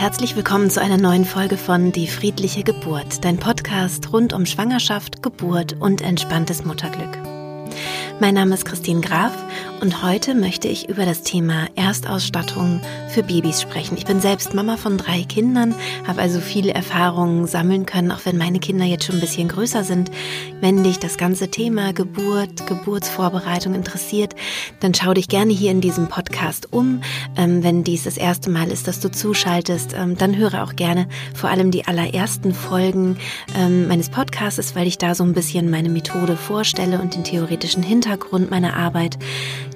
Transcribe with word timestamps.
herzlich 0.00 0.34
willkommen 0.34 0.70
zu 0.70 0.80
einer 0.80 0.96
neuen 0.96 1.26
Folge 1.26 1.58
von 1.58 1.92
Die 1.92 2.06
friedliche 2.06 2.62
Geburt, 2.62 3.22
dein 3.22 3.36
Podcast 3.36 4.14
rund 4.14 4.32
um 4.32 4.46
Schwangerschaft, 4.46 5.22
Geburt 5.22 5.76
und 5.78 6.00
entspanntes 6.00 6.64
Mutterglück. 6.64 7.18
Mein 8.18 8.32
Name 8.32 8.54
ist 8.54 8.64
Christine 8.64 9.02
Graf 9.02 9.32
und 9.80 10.02
heute 10.02 10.34
möchte 10.34 10.68
ich 10.68 10.88
über 10.88 11.06
das 11.06 11.22
Thema 11.22 11.66
Erstausstattung 11.74 12.80
für 13.08 13.22
Babys 13.22 13.62
sprechen. 13.62 13.96
Ich 13.96 14.04
bin 14.04 14.20
selbst 14.20 14.52
Mama 14.52 14.76
von 14.76 14.98
drei 14.98 15.22
Kindern, 15.22 15.74
habe 16.06 16.20
also 16.20 16.40
viele 16.40 16.74
Erfahrungen 16.74 17.46
sammeln 17.46 17.86
können, 17.86 18.12
auch 18.12 18.20
wenn 18.24 18.36
meine 18.36 18.58
Kinder 18.58 18.84
jetzt 18.84 19.04
schon 19.04 19.16
ein 19.16 19.20
bisschen 19.20 19.48
größer 19.48 19.82
sind. 19.82 20.10
Wenn 20.60 20.84
dich 20.84 20.98
das 20.98 21.16
ganze 21.16 21.48
Thema 21.48 21.94
Geburt, 21.94 22.66
Geburtsvorbereitung 22.66 23.74
interessiert, 23.74 24.34
dann 24.80 24.92
schau 24.92 25.14
dich 25.14 25.28
gerne 25.28 25.52
hier 25.52 25.70
in 25.70 25.80
diesem 25.80 26.08
Podcast 26.08 26.72
um. 26.72 27.00
Ähm, 27.36 27.64
wenn 27.64 27.82
dies 27.82 28.04
das 28.04 28.18
erste 28.18 28.50
Mal 28.50 28.70
ist, 28.70 28.86
dass 28.86 29.00
du 29.00 29.10
zuschaltest, 29.10 29.94
ähm, 29.96 30.16
dann 30.16 30.36
höre 30.36 30.62
auch 30.62 30.76
gerne 30.76 31.08
vor 31.34 31.48
allem 31.48 31.70
die 31.70 31.86
allerersten 31.86 32.52
Folgen 32.52 33.16
ähm, 33.56 33.88
meines 33.88 34.10
Podcasts, 34.10 34.76
weil 34.76 34.86
ich 34.86 34.98
da 34.98 35.14
so 35.14 35.24
ein 35.24 35.32
bisschen 35.32 35.70
meine 35.70 35.88
Methode 35.88 36.36
vorstelle 36.36 37.00
und 37.00 37.14
den 37.14 37.24
theoretischen 37.24 37.82
Hintergrund 37.82 38.50
meiner 38.50 38.76
Arbeit. 38.76 39.18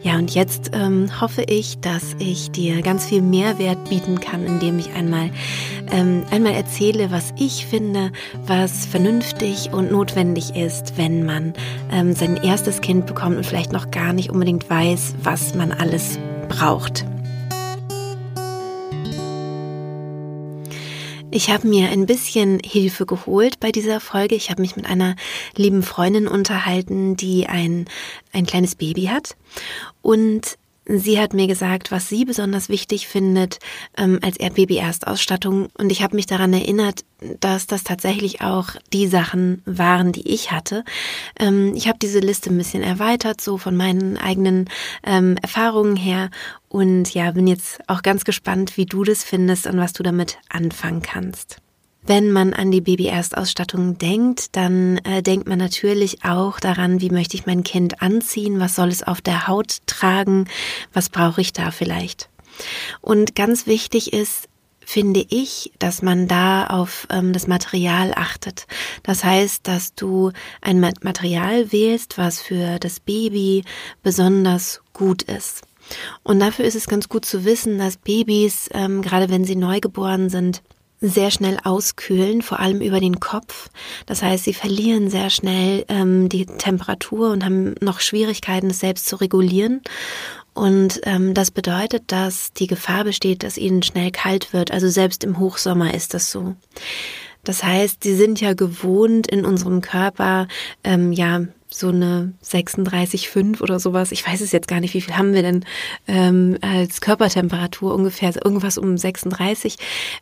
Ja, 0.04 0.16
und 0.16 0.34
jetzt 0.34 0.72
ähm, 0.74 1.08
hoffe 1.18 1.44
ich, 1.44 1.80
dass 1.80 2.14
ich 2.18 2.50
dir 2.50 2.82
ganz 2.82 3.06
viel 3.06 3.22
Mehrwert 3.22 3.88
bieten 3.88 4.20
kann, 4.20 4.44
indem 4.44 4.78
ich 4.78 4.92
einmal, 4.92 5.30
ähm, 5.90 6.24
einmal 6.30 6.52
erzähle, 6.52 7.10
was 7.10 7.32
ich 7.38 7.64
finde, 7.64 8.12
was 8.46 8.84
vernünftig 8.84 9.72
und 9.72 9.90
notwendig 9.90 10.56
ist, 10.56 10.98
wenn 10.98 11.24
man 11.24 11.54
ähm, 11.90 12.12
sein 12.12 12.36
erstes 12.36 12.82
Kind 12.82 13.06
bekommt 13.06 13.38
und 13.38 13.46
vielleicht 13.46 13.72
noch 13.72 13.90
gar 13.90 14.12
nicht 14.12 14.28
unbedingt 14.28 14.68
weiß, 14.68 15.14
was 15.22 15.54
man 15.54 15.72
alles 15.72 16.18
braucht. 16.50 17.06
Ich 21.34 21.50
habe 21.50 21.66
mir 21.66 21.88
ein 21.88 22.06
bisschen 22.06 22.60
Hilfe 22.64 23.06
geholt 23.06 23.58
bei 23.58 23.72
dieser 23.72 23.98
Folge. 23.98 24.36
Ich 24.36 24.50
habe 24.50 24.62
mich 24.62 24.76
mit 24.76 24.86
einer 24.86 25.16
lieben 25.56 25.82
Freundin 25.82 26.28
unterhalten, 26.28 27.16
die 27.16 27.48
ein, 27.48 27.86
ein 28.32 28.46
kleines 28.46 28.76
Baby 28.76 29.06
hat. 29.06 29.34
Und 30.00 30.58
Sie 30.86 31.18
hat 31.18 31.32
mir 31.32 31.46
gesagt, 31.46 31.90
was 31.90 32.10
sie 32.10 32.26
besonders 32.26 32.68
wichtig 32.68 33.08
findet 33.08 33.58
ähm, 33.96 34.18
als 34.22 34.36
Baby-Erstausstattung. 34.36 35.68
Und 35.78 35.90
ich 35.90 36.02
habe 36.02 36.14
mich 36.14 36.26
daran 36.26 36.52
erinnert, 36.52 37.06
dass 37.40 37.66
das 37.66 37.84
tatsächlich 37.84 38.42
auch 38.42 38.68
die 38.92 39.06
Sachen 39.06 39.62
waren, 39.64 40.12
die 40.12 40.28
ich 40.28 40.52
hatte. 40.52 40.84
Ähm, 41.38 41.72
ich 41.74 41.88
habe 41.88 41.98
diese 41.98 42.18
Liste 42.18 42.50
ein 42.50 42.58
bisschen 42.58 42.82
erweitert, 42.82 43.40
so 43.40 43.56
von 43.56 43.74
meinen 43.74 44.18
eigenen 44.18 44.68
ähm, 45.06 45.38
Erfahrungen 45.40 45.96
her. 45.96 46.30
Und 46.74 47.14
ja, 47.14 47.30
bin 47.30 47.46
jetzt 47.46 47.78
auch 47.86 48.02
ganz 48.02 48.24
gespannt, 48.24 48.76
wie 48.76 48.84
du 48.84 49.04
das 49.04 49.22
findest 49.22 49.68
und 49.68 49.78
was 49.78 49.92
du 49.92 50.02
damit 50.02 50.38
anfangen 50.48 51.02
kannst. 51.02 51.58
Wenn 52.02 52.32
man 52.32 52.52
an 52.52 52.72
die 52.72 52.80
Baby-Erstausstattung 52.80 53.96
denkt, 53.96 54.56
dann 54.56 54.98
äh, 55.04 55.22
denkt 55.22 55.46
man 55.46 55.60
natürlich 55.60 56.24
auch 56.24 56.58
daran, 56.58 57.00
wie 57.00 57.10
möchte 57.10 57.36
ich 57.36 57.46
mein 57.46 57.62
Kind 57.62 58.02
anziehen, 58.02 58.58
was 58.58 58.74
soll 58.74 58.88
es 58.88 59.04
auf 59.04 59.20
der 59.20 59.46
Haut 59.46 59.86
tragen, 59.86 60.48
was 60.92 61.10
brauche 61.10 61.40
ich 61.40 61.52
da 61.52 61.70
vielleicht. 61.70 62.28
Und 63.00 63.36
ganz 63.36 63.68
wichtig 63.68 64.12
ist, 64.12 64.48
finde 64.84 65.24
ich, 65.28 65.70
dass 65.78 66.02
man 66.02 66.26
da 66.26 66.66
auf 66.66 67.06
ähm, 67.08 67.32
das 67.32 67.46
Material 67.46 68.14
achtet. 68.16 68.66
Das 69.04 69.22
heißt, 69.22 69.68
dass 69.68 69.94
du 69.94 70.32
ein 70.60 70.80
Material 70.80 71.70
wählst, 71.70 72.18
was 72.18 72.42
für 72.42 72.80
das 72.80 72.98
Baby 72.98 73.62
besonders 74.02 74.80
gut 74.92 75.22
ist. 75.22 75.62
Und 76.22 76.40
dafür 76.40 76.64
ist 76.64 76.76
es 76.76 76.88
ganz 76.88 77.08
gut 77.08 77.24
zu 77.24 77.44
wissen, 77.44 77.78
dass 77.78 77.96
Babys, 77.96 78.68
ähm, 78.72 79.02
gerade 79.02 79.30
wenn 79.30 79.44
sie 79.44 79.56
neugeboren 79.56 80.28
sind, 80.30 80.62
sehr 81.00 81.30
schnell 81.30 81.58
auskühlen, 81.62 82.40
vor 82.42 82.60
allem 82.60 82.80
über 82.80 83.00
den 83.00 83.20
Kopf. 83.20 83.68
Das 84.06 84.22
heißt, 84.22 84.44
sie 84.44 84.54
verlieren 84.54 85.10
sehr 85.10 85.30
schnell 85.30 85.84
ähm, 85.88 86.28
die 86.28 86.46
Temperatur 86.46 87.30
und 87.30 87.44
haben 87.44 87.74
noch 87.80 88.00
Schwierigkeiten, 88.00 88.70
es 88.70 88.80
selbst 88.80 89.06
zu 89.06 89.16
regulieren. 89.16 89.82
Und 90.54 91.00
ähm, 91.02 91.34
das 91.34 91.50
bedeutet, 91.50 92.04
dass 92.06 92.52
die 92.52 92.68
Gefahr 92.68 93.04
besteht, 93.04 93.42
dass 93.42 93.58
ihnen 93.58 93.82
schnell 93.82 94.12
kalt 94.12 94.52
wird. 94.52 94.70
Also 94.70 94.88
selbst 94.88 95.24
im 95.24 95.38
Hochsommer 95.38 95.92
ist 95.92 96.14
das 96.14 96.30
so. 96.30 96.54
Das 97.42 97.62
heißt, 97.62 98.02
sie 98.02 98.16
sind 98.16 98.40
ja 98.40 98.54
gewohnt 98.54 99.26
in 99.26 99.44
unserem 99.44 99.82
Körper, 99.82 100.48
ähm, 100.82 101.12
ja, 101.12 101.42
so 101.74 101.88
eine 101.88 102.32
36,5 102.44 103.60
oder 103.60 103.80
sowas. 103.80 104.12
Ich 104.12 104.24
weiß 104.26 104.40
es 104.40 104.52
jetzt 104.52 104.68
gar 104.68 104.78
nicht, 104.78 104.94
wie 104.94 105.00
viel 105.00 105.16
haben 105.16 105.34
wir 105.34 105.42
denn 105.42 105.64
ähm, 106.06 106.56
als 106.60 107.00
Körpertemperatur 107.00 107.92
ungefähr, 107.92 108.32
irgendwas 108.44 108.78
um 108.78 108.96
36 108.96 109.76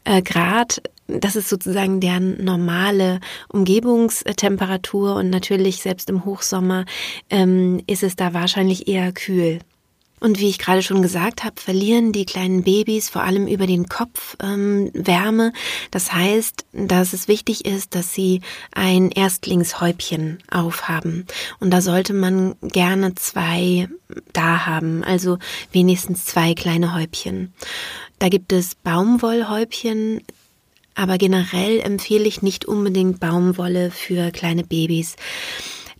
äh, 0.05 0.23
Grad. 0.23 0.83
Das 1.09 1.37
ist 1.37 1.51
sozusagen 1.51 2.01
deren 2.01 2.43
normale 2.43 3.21
Umgebungstemperatur 3.49 5.17
und 5.17 5.29
natürlich 5.29 5.83
selbst 5.83 6.09
im 6.09 6.25
Hochsommer 6.25 6.87
ähm, 7.29 7.83
ist 7.87 8.03
es 8.03 8.17
da 8.17 8.33
wahrscheinlich 8.33 8.89
eher 8.89 9.13
kühl. 9.13 9.59
Und 10.23 10.39
wie 10.39 10.49
ich 10.49 10.59
gerade 10.59 10.83
schon 10.83 11.03
gesagt 11.03 11.43
habe, 11.43 11.61
verlieren 11.61 12.13
die 12.13 12.25
kleinen 12.25 12.63
Babys 12.63 13.11
vor 13.11 13.23
allem 13.25 13.49
über 13.49 13.67
den 13.67 13.89
Kopf 13.89 14.37
ähm, 14.41 14.89
Wärme. 14.95 15.53
Das 15.91 16.13
heißt, 16.13 16.65
dass 16.73 17.13
es 17.13 17.27
wichtig 17.27 17.65
ist, 17.65 17.97
dass 17.97 18.15
sie 18.15 18.41
ein 18.71 19.11
Erstlingshäubchen 19.11 20.39
aufhaben. 20.49 21.27
Und 21.59 21.73
da 21.73 21.81
sollte 21.81 22.13
man 22.13 22.55
gerne 22.63 23.17
zwei 23.17 23.89
da 24.33 24.65
haben, 24.65 25.03
also 25.03 25.39
wenigstens 25.73 26.25
zwei 26.25 26.55
kleine 26.55 26.95
Häubchen. 26.95 27.53
Da 28.21 28.29
gibt 28.29 28.53
es 28.53 28.77
Baumwollhäubchen, 28.77 30.21
aber 30.95 31.19
generell 31.19 31.81
empfehle 31.81 32.29
ich 32.29 32.43
nicht 32.43 32.65
unbedingt 32.65 33.19
Baumwolle 33.19 33.91
für 33.91 34.31
kleine 34.31 34.63
Babys. 34.63 35.17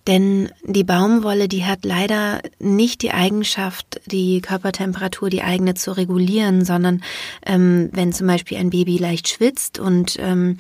Denn 0.07 0.51
die 0.65 0.83
Baumwolle, 0.83 1.47
die 1.47 1.65
hat 1.65 1.85
leider 1.85 2.41
nicht 2.59 3.03
die 3.03 3.13
Eigenschaft, 3.13 4.01
die 4.07 4.41
Körpertemperatur, 4.41 5.31
die 5.31 5.43
eigene 5.43 5.75
zu 5.75 5.97
regulieren, 5.97 6.65
sondern 6.65 7.03
ähm, 7.47 7.89
wenn 7.93 8.13
zum 8.13 8.27
Beispiel 8.27 8.59
ein 8.59 8.71
Baby 8.71 8.99
leicht 8.99 9.29
schwitzt 9.29 9.79
und 9.79 10.17
ähm, 10.19 10.59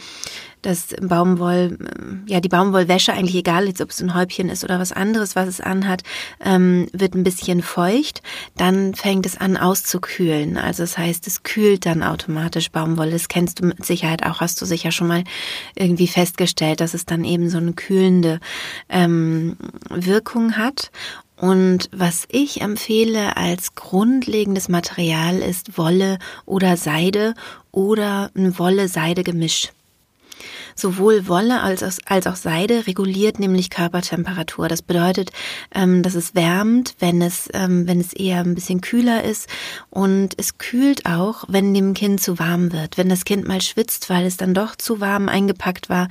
das 0.62 0.94
Baumwoll, 1.00 1.76
ja, 2.26 2.40
die 2.40 2.48
Baumwollwäsche, 2.48 3.12
eigentlich 3.12 3.36
egal 3.36 3.66
jetzt, 3.66 3.80
ob 3.80 3.90
es 3.90 4.00
ein 4.00 4.14
Häubchen 4.14 4.48
ist 4.48 4.62
oder 4.64 4.78
was 4.78 4.92
anderes, 4.92 5.34
was 5.36 5.48
es 5.48 5.60
anhat, 5.60 6.02
ähm, 6.42 6.88
wird 6.92 7.14
ein 7.14 7.24
bisschen 7.24 7.62
feucht, 7.62 8.22
dann 8.56 8.94
fängt 8.94 9.26
es 9.26 9.36
an 9.36 9.56
auszukühlen. 9.56 10.56
Also 10.56 10.84
das 10.84 10.96
heißt, 10.96 11.26
es 11.26 11.42
kühlt 11.42 11.84
dann 11.84 12.02
automatisch 12.02 12.70
Baumwolle. 12.70 13.10
Das 13.10 13.28
kennst 13.28 13.60
du 13.60 13.66
mit 13.66 13.84
Sicherheit 13.84 14.24
auch, 14.24 14.40
hast 14.40 14.60
du 14.62 14.64
sicher 14.64 14.92
schon 14.92 15.08
mal 15.08 15.24
irgendwie 15.74 16.08
festgestellt, 16.08 16.80
dass 16.80 16.94
es 16.94 17.04
dann 17.04 17.24
eben 17.24 17.50
so 17.50 17.58
eine 17.58 17.72
kühlende 17.72 18.38
ähm, 18.88 19.56
Wirkung 19.90 20.56
hat. 20.56 20.90
Und 21.36 21.88
was 21.92 22.28
ich 22.30 22.60
empfehle 22.60 23.36
als 23.36 23.74
grundlegendes 23.74 24.68
Material 24.68 25.38
ist 25.38 25.76
Wolle 25.76 26.20
oder 26.46 26.76
Seide 26.76 27.34
oder 27.72 28.30
ein 28.36 28.56
Wolle-Seide-Gemisch. 28.60 29.72
Sowohl 30.74 31.28
Wolle 31.28 31.60
als 31.60 31.82
auch, 31.82 31.92
als 32.06 32.26
auch 32.26 32.36
Seide 32.36 32.86
reguliert 32.86 33.38
nämlich 33.38 33.70
Körpertemperatur. 33.70 34.68
Das 34.68 34.82
bedeutet, 34.82 35.30
ähm, 35.74 36.02
dass 36.02 36.14
es 36.14 36.34
wärmt, 36.34 36.94
wenn 36.98 37.22
es, 37.22 37.48
ähm, 37.52 37.86
wenn 37.86 38.00
es 38.00 38.12
eher 38.12 38.40
ein 38.40 38.54
bisschen 38.54 38.80
kühler 38.80 39.24
ist. 39.24 39.48
Und 39.90 40.34
es 40.38 40.58
kühlt 40.58 41.06
auch, 41.06 41.44
wenn 41.48 41.74
dem 41.74 41.94
Kind 41.94 42.20
zu 42.20 42.38
warm 42.38 42.72
wird. 42.72 42.98
Wenn 42.98 43.08
das 43.08 43.24
Kind 43.24 43.46
mal 43.46 43.60
schwitzt, 43.60 44.10
weil 44.10 44.26
es 44.26 44.36
dann 44.36 44.54
doch 44.54 44.76
zu 44.76 45.00
warm 45.00 45.28
eingepackt 45.28 45.88
war, 45.88 46.08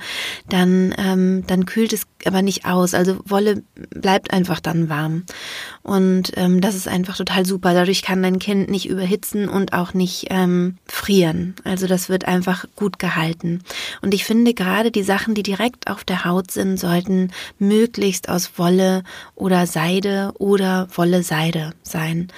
dann, 0.48 0.94
ähm, 0.98 1.44
dann 1.46 1.66
kühlt 1.66 1.92
es 1.92 2.06
aber 2.24 2.42
nicht 2.42 2.66
aus. 2.66 2.94
Also 2.94 3.18
Wolle 3.24 3.62
bleibt 3.90 4.32
einfach 4.32 4.60
dann 4.60 4.88
warm. 4.88 5.24
Und 5.82 6.32
ähm, 6.36 6.60
das 6.60 6.74
ist 6.74 6.88
einfach 6.88 7.16
total 7.16 7.44
super. 7.44 7.74
Dadurch 7.74 8.02
kann 8.02 8.22
dein 8.22 8.38
Kind 8.38 8.70
nicht 8.70 8.88
überhitzen 8.88 9.48
und 9.48 9.72
auch 9.72 9.94
nicht 9.94 10.26
ähm, 10.30 10.76
frieren. 10.86 11.54
Also 11.64 11.86
das 11.86 12.08
wird 12.08 12.26
einfach 12.26 12.66
gut 12.76 12.98
gehalten. 12.98 13.62
Und 14.00 14.14
ich 14.14 14.24
finde 14.24 14.51
gerade 14.54 14.90
die 14.90 15.02
Sachen, 15.02 15.34
die 15.34 15.42
direkt 15.42 15.88
auf 15.88 16.04
der 16.04 16.24
Haut 16.24 16.50
sind, 16.50 16.78
sollten 16.78 17.30
möglichst 17.58 18.28
aus 18.28 18.52
Wolle 18.56 19.02
oder 19.34 19.66
Seide 19.66 20.32
oder 20.38 20.88
Wolle-Seide 20.94 21.72
sein. 21.82 22.28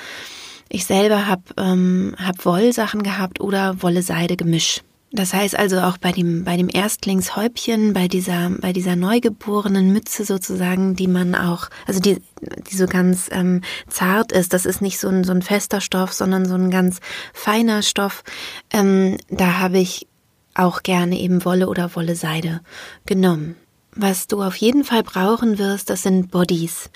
Ich 0.69 0.87
selber 0.87 1.27
habe 1.27 1.43
ähm, 1.57 2.17
hab 2.19 2.45
Wollsachen 2.45 3.03
gehabt 3.03 3.41
oder 3.41 3.83
Wolle-Seide-Gemisch. 3.83 4.81
Das 5.15 5.33
heißt 5.33 5.57
also 5.57 5.79
auch 5.79 5.97
bei 5.97 6.11
dem, 6.11 6.43
bei 6.43 6.57
dem 6.57 6.69
Erstlingshäubchen, 6.69 7.93
bei 7.93 8.09
dieser, 8.09 8.51
bei 8.51 8.73
dieser 8.73 8.97
neugeborenen 8.97 9.93
Mütze 9.93 10.25
sozusagen, 10.25 10.97
die 10.97 11.07
man 11.07 11.37
auch, 11.37 11.69
also 11.87 12.01
die, 12.01 12.21
die 12.69 12.77
so 12.77 12.87
ganz 12.87 13.29
ähm, 13.31 13.61
zart 13.89 14.33
ist, 14.33 14.53
das 14.53 14.67
ist 14.67 14.83
nicht 14.83 14.99
so 14.99 15.07
ein, 15.07 15.23
so 15.23 15.31
ein 15.31 15.43
fester 15.43 15.81
Stoff, 15.81 16.13
sondern 16.13 16.47
so 16.47 16.57
ein 16.57 16.69
ganz 16.69 16.99
feiner 17.33 17.83
Stoff. 17.83 18.25
Ähm, 18.73 19.19
da 19.31 19.61
habe 19.61 19.79
ich 19.79 20.09
auch 20.55 20.83
gerne 20.83 21.19
eben 21.19 21.45
Wolle 21.45 21.69
oder 21.69 21.95
Wolle 21.95 22.17
Seide 22.17 22.61
genommen. 23.07 23.57
Was 23.97 24.27
du 24.27 24.43
auf 24.43 24.57
jeden 24.57 24.83
Fall 24.83 25.05
brauchen 25.05 25.59
wirst, 25.59 25.89
das 25.89 26.03
sind 26.03 26.33
Bodies. 26.33 26.91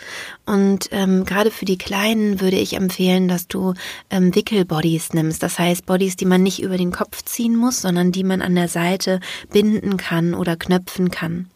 Und 0.47 0.89
ähm, 0.91 1.25
gerade 1.25 1.53
für 1.53 1.65
die 1.65 1.79
Kleinen 1.79 2.41
würde 2.41 2.57
ich 2.57 2.75
empfehlen, 2.75 3.29
dass 3.29 3.47
du 3.47 3.75
ähm, 4.11 4.35
Wickelbodies 4.35 5.13
nimmst. 5.13 5.41
Das 5.45 5.61
heißt 5.61 5.87
Bodies, 5.87 6.17
die 6.17 6.25
man 6.25 6.43
nicht 6.43 6.61
über 6.61 6.77
den 6.77 6.91
Kopf 6.91 7.23
ziehen 7.25 7.55
muss, 7.55 7.83
sondern 7.83 8.11
die 8.11 8.25
man 8.25 8.43
an 8.43 8.57
der 8.57 8.67
Seite 8.67 9.21
binden 9.53 9.97
kann 9.97 10.35
oder 10.35 10.57
knöpfen 10.57 11.13
kann. 11.13 11.49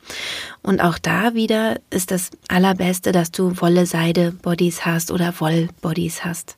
Und 0.63 0.81
auch 0.81 0.99
da 0.99 1.35
wieder 1.35 1.81
ist 1.91 2.13
das 2.13 2.31
Allerbeste, 2.47 3.11
dass 3.11 3.33
du 3.33 3.61
Wolle-Seide-Bodies 3.61 4.87
hast 4.87 5.11
oder 5.11 5.35
Woll-Bodies 5.41 6.25
hast. 6.25 6.57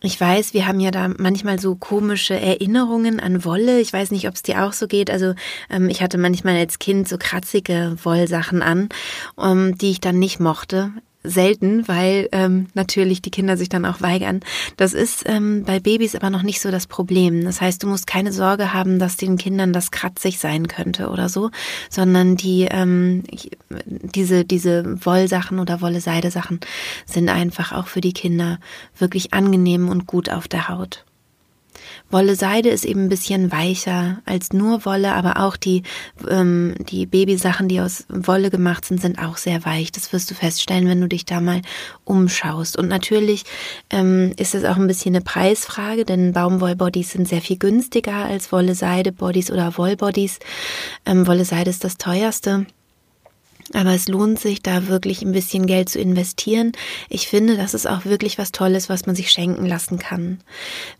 Ich 0.00 0.20
weiß, 0.20 0.54
wir 0.54 0.68
haben 0.68 0.78
ja 0.78 0.92
da 0.92 1.08
manchmal 1.18 1.58
so 1.58 1.74
komische 1.74 2.38
Erinnerungen 2.38 3.18
an 3.18 3.44
Wolle. 3.44 3.80
Ich 3.80 3.92
weiß 3.92 4.12
nicht, 4.12 4.28
ob 4.28 4.34
es 4.34 4.42
dir 4.42 4.64
auch 4.64 4.72
so 4.72 4.86
geht. 4.86 5.10
Also 5.10 5.34
ähm, 5.70 5.88
ich 5.88 6.02
hatte 6.02 6.18
manchmal 6.18 6.56
als 6.56 6.78
Kind 6.78 7.08
so 7.08 7.16
kratzige 7.18 7.96
Wollsachen 8.04 8.62
an, 8.62 8.90
um, 9.34 9.76
die 9.76 9.90
ich 9.90 10.00
dann 10.00 10.20
nicht 10.20 10.38
mochte 10.38 10.92
selten, 11.24 11.86
weil 11.88 12.28
ähm, 12.32 12.68
natürlich 12.74 13.22
die 13.22 13.30
Kinder 13.30 13.56
sich 13.56 13.68
dann 13.68 13.84
auch 13.84 14.00
weigern. 14.00 14.40
Das 14.76 14.94
ist 14.94 15.24
ähm, 15.26 15.64
bei 15.64 15.80
Babys 15.80 16.14
aber 16.14 16.30
noch 16.30 16.42
nicht 16.42 16.60
so 16.60 16.70
das 16.70 16.86
Problem. 16.86 17.44
Das 17.44 17.60
heißt, 17.60 17.82
du 17.82 17.86
musst 17.88 18.06
keine 18.06 18.32
Sorge 18.32 18.72
haben, 18.72 18.98
dass 18.98 19.16
den 19.16 19.36
Kindern 19.36 19.72
das 19.72 19.90
kratzig 19.90 20.38
sein 20.38 20.68
könnte 20.68 21.08
oder 21.08 21.28
so, 21.28 21.50
sondern 21.90 22.36
die 22.36 22.68
ähm, 22.70 23.24
diese 23.86 24.44
diese 24.44 25.04
Wollsachen 25.04 25.58
oder 25.58 25.80
Wolle-Seide-Sachen 25.80 26.60
sind 27.06 27.28
einfach 27.28 27.72
auch 27.72 27.88
für 27.88 28.00
die 28.00 28.12
Kinder 28.12 28.58
wirklich 28.96 29.34
angenehm 29.34 29.88
und 29.88 30.06
gut 30.06 30.30
auf 30.30 30.48
der 30.48 30.68
Haut. 30.68 31.04
Wolle-Seide 32.10 32.68
ist 32.70 32.84
eben 32.84 33.04
ein 33.04 33.08
bisschen 33.08 33.52
weicher 33.52 34.18
als 34.24 34.52
nur 34.52 34.84
Wolle, 34.84 35.12
aber 35.14 35.40
auch 35.44 35.56
die, 35.56 35.82
ähm, 36.28 36.74
die 36.78 37.06
Babysachen, 37.06 37.68
die 37.68 37.80
aus 37.80 38.06
Wolle 38.08 38.50
gemacht 38.50 38.84
sind, 38.84 39.00
sind 39.00 39.18
auch 39.18 39.36
sehr 39.36 39.64
weich. 39.64 39.92
Das 39.92 40.12
wirst 40.12 40.30
du 40.30 40.34
feststellen, 40.34 40.88
wenn 40.88 41.00
du 41.00 41.08
dich 41.08 41.24
da 41.24 41.40
mal 41.40 41.62
umschaust. 42.04 42.78
Und 42.78 42.88
natürlich 42.88 43.44
ähm, 43.90 44.32
ist 44.36 44.54
es 44.54 44.64
auch 44.64 44.76
ein 44.76 44.86
bisschen 44.86 45.14
eine 45.14 45.24
Preisfrage, 45.24 46.04
denn 46.04 46.32
Baumwollbodies 46.32 47.10
sind 47.10 47.28
sehr 47.28 47.42
viel 47.42 47.58
günstiger 47.58 48.24
als 48.24 48.52
Wolle-Seide-Bodies 48.52 49.50
oder 49.50 49.76
Wollbodies. 49.76 50.38
Ähm, 51.04 51.26
Wolle-Seide 51.26 51.70
ist 51.70 51.84
das 51.84 51.98
teuerste. 51.98 52.66
Aber 53.74 53.94
es 53.94 54.08
lohnt 54.08 54.38
sich, 54.38 54.62
da 54.62 54.88
wirklich 54.88 55.22
ein 55.22 55.32
bisschen 55.32 55.66
Geld 55.66 55.88
zu 55.88 55.98
investieren. 55.98 56.72
Ich 57.08 57.28
finde, 57.28 57.56
das 57.56 57.74
ist 57.74 57.86
auch 57.86 58.04
wirklich 58.04 58.38
was 58.38 58.52
Tolles, 58.52 58.88
was 58.88 59.06
man 59.06 59.14
sich 59.14 59.30
schenken 59.30 59.66
lassen 59.66 59.98
kann. 59.98 60.40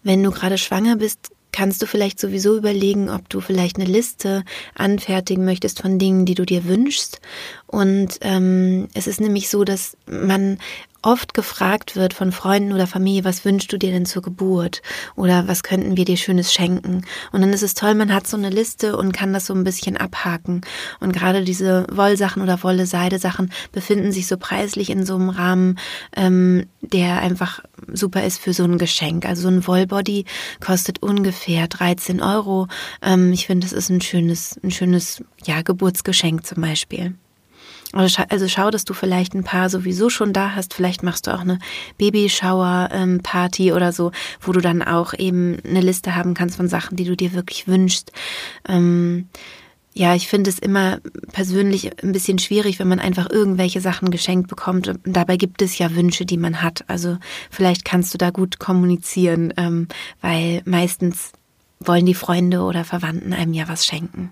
Wenn 0.02 0.22
du 0.22 0.30
gerade 0.30 0.58
schwanger 0.58 0.96
bist, 0.96 1.30
kannst 1.52 1.82
du 1.82 1.86
vielleicht 1.86 2.20
sowieso 2.20 2.56
überlegen, 2.56 3.10
ob 3.10 3.28
du 3.28 3.40
vielleicht 3.40 3.76
eine 3.76 3.86
Liste 3.86 4.44
anfertigen 4.74 5.44
möchtest 5.44 5.80
von 5.82 5.98
Dingen, 5.98 6.24
die 6.24 6.34
du 6.34 6.44
dir 6.44 6.66
wünschst. 6.66 7.20
Und 7.68 8.18
ähm, 8.22 8.88
es 8.94 9.06
ist 9.06 9.20
nämlich 9.20 9.50
so, 9.50 9.62
dass 9.62 9.96
man 10.06 10.58
oft 11.02 11.32
gefragt 11.32 11.94
wird 11.94 12.12
von 12.12 12.32
Freunden 12.32 12.72
oder 12.72 12.86
Familie, 12.86 13.24
was 13.24 13.44
wünschst 13.44 13.72
du 13.72 13.78
dir 13.78 13.92
denn 13.92 14.06
zur 14.06 14.22
Geburt? 14.22 14.82
Oder 15.14 15.46
was 15.46 15.62
könnten 15.62 15.96
wir 15.96 16.04
dir 16.04 16.16
Schönes 16.16 16.52
schenken? 16.52 17.04
Und 17.30 17.40
dann 17.40 17.52
ist 17.52 17.62
es 17.62 17.74
toll, 17.74 17.94
man 17.94 18.12
hat 18.12 18.26
so 18.26 18.36
eine 18.36 18.50
Liste 18.50 18.96
und 18.96 19.12
kann 19.12 19.32
das 19.32 19.46
so 19.46 19.54
ein 19.54 19.64
bisschen 19.64 19.96
abhaken. 19.96 20.62
Und 20.98 21.12
gerade 21.12 21.44
diese 21.44 21.86
Wollsachen 21.92 22.42
oder 22.42 22.62
Wolle-Seide-Sachen 22.62 23.52
befinden 23.70 24.12
sich 24.12 24.26
so 24.26 24.36
preislich 24.38 24.90
in 24.90 25.06
so 25.06 25.14
einem 25.14 25.28
Rahmen, 25.28 25.78
ähm, 26.16 26.66
der 26.80 27.20
einfach 27.20 27.60
super 27.92 28.24
ist 28.24 28.40
für 28.40 28.52
so 28.52 28.64
ein 28.64 28.78
Geschenk. 28.78 29.24
Also 29.24 29.42
so 29.42 29.48
ein 29.48 29.66
Wollbody 29.66 30.24
kostet 30.58 31.02
ungefähr 31.02 31.68
13 31.68 32.22
Euro. 32.22 32.66
Ähm, 33.02 33.32
ich 33.32 33.46
finde, 33.46 33.66
das 33.66 33.72
ist 33.72 33.90
ein 33.90 34.00
schönes, 34.00 34.58
ein 34.64 34.70
schönes, 34.70 35.22
ja, 35.44 35.62
Geburtsgeschenk 35.62 36.44
zum 36.44 36.62
Beispiel. 36.62 37.14
Also 37.92 38.48
schau, 38.48 38.70
dass 38.70 38.84
du 38.84 38.92
vielleicht 38.92 39.34
ein 39.34 39.44
paar 39.44 39.70
sowieso 39.70 40.10
schon 40.10 40.34
da 40.34 40.54
hast. 40.54 40.74
Vielleicht 40.74 41.02
machst 41.02 41.26
du 41.26 41.34
auch 41.34 41.40
eine 41.40 41.58
Babyshower-Party 41.96 43.72
oder 43.72 43.92
so, 43.92 44.12
wo 44.40 44.52
du 44.52 44.60
dann 44.60 44.82
auch 44.82 45.14
eben 45.14 45.58
eine 45.64 45.80
Liste 45.80 46.14
haben 46.14 46.34
kannst 46.34 46.56
von 46.56 46.68
Sachen, 46.68 46.96
die 46.96 47.04
du 47.04 47.16
dir 47.16 47.32
wirklich 47.32 47.66
wünschst. 47.66 48.12
Ähm, 48.68 49.28
ja, 49.94 50.14
ich 50.14 50.28
finde 50.28 50.50
es 50.50 50.58
immer 50.58 50.98
persönlich 51.32 52.02
ein 52.04 52.12
bisschen 52.12 52.38
schwierig, 52.38 52.78
wenn 52.78 52.88
man 52.88 53.00
einfach 53.00 53.28
irgendwelche 53.30 53.80
Sachen 53.80 54.10
geschenkt 54.10 54.48
bekommt. 54.48 54.94
Dabei 55.04 55.36
gibt 55.36 55.62
es 55.62 55.78
ja 55.78 55.94
Wünsche, 55.94 56.24
die 56.24 56.36
man 56.36 56.62
hat. 56.62 56.84
Also 56.88 57.16
vielleicht 57.50 57.84
kannst 57.84 58.12
du 58.14 58.18
da 58.18 58.30
gut 58.30 58.58
kommunizieren, 58.60 59.52
ähm, 59.56 59.88
weil 60.20 60.62
meistens 60.66 61.32
wollen 61.80 62.06
die 62.06 62.14
Freunde 62.14 62.60
oder 62.60 62.84
Verwandten 62.84 63.32
einem 63.32 63.54
ja 63.54 63.66
was 63.66 63.86
schenken. 63.86 64.30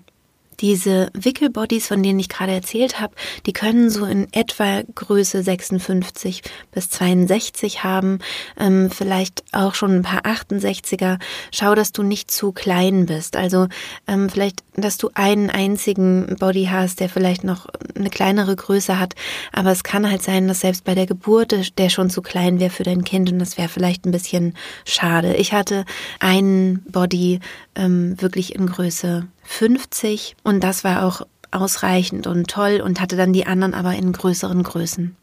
Diese 0.59 1.09
Wickelbodies, 1.13 1.87
von 1.87 2.01
denen 2.01 2.19
ich 2.19 2.29
gerade 2.29 2.51
erzählt 2.51 2.99
habe, 2.99 3.13
die 3.45 3.53
können 3.53 3.89
so 3.89 4.05
in 4.05 4.27
etwa 4.33 4.81
Größe 4.95 5.43
56 5.43 6.41
bis 6.71 6.89
62 6.89 7.83
haben, 7.83 8.19
ähm, 8.59 8.89
vielleicht 8.89 9.43
auch 9.51 9.75
schon 9.75 9.97
ein 9.97 10.01
paar 10.01 10.21
68er. 10.21 11.19
Schau, 11.51 11.75
dass 11.75 11.91
du 11.91 12.01
nicht 12.01 12.31
zu 12.31 12.51
klein 12.51 13.05
bist. 13.05 13.35
Also 13.35 13.67
ähm, 14.07 14.29
vielleicht, 14.29 14.63
dass 14.75 14.97
du 14.97 15.11
einen 15.13 15.49
einzigen 15.49 16.35
Body 16.39 16.69
hast, 16.71 16.99
der 16.99 17.09
vielleicht 17.09 17.43
noch 17.43 17.67
eine 17.95 18.09
kleinere 18.09 18.55
Größe 18.55 18.99
hat. 18.99 19.13
Aber 19.51 19.71
es 19.71 19.83
kann 19.83 20.09
halt 20.09 20.23
sein, 20.23 20.47
dass 20.47 20.61
selbst 20.61 20.83
bei 20.83 20.95
der 20.95 21.05
Geburt 21.05 21.77
der 21.77 21.89
schon 21.89 22.09
zu 22.09 22.21
klein 22.21 22.59
wäre 22.59 22.71
für 22.71 22.83
dein 22.83 23.03
Kind 23.03 23.31
und 23.31 23.39
das 23.39 23.57
wäre 23.57 23.69
vielleicht 23.69 24.05
ein 24.05 24.11
bisschen 24.11 24.55
schade. 24.85 25.35
Ich 25.35 25.53
hatte 25.53 25.85
einen 26.19 26.83
Body 26.83 27.39
ähm, 27.75 28.19
wirklich 28.21 28.55
in 28.55 28.65
Größe 28.65 29.27
50 29.47 30.35
und 30.43 30.61
das 30.61 30.83
war 30.83 31.03
auch 31.03 31.25
ausreichend 31.51 32.27
und 32.27 32.47
toll 32.47 32.81
und 32.83 32.99
hatte 33.01 33.15
dann 33.15 33.33
die 33.33 33.47
anderen 33.47 33.73
aber 33.73 33.95
in 33.95 34.11
größeren 34.11 34.61
Größen. 34.61 35.15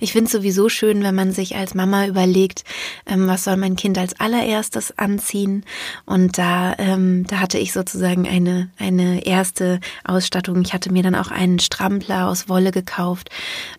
Ich 0.00 0.12
finde 0.12 0.26
es 0.26 0.32
sowieso 0.32 0.68
schön, 0.68 1.02
wenn 1.02 1.14
man 1.14 1.32
sich 1.32 1.56
als 1.56 1.74
Mama 1.74 2.06
überlegt, 2.06 2.64
ähm, 3.06 3.26
was 3.26 3.44
soll 3.44 3.56
mein 3.56 3.76
Kind 3.76 3.98
als 3.98 4.18
allererstes 4.18 4.96
anziehen. 4.98 5.64
Und 6.06 6.38
da, 6.38 6.74
ähm, 6.78 7.26
da 7.26 7.40
hatte 7.40 7.58
ich 7.58 7.72
sozusagen 7.72 8.28
eine, 8.28 8.70
eine 8.78 9.26
erste 9.26 9.80
Ausstattung. 10.04 10.62
Ich 10.62 10.72
hatte 10.72 10.92
mir 10.92 11.02
dann 11.02 11.14
auch 11.14 11.30
einen 11.30 11.58
Strampler 11.58 12.28
aus 12.28 12.48
Wolle 12.48 12.70
gekauft, 12.70 13.30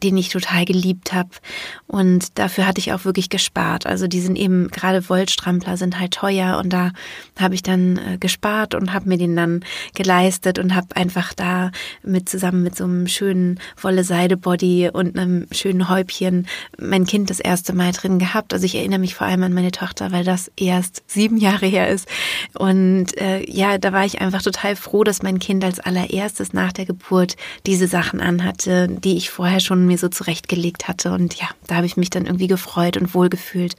den 0.04 0.18
ich 0.18 0.30
total 0.30 0.66
geliebt 0.66 1.14
habe. 1.14 1.30
Und 1.88 2.40
dafür 2.40 2.68
hatte 2.68 2.80
ich 2.80 2.94
auch 2.94 3.06
wirklich 3.06 3.30
gespart. 3.30 3.86
Also 3.86 4.08
die 4.08 4.22
sind 4.22 4.38
eben, 4.38 4.70
gerade 4.70 5.10
Wollstrampler 5.10 5.78
sind 5.78 6.00
halt 6.00 6.14
teuer. 6.14 6.58
Und 6.58 6.72
da 6.72 6.92
habe 7.40 7.56
ich 7.56 7.64
dann 7.64 7.98
äh, 7.98 8.18
gespart 8.18 8.76
und 8.76 8.94
habe 8.94 9.10
mir 9.10 9.18
den 9.18 9.36
dann 9.36 9.64
geleistet 9.96 10.60
und 10.60 10.76
habe 10.76 10.96
einfach 10.96 11.34
da 11.34 11.72
mit 12.04 12.30
zusammen 12.30 12.64
mit 12.64 12.76
so 12.76 12.84
einem 12.84 13.08
schönen 13.08 13.60
Wolle-Seide-Body 13.82 14.90
und 14.92 15.18
einem 15.18 15.48
schönen 15.52 15.81
Häubchen 15.90 16.48
mein 16.80 17.06
Kind 17.06 17.30
das 17.30 17.40
erste 17.40 17.74
Mal 17.74 17.92
drin 17.92 18.20
gehabt. 18.20 18.54
Also 18.54 18.66
ich 18.66 18.76
erinnere 18.76 19.00
mich 19.00 19.16
vor 19.16 19.28
allem 19.28 19.44
an 19.44 19.54
meine 19.54 19.72
Tochter, 19.72 20.12
weil 20.12 20.24
das 20.24 20.52
erst 20.56 21.04
sieben 21.08 21.38
Jahre 21.38 21.66
her 21.66 21.90
ist. 21.90 22.08
Und 22.54 23.18
äh, 23.18 23.50
ja, 23.50 23.78
da 23.78 23.94
war 23.94 24.06
ich 24.06 24.22
einfach 24.22 24.42
total 24.42 24.76
froh, 24.76 25.04
dass 25.04 25.24
mein 25.24 25.40
Kind 25.40 25.64
als 25.64 25.80
allererstes 25.80 26.54
nach 26.54 26.72
der 26.72 26.86
Geburt 26.86 27.36
diese 27.66 27.88
Sachen 27.88 28.20
anhatte, 28.20 28.88
die 28.88 29.18
ich 29.18 29.30
vorher 29.30 29.60
schon 29.60 29.86
mir 29.86 29.98
so 29.98 30.10
zurechtgelegt 30.10 30.88
hatte. 30.88 31.12
Und 31.12 31.36
ja, 31.36 31.48
da 31.68 31.76
habe 31.76 31.86
ich 31.86 31.98
mich 31.98 32.10
dann 32.10 32.26
irgendwie 32.26 32.48
gefreut 32.48 32.98
und 32.98 33.14
wohlgefühlt. 33.14 33.76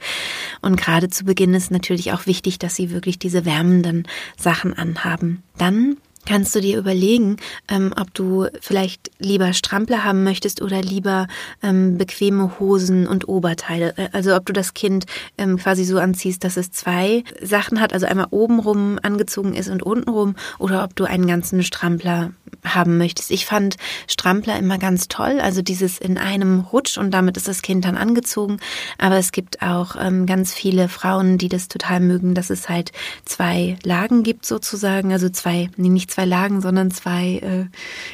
Und 0.61 0.75
gerade 0.75 1.09
zu 1.09 1.25
Beginn 1.25 1.53
ist 1.53 1.71
natürlich 1.71 2.11
auch 2.13 2.25
wichtig, 2.25 2.59
dass 2.59 2.75
sie 2.75 2.91
wirklich 2.91 3.19
diese 3.19 3.45
wärmenden 3.45 4.07
Sachen 4.37 4.73
anhaben. 4.73 5.43
Dann 5.57 5.97
kannst 6.25 6.55
du 6.55 6.61
dir 6.61 6.77
überlegen, 6.77 7.37
ähm, 7.67 7.93
ob 7.99 8.13
du 8.13 8.47
vielleicht 8.61 9.11
lieber 9.19 9.53
Strampler 9.53 10.03
haben 10.03 10.23
möchtest 10.23 10.61
oder 10.61 10.81
lieber 10.81 11.27
ähm, 11.61 11.97
bequeme 11.97 12.59
Hosen 12.59 13.07
und 13.07 13.27
Oberteile. 13.27 13.93
Äh, 13.97 14.09
also 14.11 14.35
ob 14.35 14.45
du 14.45 14.53
das 14.53 14.73
Kind 14.73 15.05
ähm, 15.37 15.57
quasi 15.57 15.83
so 15.83 15.97
anziehst, 15.99 16.43
dass 16.43 16.57
es 16.57 16.71
zwei 16.71 17.23
Sachen 17.41 17.79
hat, 17.79 17.93
also 17.93 18.05
einmal 18.05 18.27
obenrum 18.31 18.99
angezogen 19.01 19.53
ist 19.53 19.69
und 19.69 19.83
untenrum, 19.83 20.35
oder 20.59 20.83
ob 20.83 20.95
du 20.95 21.05
einen 21.05 21.27
ganzen 21.27 21.63
Strampler 21.63 22.31
haben 22.63 22.97
möchtest. 22.97 23.31
Ich 23.31 23.45
fand 23.45 23.75
Strampler 24.07 24.57
immer 24.57 24.77
ganz 24.77 25.07
toll, 25.07 25.39
also 25.41 25.61
dieses 25.61 25.97
in 25.97 26.17
einem 26.17 26.61
Rutsch 26.61 26.97
und 26.97 27.11
damit 27.11 27.37
ist 27.37 27.47
das 27.47 27.61
Kind 27.61 27.85
dann 27.85 27.97
angezogen. 27.97 28.57
Aber 28.97 29.17
es 29.17 29.31
gibt 29.31 29.61
auch 29.61 29.95
ähm, 29.99 30.25
ganz 30.25 30.53
viele 30.53 30.89
Frauen, 30.89 31.37
die 31.37 31.49
das 31.49 31.67
total 31.67 31.99
mögen, 31.99 32.33
dass 32.33 32.49
es 32.49 32.69
halt 32.69 32.91
zwei 33.25 33.77
Lagen 33.83 34.23
gibt 34.23 34.45
sozusagen, 34.45 35.11
also 35.11 35.29
zwei, 35.29 35.69
nee, 35.75 35.89
nicht 35.89 36.11
zwei 36.13 36.25
Lagen, 36.25 36.61
sondern 36.61 36.91
zwei, 36.91 37.39
äh, 37.43 37.65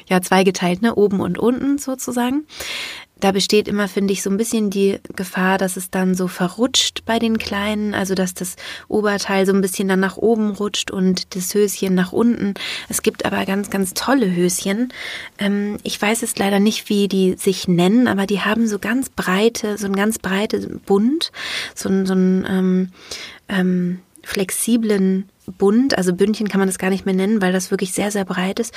ja, 0.07 0.21
zweigeteilt, 0.21 0.81
ne, 0.81 0.95
oben 0.95 1.19
und 1.19 1.37
unten 1.37 1.77
sozusagen 1.77 2.45
da 3.19 3.31
besteht 3.31 3.67
immer, 3.67 3.87
finde 3.87 4.13
ich, 4.13 4.21
so 4.21 4.29
ein 4.29 4.37
bisschen 4.37 4.69
die 4.69 4.99
Gefahr, 5.15 5.57
dass 5.57 5.75
es 5.77 5.89
dann 5.89 6.15
so 6.15 6.27
verrutscht 6.27 7.03
bei 7.05 7.19
den 7.19 7.37
Kleinen, 7.37 7.93
also 7.93 8.15
dass 8.15 8.33
das 8.33 8.55
Oberteil 8.87 9.45
so 9.45 9.53
ein 9.53 9.61
bisschen 9.61 9.87
dann 9.87 9.99
nach 9.99 10.17
oben 10.17 10.51
rutscht 10.51 10.89
und 10.89 11.35
das 11.35 11.53
Höschen 11.53 11.95
nach 11.95 12.13
unten. 12.13 12.53
Es 12.87 13.01
gibt 13.01 13.25
aber 13.25 13.45
ganz, 13.45 13.69
ganz 13.69 13.93
tolle 13.93 14.33
Höschen. 14.33 14.93
Ähm, 15.37 15.77
ich 15.83 16.01
weiß 16.01 16.21
jetzt 16.21 16.39
leider 16.39 16.59
nicht, 16.59 16.89
wie 16.89 17.07
die 17.07 17.35
sich 17.37 17.67
nennen, 17.67 18.07
aber 18.07 18.25
die 18.25 18.41
haben 18.41 18.67
so 18.67 18.79
ganz 18.79 19.09
breite, 19.09 19.77
so 19.77 19.87
ein 19.87 19.95
ganz 19.95 20.19
breites 20.19 20.67
Bund, 20.85 21.31
so 21.75 21.89
so 22.05 22.13
ein 22.13 22.45
ähm, 22.47 22.89
ähm, 23.49 23.99
flexiblen 24.23 25.27
Bund, 25.57 25.97
also 25.97 26.13
Bündchen 26.13 26.47
kann 26.47 26.59
man 26.59 26.67
das 26.67 26.77
gar 26.77 26.89
nicht 26.89 27.05
mehr 27.05 27.15
nennen, 27.15 27.41
weil 27.41 27.53
das 27.53 27.71
wirklich 27.71 27.93
sehr, 27.93 28.11
sehr 28.11 28.25
breit 28.25 28.59
ist. 28.59 28.73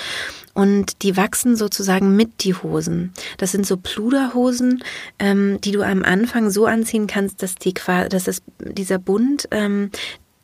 Und 0.55 1.02
die 1.02 1.17
wachsen 1.17 1.57
sozusagen 1.57 2.17
mit 2.17 2.45
die 2.45 2.55
Hosen. 2.55 3.12
Das 3.38 3.52
sind 3.52 3.67
so 3.67 3.76
Pluderhosen, 3.76 4.83
ähm, 5.19 5.61
die 5.61 5.73
du 5.73 5.83
am 5.83 6.02
Anfang 6.02 6.50
so 6.50 6.67
anziehen 6.67 7.07
kannst, 7.07 7.43
dass 7.43 7.55
die 7.55 7.75
dass 7.75 8.25
das, 8.25 8.43
dieser 8.59 8.99
Bund 8.99 9.49
ähm, 9.50 9.91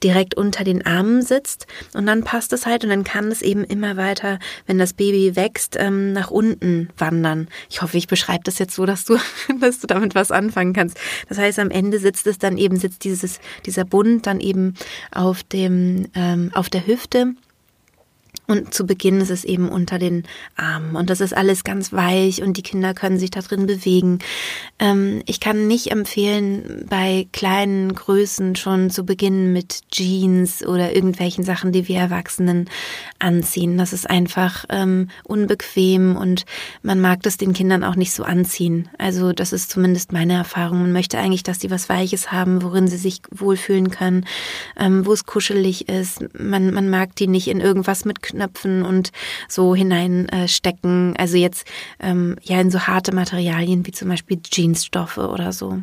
direkt 0.02 0.34
unter 0.34 0.64
den 0.64 0.84
Armen 0.86 1.22
sitzt 1.22 1.66
und 1.94 2.06
dann 2.06 2.24
passt 2.24 2.52
es 2.52 2.66
halt 2.66 2.84
und 2.84 2.90
dann 2.90 3.04
kann 3.04 3.30
es 3.30 3.42
eben 3.42 3.64
immer 3.64 3.96
weiter, 3.96 4.38
wenn 4.66 4.78
das 4.78 4.92
Baby 4.92 5.36
wächst, 5.36 5.76
ähm, 5.78 6.12
nach 6.12 6.30
unten 6.30 6.90
wandern. 6.96 7.48
Ich 7.70 7.82
hoffe, 7.82 7.96
ich 7.96 8.06
beschreibe 8.06 8.44
das 8.44 8.58
jetzt 8.58 8.74
so, 8.74 8.86
dass 8.86 9.04
du, 9.04 9.18
dass 9.60 9.80
du 9.80 9.86
damit 9.86 10.14
was 10.14 10.30
anfangen 10.30 10.72
kannst. 10.72 10.98
Das 11.28 11.38
heißt, 11.38 11.58
am 11.58 11.70
Ende 11.70 11.98
sitzt 11.98 12.26
es 12.26 12.38
dann 12.38 12.58
eben, 12.58 12.76
sitzt 12.76 13.04
dieses, 13.04 13.40
dieser 13.66 13.84
Bund 13.84 14.26
dann 14.26 14.40
eben 14.40 14.74
auf 15.12 15.42
dem, 15.42 16.06
ähm, 16.14 16.50
auf 16.54 16.68
der 16.68 16.86
Hüfte 16.86 17.34
und 18.48 18.72
zu 18.72 18.86
Beginn 18.86 19.20
ist 19.20 19.30
es 19.30 19.44
eben 19.44 19.68
unter 19.68 19.98
den 19.98 20.24
Armen 20.56 20.96
und 20.96 21.10
das 21.10 21.20
ist 21.20 21.36
alles 21.36 21.64
ganz 21.64 21.92
weich 21.92 22.42
und 22.42 22.56
die 22.56 22.62
Kinder 22.62 22.94
können 22.94 23.18
sich 23.18 23.30
da 23.30 23.40
drin 23.40 23.66
bewegen. 23.66 24.20
Ähm, 24.78 25.22
ich 25.26 25.38
kann 25.38 25.68
nicht 25.68 25.90
empfehlen, 25.92 26.86
bei 26.88 27.28
kleinen 27.32 27.94
Größen 27.94 28.56
schon 28.56 28.88
zu 28.88 29.04
beginnen 29.04 29.52
mit 29.52 29.82
Jeans 29.90 30.64
oder 30.64 30.96
irgendwelchen 30.96 31.44
Sachen, 31.44 31.72
die 31.72 31.88
wir 31.88 31.98
Erwachsenen 31.98 32.70
anziehen. 33.18 33.76
Das 33.76 33.92
ist 33.92 34.08
einfach 34.08 34.64
ähm, 34.70 35.10
unbequem 35.24 36.16
und 36.16 36.46
man 36.82 37.00
mag 37.02 37.22
das 37.24 37.36
den 37.36 37.52
Kindern 37.52 37.84
auch 37.84 37.96
nicht 37.96 38.14
so 38.14 38.24
anziehen. 38.24 38.88
Also 38.96 39.32
das 39.32 39.52
ist 39.52 39.70
zumindest 39.70 40.12
meine 40.12 40.32
Erfahrung. 40.32 40.80
Man 40.80 40.92
möchte 40.92 41.18
eigentlich, 41.18 41.42
dass 41.42 41.58
die 41.58 41.70
was 41.70 41.90
Weiches 41.90 42.32
haben, 42.32 42.62
worin 42.62 42.88
sie 42.88 42.96
sich 42.96 43.20
wohlfühlen 43.30 43.90
können, 43.90 44.24
ähm, 44.78 45.04
wo 45.04 45.12
es 45.12 45.26
kuschelig 45.26 45.90
ist. 45.90 46.24
Man, 46.38 46.72
man 46.72 46.88
mag 46.88 47.14
die 47.16 47.26
nicht 47.26 47.48
in 47.48 47.60
irgendwas 47.60 48.06
mit 48.06 48.22
Knöpfen 48.38 48.84
und 48.84 49.10
so 49.48 49.74
hineinstecken. 49.74 51.14
Äh, 51.14 51.18
also 51.18 51.36
jetzt 51.36 51.66
ähm, 52.00 52.36
ja 52.42 52.60
in 52.60 52.70
so 52.70 52.80
harte 52.80 53.14
Materialien 53.14 53.86
wie 53.86 53.92
zum 53.92 54.08
Beispiel 54.08 54.40
Jeansstoffe 54.50 55.18
oder 55.18 55.52
so. 55.52 55.82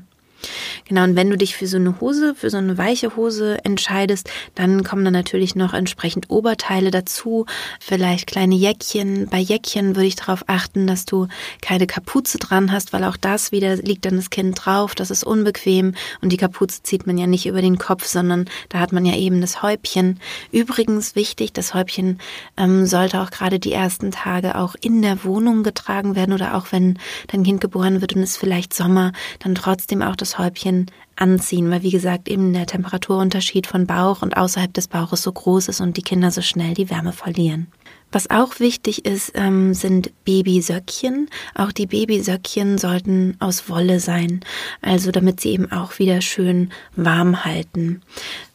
Genau, 0.87 1.03
und 1.03 1.15
wenn 1.15 1.29
du 1.29 1.37
dich 1.37 1.55
für 1.55 1.67
so 1.67 1.77
eine 1.77 1.99
Hose, 1.99 2.35
für 2.35 2.49
so 2.49 2.57
eine 2.57 2.77
weiche 2.77 3.15
Hose 3.15 3.63
entscheidest, 3.63 4.29
dann 4.53 4.83
kommen 4.83 5.03
dann 5.03 5.13
natürlich 5.13 5.55
noch 5.55 5.73
entsprechend 5.73 6.29
Oberteile 6.29 6.91
dazu, 6.91 7.45
vielleicht 7.79 8.27
kleine 8.27 8.55
Jäckchen. 8.55 9.27
Bei 9.27 9.39
Jäckchen 9.39 9.95
würde 9.95 10.07
ich 10.07 10.15
darauf 10.15 10.43
achten, 10.47 10.85
dass 10.85 11.05
du 11.05 11.27
keine 11.61 11.87
Kapuze 11.87 12.37
dran 12.37 12.71
hast, 12.71 12.93
weil 12.93 13.03
auch 13.03 13.17
das 13.17 13.51
wieder 13.51 13.77
liegt 13.77 14.05
dann 14.05 14.17
das 14.17 14.29
Kind 14.29 14.63
drauf, 14.63 14.93
das 14.93 15.09
ist 15.09 15.23
unbequem 15.23 15.95
und 16.21 16.31
die 16.31 16.37
Kapuze 16.37 16.83
zieht 16.83 17.07
man 17.07 17.17
ja 17.17 17.27
nicht 17.27 17.47
über 17.47 17.61
den 17.61 17.77
Kopf, 17.77 18.05
sondern 18.05 18.45
da 18.69 18.79
hat 18.79 18.91
man 18.91 19.05
ja 19.05 19.15
eben 19.15 19.41
das 19.41 19.63
Häubchen. 19.63 20.19
Übrigens 20.51 21.15
wichtig, 21.15 21.53
das 21.53 21.73
Häubchen 21.73 22.19
ähm, 22.57 22.85
sollte 22.85 23.21
auch 23.21 23.31
gerade 23.31 23.59
die 23.59 23.73
ersten 23.73 24.11
Tage 24.11 24.55
auch 24.55 24.75
in 24.79 25.01
der 25.01 25.23
Wohnung 25.23 25.63
getragen 25.63 26.15
werden 26.15 26.33
oder 26.33 26.55
auch 26.55 26.67
wenn 26.71 26.99
dein 27.27 27.43
Kind 27.43 27.61
geboren 27.61 28.01
wird 28.01 28.15
und 28.15 28.21
es 28.21 28.37
vielleicht 28.37 28.73
Sommer, 28.73 29.11
dann 29.39 29.55
trotzdem 29.55 30.01
auch 30.01 30.15
das 30.15 30.24
Häubchen 30.37 30.91
anziehen, 31.15 31.69
weil 31.71 31.83
wie 31.83 31.91
gesagt 31.91 32.27
eben 32.27 32.53
der 32.53 32.65
Temperaturunterschied 32.65 33.67
von 33.67 33.87
Bauch 33.87 34.21
und 34.21 34.35
außerhalb 34.37 34.73
des 34.73 34.87
Bauches 34.87 35.21
so 35.21 35.31
groß 35.31 35.69
ist 35.69 35.81
und 35.81 35.97
die 35.97 36.01
Kinder 36.01 36.31
so 36.31 36.41
schnell 36.41 36.73
die 36.73 36.89
Wärme 36.89 37.13
verlieren. 37.13 37.67
Was 38.11 38.29
auch 38.29 38.59
wichtig 38.59 39.05
ist, 39.05 39.33
ähm, 39.35 39.73
sind 39.73 40.11
Babysöckchen. 40.23 41.29
Auch 41.53 41.73
die 41.73 41.85
Babysöckchen 41.85 42.77
sollten 42.77 43.35
aus 43.39 43.67
Wolle 43.69 43.99
sein, 43.99 44.39
also 44.81 45.11
damit 45.11 45.41
sie 45.41 45.49
eben 45.49 45.71
auch 45.71 45.99
wieder 45.99 46.21
schön 46.21 46.71
warm 46.95 47.43
halten. 47.43 48.01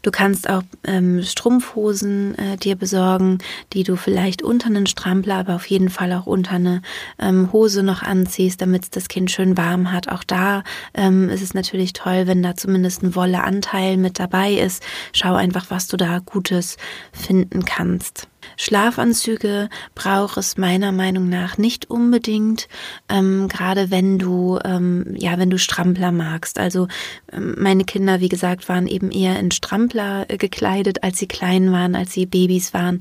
Du 0.02 0.10
kannst 0.10 0.48
auch 0.48 0.62
ähm, 0.84 1.22
Strumpfhosen 1.22 2.38
äh, 2.38 2.56
dir 2.56 2.74
besorgen, 2.74 3.38
die 3.74 3.82
du 3.82 3.96
vielleicht 3.96 4.42
unter 4.42 4.68
einen 4.68 4.86
Strampler, 4.86 5.36
aber 5.36 5.56
auf 5.56 5.66
jeden 5.66 5.90
Fall 5.90 6.12
auch 6.14 6.26
unter 6.26 6.52
eine 6.52 6.80
ähm, 7.18 7.52
Hose 7.52 7.82
noch 7.82 8.02
anziehst, 8.02 8.62
damit 8.62 8.96
das 8.96 9.08
Kind 9.08 9.30
schön 9.30 9.58
warm 9.58 9.92
hat. 9.92 10.08
Auch 10.08 10.24
da 10.24 10.64
ähm, 10.94 11.28
ist 11.28 11.42
es 11.42 11.52
natürlich 11.52 11.92
toll, 11.92 12.26
wenn 12.26 12.42
da 12.42 12.56
zumindest 12.56 13.02
ein 13.02 13.14
Wolleanteil 13.14 13.98
mit 13.98 14.18
dabei 14.18 14.54
ist. 14.54 14.82
Schau 15.12 15.34
einfach, 15.34 15.66
was 15.68 15.86
du 15.86 15.98
da 15.98 16.20
Gutes 16.20 16.78
finden 17.12 17.66
kannst. 17.66 18.29
Schlafanzüge 18.62 19.70
braucht 19.94 20.36
es 20.36 20.58
meiner 20.58 20.92
Meinung 20.92 21.30
nach 21.30 21.56
nicht 21.56 21.88
unbedingt, 21.88 22.68
ähm, 23.08 23.48
gerade 23.48 23.90
wenn 23.90 24.18
du 24.18 24.58
ähm, 24.62 25.14
ja 25.16 25.38
wenn 25.38 25.48
du 25.48 25.56
Strampler 25.56 26.12
magst. 26.12 26.58
Also 26.58 26.86
ähm, 27.32 27.54
meine 27.58 27.84
Kinder, 27.84 28.20
wie 28.20 28.28
gesagt, 28.28 28.68
waren 28.68 28.86
eben 28.86 29.12
eher 29.12 29.40
in 29.40 29.50
Strampler 29.50 30.26
äh, 30.28 30.36
gekleidet, 30.36 31.02
als 31.02 31.16
sie 31.16 31.26
klein 31.26 31.72
waren, 31.72 31.94
als 31.94 32.12
sie 32.12 32.26
Babys 32.26 32.74
waren. 32.74 32.98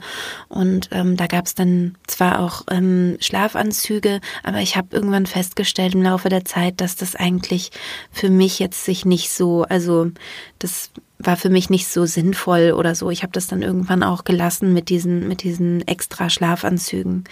Und 0.47 0.87
ähm, 0.93 1.17
da 1.17 1.27
gab 1.27 1.45
es 1.45 1.55
dann 1.55 1.97
zwar 2.07 2.39
auch 2.39 2.63
ähm, 2.71 3.17
Schlafanzüge, 3.19 4.21
aber 4.43 4.59
ich 4.59 4.77
habe 4.77 4.95
irgendwann 4.95 5.25
festgestellt 5.25 5.93
im 5.93 6.03
Laufe 6.03 6.29
der 6.29 6.45
Zeit, 6.45 6.79
dass 6.79 6.95
das 6.95 7.17
eigentlich 7.17 7.71
für 8.13 8.29
mich 8.29 8.59
jetzt 8.59 8.85
sich 8.85 9.03
nicht 9.03 9.29
so, 9.29 9.63
also 9.63 10.09
das 10.57 10.91
war 11.19 11.35
für 11.35 11.49
mich 11.49 11.69
nicht 11.69 11.87
so 11.87 12.05
sinnvoll 12.05 12.71
oder 12.71 12.95
so. 12.95 13.11
Ich 13.11 13.23
habe 13.23 13.33
das 13.33 13.47
dann 13.47 13.61
irgendwann 13.61 14.03
auch 14.03 14.23
gelassen 14.23 14.73
mit 14.73 14.89
diesen, 14.89 15.27
mit 15.27 15.43
diesen 15.43 15.85
extra 15.87 16.29
Schlafanzügen. 16.29 17.25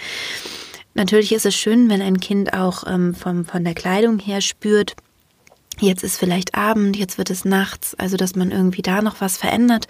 Natürlich 0.94 1.32
ist 1.32 1.46
es 1.46 1.56
schön, 1.56 1.90
wenn 1.90 2.02
ein 2.02 2.20
Kind 2.20 2.54
auch 2.54 2.84
ähm, 2.88 3.16
vom, 3.16 3.46
von 3.46 3.64
der 3.64 3.76
Kleidung 3.76 4.20
her 4.20 4.42
spürt, 4.42 4.96
Jetzt 5.80 6.04
ist 6.04 6.18
vielleicht 6.18 6.56
Abend, 6.56 6.98
jetzt 6.98 7.20
wird 7.20 7.30
es 7.30 7.46
nachts, 7.46 7.94
also 7.94 8.18
dass 8.18 8.36
man 8.36 8.52
irgendwie 8.52 8.82
da 8.82 9.04
noch 9.04 9.22
was 9.22 9.38
verändert. 9.38 9.88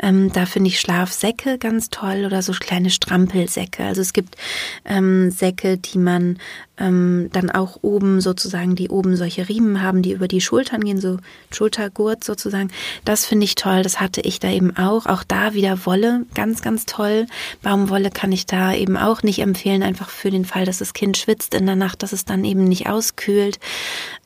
Ähm, 0.00 0.32
da 0.32 0.46
finde 0.46 0.68
ich 0.68 0.80
Schlafsäcke 0.80 1.58
ganz 1.58 1.90
toll 1.90 2.24
oder 2.26 2.42
so 2.42 2.52
kleine 2.52 2.90
Strampelsäcke. 2.90 3.84
Also 3.84 4.00
es 4.00 4.12
gibt 4.12 4.36
ähm, 4.84 5.30
Säcke, 5.30 5.78
die 5.78 5.98
man 5.98 6.38
ähm, 6.78 7.30
dann 7.32 7.50
auch 7.50 7.78
oben 7.82 8.20
sozusagen, 8.20 8.76
die 8.76 8.88
oben 8.88 9.16
solche 9.16 9.48
Riemen 9.48 9.82
haben, 9.82 10.02
die 10.02 10.12
über 10.12 10.28
die 10.28 10.40
Schultern 10.40 10.82
gehen, 10.82 11.00
so 11.00 11.18
Schultergurt 11.50 12.24
sozusagen. 12.24 12.70
Das 13.04 13.26
finde 13.26 13.44
ich 13.44 13.54
toll. 13.54 13.82
Das 13.82 14.00
hatte 14.00 14.20
ich 14.20 14.40
da 14.40 14.50
eben 14.50 14.76
auch. 14.76 15.06
Auch 15.06 15.24
da 15.24 15.54
wieder 15.54 15.86
Wolle, 15.86 16.26
ganz, 16.34 16.62
ganz 16.62 16.86
toll. 16.86 17.26
Baumwolle 17.62 18.10
kann 18.10 18.32
ich 18.32 18.46
da 18.46 18.74
eben 18.74 18.96
auch 18.96 19.22
nicht 19.22 19.40
empfehlen, 19.40 19.82
einfach 19.82 20.08
für 20.08 20.30
den 20.30 20.44
Fall, 20.44 20.64
dass 20.64 20.78
das 20.78 20.92
Kind 20.92 21.16
schwitzt 21.16 21.54
in 21.54 21.66
der 21.66 21.76
Nacht, 21.76 22.02
dass 22.02 22.12
es 22.12 22.24
dann 22.24 22.44
eben 22.44 22.64
nicht 22.64 22.88
auskühlt. 22.88 23.58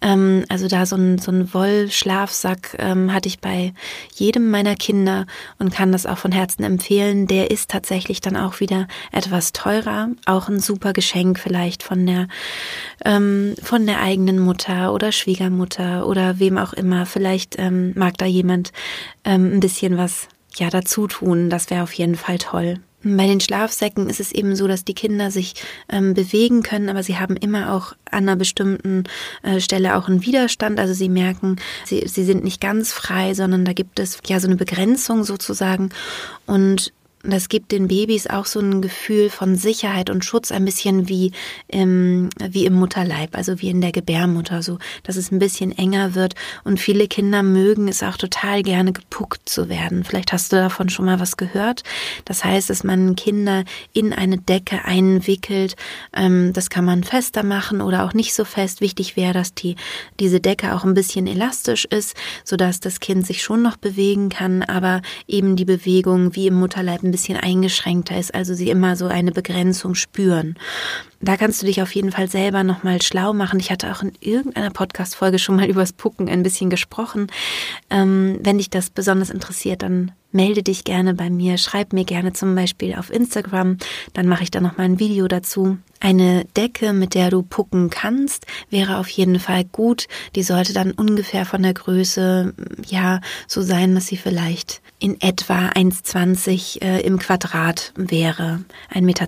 Ähm, 0.01 0.45
also 0.49 0.69
da 0.69 0.87
so 0.87 0.97
ein, 0.97 1.19
so 1.19 1.31
ein 1.31 1.53
Wollschlafsack 1.55 2.77
ähm, 2.79 3.13
hatte 3.13 3.29
ich 3.29 3.41
bei 3.41 3.73
jedem 4.15 4.51
meiner 4.51 4.75
Kinder 4.75 5.27
und 5.59 5.73
kann 5.73 5.93
das 5.93 6.07
auch 6.07 6.19
von 6.19 6.33
Herzen 6.33 6.65
empfehlen. 6.65 7.27
Der 7.27 7.51
ist 7.51 7.71
tatsächlich 7.71 8.21
dann 8.21 8.37
auch 8.37 8.61
wieder 8.61 8.89
etwas 9.13 9.53
teurer. 9.53 10.09
Auch 10.27 10.49
ein 10.49 10.61
super 10.61 10.93
Geschenk 10.93 11.39
vielleicht 11.39 11.83
von 11.83 12.07
der 12.07 12.29
ähm, 13.05 13.55
von 13.63 13.87
der 13.87 14.01
eigenen 14.01 14.39
Mutter 14.39 14.93
oder 14.93 15.13
Schwiegermutter 15.13 16.07
oder 16.07 16.39
wem 16.39 16.59
auch 16.59 16.73
immer. 16.73 17.07
Vielleicht 17.07 17.59
ähm, 17.59 17.93
mag 17.95 18.19
da 18.19 18.27
jemand 18.27 18.73
ähm, 19.25 19.55
ein 19.55 19.61
bisschen 19.61 19.97
was 19.97 20.29
ja 20.57 20.71
dazu 20.71 21.07
tun. 21.07 21.51
Das 21.51 21.71
wäre 21.71 21.83
auf 21.83 21.93
jeden 21.93 22.17
Fall 22.17 22.39
toll. 22.39 22.79
Bei 23.05 23.27
den 23.27 23.41
Schlafsäcken 23.41 24.09
ist 24.09 24.21
es 24.21 24.31
eben 24.31 24.55
so, 24.55 24.69
dass 24.69 24.85
die 24.85 24.95
Kinder 24.95 25.33
sich 25.33 25.55
ähm, 25.89 26.15
bewegen 26.15 26.63
können, 26.63 26.89
aber 26.89 27.03
sie 27.03 27.19
haben 27.19 27.37
immer 27.37 27.75
auch 27.75 27.95
an 28.11 28.29
einer 28.29 28.37
bestimmten 28.37 29.05
äh, 29.43 29.61
Stelle 29.61 29.97
auch 29.97 30.09
einen 30.09 30.25
Widerstand. 30.25 30.79
Also 30.79 30.95
sie 30.95 31.09
merken, 31.09 31.57
sie, 31.85 32.07
sie 32.07 32.25
sind 32.25 32.45
nicht 32.45 32.61
ganz 32.61 32.93
frei, 32.93 33.35
sondern 33.35 33.65
da 33.65 33.73
gibt 33.73 33.99
es 33.99 34.19
ja 34.27 34.39
so 34.39 34.47
eine 34.47 34.57
Begrenzung 34.57 35.25
sozusagen. 35.25 35.91
Und 36.47 36.93
das 37.25 37.49
gibt 37.49 37.71
den 37.71 37.87
Babys 37.87 38.27
auch 38.27 38.47
so 38.47 38.59
ein 38.59 38.83
Gefühl 38.83 39.31
von 39.31 39.55
Sicherheit 39.55 40.11
und 40.11 40.25
Schutz, 40.25 40.51
ein 40.51 40.65
bisschen 40.65 41.09
wie 41.09 41.31
im, 41.69 42.31
wie 42.41 42.67
im 42.67 42.75
Mutterleib, 42.75 43.37
also 43.37 43.61
wie 43.61 43.71
in 43.71 43.81
der 43.81 43.93
Gebärmutter, 43.93 44.63
so, 44.63 44.79
dass 45.05 45.17
es 45.17 45.31
ein 45.31 45.39
bisschen 45.39 45.71
enger 45.71 46.17
wird. 46.17 46.35
Und 46.65 46.81
viele 46.81 47.07
Kinder 47.07 47.45
mögen 47.45 47.87
es 47.87 48.03
auch 48.03 48.17
total 48.17 48.63
gerne 48.63 48.93
gepuckt 48.93 49.49
zu 49.49 49.69
werden. 49.69 50.03
Vielleicht 50.03 50.33
hast 50.33 50.53
du 50.53 50.57
davon 50.57 50.89
schon 50.89 51.05
mal 51.05 51.21
was 51.21 51.37
gehört. 51.37 51.85
Das 52.25 52.45
heißt, 52.45 52.71
dass 52.71 52.83
man 52.83 53.15
Kinder 53.15 53.65
in 53.93 54.13
eine 54.13 54.39
Decke 54.39 54.85
einwickelt. 54.85 55.77
Ähm, 56.13 56.53
das 56.53 56.71
kann 56.71 56.85
man 56.85 57.05
fester 57.05 57.45
machen 57.45 57.81
oder 57.81 58.05
auch 58.05 58.15
nicht 58.15 58.35
so 58.35 58.45
fest. 58.45 58.81
Wichtig 58.81 59.17
wäre, 59.17 59.33
dass 59.33 59.55
die, 59.55 59.77
diese 60.19 60.41
Decke 60.41 60.75
auch 60.75 60.83
ein 60.83 60.95
bisschen 60.95 61.29
elastisch 61.29 61.85
ist, 61.85 62.17
sodass 62.45 62.81
das 62.81 62.99
Kind 62.99 63.25
sich 63.25 63.43
schon 63.43 63.63
noch 63.63 63.77
bewegen 63.77 64.29
kann, 64.29 64.63
aber 64.63 65.03
eben 65.29 65.55
die 65.55 65.65
Bewegung 65.65 66.35
wie 66.35 66.49
im 66.49 66.55
Mutterleib 66.55 67.05
ein 67.05 67.12
bisschen 67.13 67.39
eingeschränkter 67.39 68.19
ist, 68.19 68.35
also 68.35 68.55
sie 68.55 68.71
immer 68.71 68.97
so 68.97 69.07
eine 69.07 69.31
Begrenzung 69.31 69.95
spüren. 69.95 70.57
Da 71.21 71.37
kannst 71.37 71.63
du 71.63 71.67
dich 71.67 71.81
auf 71.81 71.95
jeden 71.95 72.11
Fall 72.11 72.29
selber 72.29 72.65
nochmal 72.65 73.01
schlau 73.01 73.33
machen. 73.33 73.61
Ich 73.61 73.71
hatte 73.71 73.93
auch 73.93 74.03
in 74.03 74.13
irgendeiner 74.21 74.71
Podcast-Folge 74.71 75.39
schon 75.39 75.55
mal 75.57 75.67
übers 75.71 75.93
Pucken 75.93 76.29
ein 76.29 76.43
bisschen 76.43 76.69
gesprochen. 76.69 77.29
Ähm, 77.91 78.41
wenn 78.43 78.59
dich 78.59 78.71
das 78.71 78.91
besonders 78.91 79.31
interessiert, 79.31 79.83
dann 79.83 80.11
melde 80.33 80.63
dich 80.63 80.85
gerne 80.85 81.15
bei 81.15 81.31
mir, 81.31 81.59
schreib 81.59 81.93
mir 81.93 82.05
gerne 82.05 82.33
zum 82.33 82.55
Beispiel 82.55 82.95
auf 82.95 83.11
Instagram, 83.11 83.77
dann 84.15 84.27
mache 84.27 84.43
ich 84.43 84.51
da 84.51 84.61
nochmal 84.61 84.87
ein 84.87 84.99
Video 84.99 85.29
dazu. 85.29 85.79
Eine 86.01 86.45
Decke, 86.57 86.93
mit 86.93 87.15
der 87.15 87.31
du 87.31 87.43
pucken 87.43 87.91
kannst, 87.91 88.47
wäre 88.71 88.99
auf 88.99 89.09
jeden 89.09 89.39
Fall 89.39 89.65
gut. 89.65 90.09
Die 90.35 90.43
sollte 90.43 90.73
dann 90.73 90.91
ungefähr 90.93 91.47
von 91.47 91.63
der 91.63 91.75
Größe, 91.75 92.55
ja, 92.87 93.21
so 93.47 93.63
sein, 93.63 93.95
dass 93.95 94.09
sie 94.09 94.17
vielleicht 94.17 94.82
in 95.03 95.21
etwa 95.21 95.71
1,20 95.71 96.81
äh, 96.81 97.01
im 97.01 97.19
Quadrat 97.19 97.93
wäre, 97.97 98.61
1,20 98.95 99.01
Meter. 99.03 99.27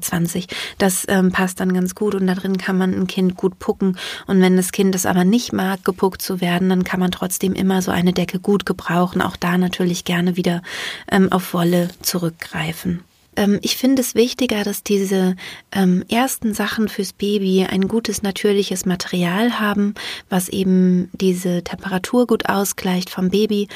Das 0.79 1.05
ähm, 1.09 1.33
passt 1.33 1.59
dann 1.59 1.75
ganz 1.75 1.97
gut 1.97 2.15
und 2.15 2.29
da 2.29 2.35
drin 2.35 2.59
kann 2.59 2.79
man 2.79 2.95
ein 2.95 3.09
Kind 3.09 3.37
gut 3.37 3.59
pucken. 3.59 3.99
Und 4.29 4.41
wenn 4.41 4.57
das 4.57 4.71
Kind 4.71 4.95
es 4.95 5.05
aber 5.05 5.25
nicht 5.25 5.53
mag, 5.53 5.85
gepuckt 5.85 6.23
zu 6.23 6.41
werden, 6.41 6.69
dann 6.69 6.85
kann 6.85 7.01
man 7.01 7.11
trotzdem 7.11 7.55
immer 7.55 7.83
so 7.83 7.91
eine 7.91 8.13
Decke 8.13 8.39
gut 8.39 8.67
gebrauchen. 8.67 9.21
Auch 9.21 9.37
da 9.37 9.59
natürlich 9.59 10.05
gerne 10.05 10.37
wieder 10.37 10.63
ähm, 11.11 11.33
auf 11.33 11.53
Wolle 11.53 11.89
zurückgreifen. 12.01 13.03
Ähm, 13.37 13.59
ich 13.63 13.77
finde 13.77 14.03
es 14.03 14.15
wichtiger, 14.15 14.65
dass 14.65 14.83
diese 14.83 15.37
ähm, 15.73 16.05
ersten 16.09 16.55
Sachen 16.55 16.89
fürs 16.89 17.13
Baby 17.13 17.67
ein 17.69 17.89
gutes 17.89 18.23
natürliches 18.23 18.87
Material 18.87 19.61
haben, 19.61 19.95
was 20.29 20.49
eben 20.49 21.11
diese 21.13 21.63
Temperatur 21.63 22.27
gut 22.27 22.49
ausgleicht 22.49 23.11
vom 23.11 23.31
Baby, 23.31 23.69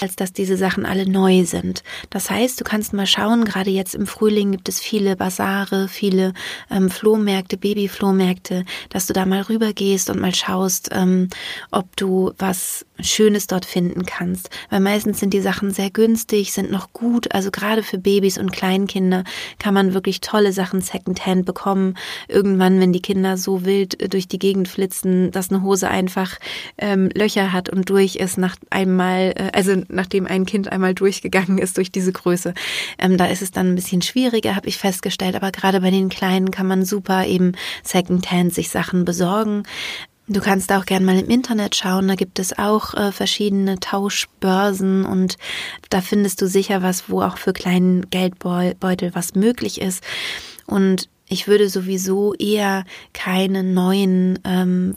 als 0.00 0.16
dass 0.16 0.32
diese 0.32 0.56
Sachen 0.56 0.86
alle 0.86 1.08
neu 1.08 1.44
sind. 1.44 1.82
Das 2.10 2.30
heißt, 2.30 2.60
du 2.60 2.64
kannst 2.64 2.92
mal 2.92 3.06
schauen, 3.06 3.44
gerade 3.44 3.70
jetzt 3.70 3.94
im 3.94 4.06
Frühling 4.06 4.52
gibt 4.52 4.68
es 4.68 4.80
viele 4.80 5.16
Basare, 5.16 5.88
viele 5.88 6.32
ähm, 6.70 6.90
Flohmärkte, 6.90 7.56
Babyflohmärkte, 7.56 8.64
dass 8.88 9.06
du 9.06 9.12
da 9.12 9.26
mal 9.26 9.42
rübergehst 9.42 10.10
und 10.10 10.20
mal 10.20 10.34
schaust, 10.34 10.90
ähm, 10.92 11.28
ob 11.70 11.96
du 11.96 12.32
was 12.38 12.85
Schönes 13.00 13.46
dort 13.46 13.64
finden 13.64 14.04
kannst. 14.06 14.50
Weil 14.70 14.80
meistens 14.80 15.20
sind 15.20 15.32
die 15.32 15.40
Sachen 15.40 15.70
sehr 15.70 15.90
günstig, 15.90 16.52
sind 16.52 16.70
noch 16.70 16.92
gut, 16.92 17.32
also 17.32 17.50
gerade 17.50 17.82
für 17.82 17.98
Babys 17.98 18.38
und 18.38 18.52
Kleinkinder 18.52 19.06
Kinder 19.06 19.24
kann 19.58 19.74
man 19.74 19.94
wirklich 19.94 20.20
tolle 20.20 20.52
Sachen 20.52 20.80
secondhand 20.80 21.44
bekommen. 21.44 21.94
Irgendwann, 22.28 22.80
wenn 22.80 22.92
die 22.92 23.02
Kinder 23.02 23.36
so 23.36 23.64
wild 23.64 24.00
äh, 24.00 24.08
durch 24.08 24.26
die 24.26 24.38
Gegend 24.38 24.68
flitzen, 24.68 25.30
dass 25.30 25.50
eine 25.50 25.62
Hose 25.62 25.88
einfach 25.88 26.38
ähm, 26.78 27.10
Löcher 27.14 27.52
hat 27.52 27.68
und 27.68 27.90
durch 27.90 28.16
ist 28.16 28.38
nach 28.38 28.56
einmal, 28.70 29.34
äh, 29.36 29.50
also 29.52 29.82
nachdem 29.88 30.26
ein 30.26 30.46
Kind 30.46 30.72
einmal 30.72 30.94
durchgegangen 30.94 31.58
ist 31.58 31.76
durch 31.76 31.92
diese 31.92 32.12
Größe. 32.12 32.54
Ähm, 32.98 33.16
da 33.16 33.26
ist 33.26 33.42
es 33.42 33.50
dann 33.50 33.72
ein 33.72 33.74
bisschen 33.74 34.02
schwieriger, 34.02 34.56
habe 34.56 34.68
ich 34.68 34.78
festgestellt. 34.78 35.36
Aber 35.36 35.52
gerade 35.52 35.80
bei 35.80 35.90
den 35.90 36.08
Kleinen 36.08 36.50
kann 36.50 36.66
man 36.66 36.84
super 36.84 37.26
eben 37.26 37.52
secondhand 37.82 38.54
sich 38.54 38.70
Sachen 38.70 39.04
besorgen. 39.04 39.64
Du 40.28 40.40
kannst 40.40 40.72
auch 40.72 40.86
gern 40.86 41.04
mal 41.04 41.18
im 41.18 41.30
Internet 41.30 41.76
schauen, 41.76 42.08
da 42.08 42.16
gibt 42.16 42.40
es 42.40 42.58
auch 42.58 42.94
äh, 42.94 43.12
verschiedene 43.12 43.78
Tauschbörsen 43.78 45.04
und 45.04 45.36
da 45.88 46.00
findest 46.00 46.42
du 46.42 46.48
sicher 46.48 46.82
was, 46.82 47.08
wo 47.08 47.22
auch 47.22 47.38
für 47.38 47.52
kleinen 47.52 48.10
Geldbeutel 48.10 49.14
was 49.14 49.36
möglich 49.36 49.80
ist. 49.80 50.02
Und 50.66 51.08
ich 51.28 51.48
würde 51.48 51.68
sowieso 51.68 52.34
eher 52.34 52.84
keine 53.12 53.64
neuen 53.64 54.38
ähm, 54.44 54.94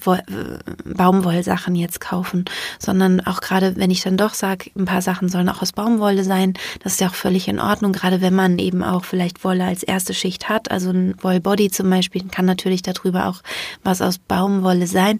Baumwollsachen 0.85 1.75
jetzt 1.75 1.99
kaufen, 1.99 2.45
sondern 2.77 3.19
auch 3.21 3.41
gerade, 3.41 3.75
wenn 3.77 3.89
ich 3.89 4.01
dann 4.01 4.17
doch 4.17 4.35
sage, 4.35 4.69
ein 4.77 4.85
paar 4.85 5.01
Sachen 5.01 5.29
sollen 5.29 5.49
auch 5.49 5.61
aus 5.61 5.71
Baumwolle 5.71 6.23
sein, 6.23 6.53
das 6.83 6.93
ist 6.93 7.01
ja 7.01 7.07
auch 7.07 7.15
völlig 7.15 7.47
in 7.47 7.59
Ordnung, 7.59 7.93
gerade 7.93 8.21
wenn 8.21 8.35
man 8.35 8.59
eben 8.59 8.83
auch 8.83 9.05
vielleicht 9.05 9.43
Wolle 9.43 9.65
als 9.65 9.81
erste 9.81 10.13
Schicht 10.13 10.49
hat, 10.49 10.69
also 10.69 10.91
ein 10.91 11.15
Wollbody 11.21 11.71
zum 11.71 11.89
Beispiel, 11.89 12.23
kann 12.29 12.45
natürlich 12.45 12.83
darüber 12.83 13.27
auch 13.27 13.41
was 13.83 14.01
aus 14.01 14.19
Baumwolle 14.19 14.85
sein. 14.85 15.19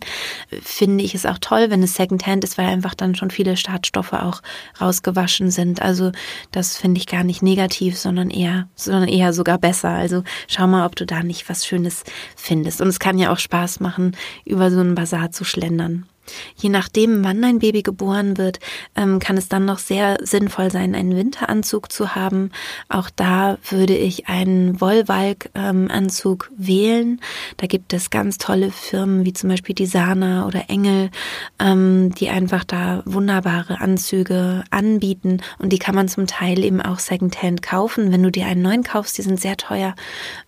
Finde 0.62 1.04
ich 1.04 1.16
es 1.16 1.26
auch 1.26 1.40
toll, 1.40 1.70
wenn 1.70 1.82
es 1.82 1.96
Secondhand 1.96 2.44
ist, 2.44 2.58
weil 2.58 2.68
einfach 2.68 2.94
dann 2.94 3.16
schon 3.16 3.32
viele 3.32 3.58
Startstoffe 3.58 4.14
auch 4.14 4.42
rausgewaschen 4.80 5.50
sind. 5.50 5.82
Also 5.82 6.12
das 6.52 6.78
finde 6.78 7.00
ich 7.00 7.08
gar 7.08 7.24
nicht 7.24 7.42
negativ, 7.42 7.98
sondern 7.98 8.30
eher, 8.30 8.68
sondern 8.76 9.08
eher 9.08 9.34
sogar 9.34 9.58
besser. 9.58 9.90
Also 9.90 10.24
schau 10.48 10.68
mal, 10.68 10.86
ob 10.86 10.99
du 11.00 11.06
da 11.06 11.24
nicht 11.24 11.50
was 11.50 11.66
Schönes 11.66 12.04
findest. 12.36 12.82
Und 12.82 12.88
es 12.88 13.00
kann 13.00 13.18
ja 13.18 13.32
auch 13.32 13.40
Spaß 13.40 13.80
machen, 13.80 14.16
über 14.46 14.72
so 14.72 14.80
einen 14.80 14.96
Bazar 14.96 15.32
zu 15.32 15.44
schlendern. 15.44 16.06
Je 16.56 16.70
nachdem, 16.70 17.24
wann 17.24 17.44
ein 17.44 17.60
Baby 17.60 17.84
geboren 17.84 18.38
wird, 18.38 18.60
ähm, 18.96 19.20
kann 19.20 19.38
es 19.38 19.50
dann 19.50 19.66
noch 19.66 19.80
sehr 19.80 20.18
sinnvoll 20.22 20.72
sein, 20.72 20.96
einen 20.96 21.16
Winteranzug 21.16 21.92
zu 21.92 22.16
haben. 22.16 22.52
Auch 22.90 23.10
da 23.10 23.58
würde 23.70 23.96
ich 23.96 24.28
einen 24.28 24.80
Wollwalk-Anzug 24.82 26.52
wählen. 26.58 27.22
Da 27.58 27.68
gibt 27.68 27.94
es 27.94 28.10
ganz 28.10 28.38
tolle 28.38 28.72
Firmen 28.72 29.26
wie 29.26 29.34
zum 29.34 29.50
Beispiel 29.50 29.76
die 29.76 29.86
Sana 29.86 30.46
oder 30.46 30.70
Engel, 30.70 31.10
ähm, 31.60 32.14
die 32.16 32.30
einfach 32.30 32.64
da 32.64 33.02
wunderbare 33.06 33.80
Anzüge 33.80 34.64
anbieten 34.70 35.42
und 35.58 35.72
die 35.72 35.80
kann 35.80 35.96
man 35.96 36.08
zum 36.08 36.28
Teil 36.28 36.64
eben 36.64 36.82
auch 36.82 37.00
Secondhand 37.00 37.62
kaufen. 37.62 38.12
Wenn 38.12 38.24
du 38.24 38.32
dir 38.32 38.46
einen 38.46 38.62
neuen 38.62 38.84
kaufst, 38.84 39.18
die 39.18 39.22
sind 39.22 39.40
sehr 39.40 39.58
teuer, 39.58 39.96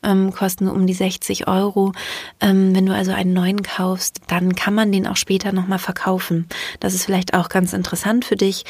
ähm, 0.04 0.32
kosten 0.34 0.68
um 0.68 0.88
die 0.88 0.94
60 0.94 1.48
Euro. 1.48 1.94
wenn 2.40 2.86
du 2.86 2.94
also 2.94 3.12
einen 3.12 3.34
neuen 3.34 3.62
kaufst, 3.62 4.22
dann 4.28 4.56
kann 4.56 4.74
man 4.74 4.92
den 4.92 5.08
auch 5.08 5.16
später 5.16 5.52
noch 5.52 5.68
mal 5.72 5.80
verkaufen. 5.80 6.48
Das 6.80 6.94
ist 6.94 7.06
vielleicht 7.06 7.34
auch 7.34 7.50
ganz 7.50 7.74
interessant 7.74 8.26
für 8.26 8.36
dich. 8.36 8.64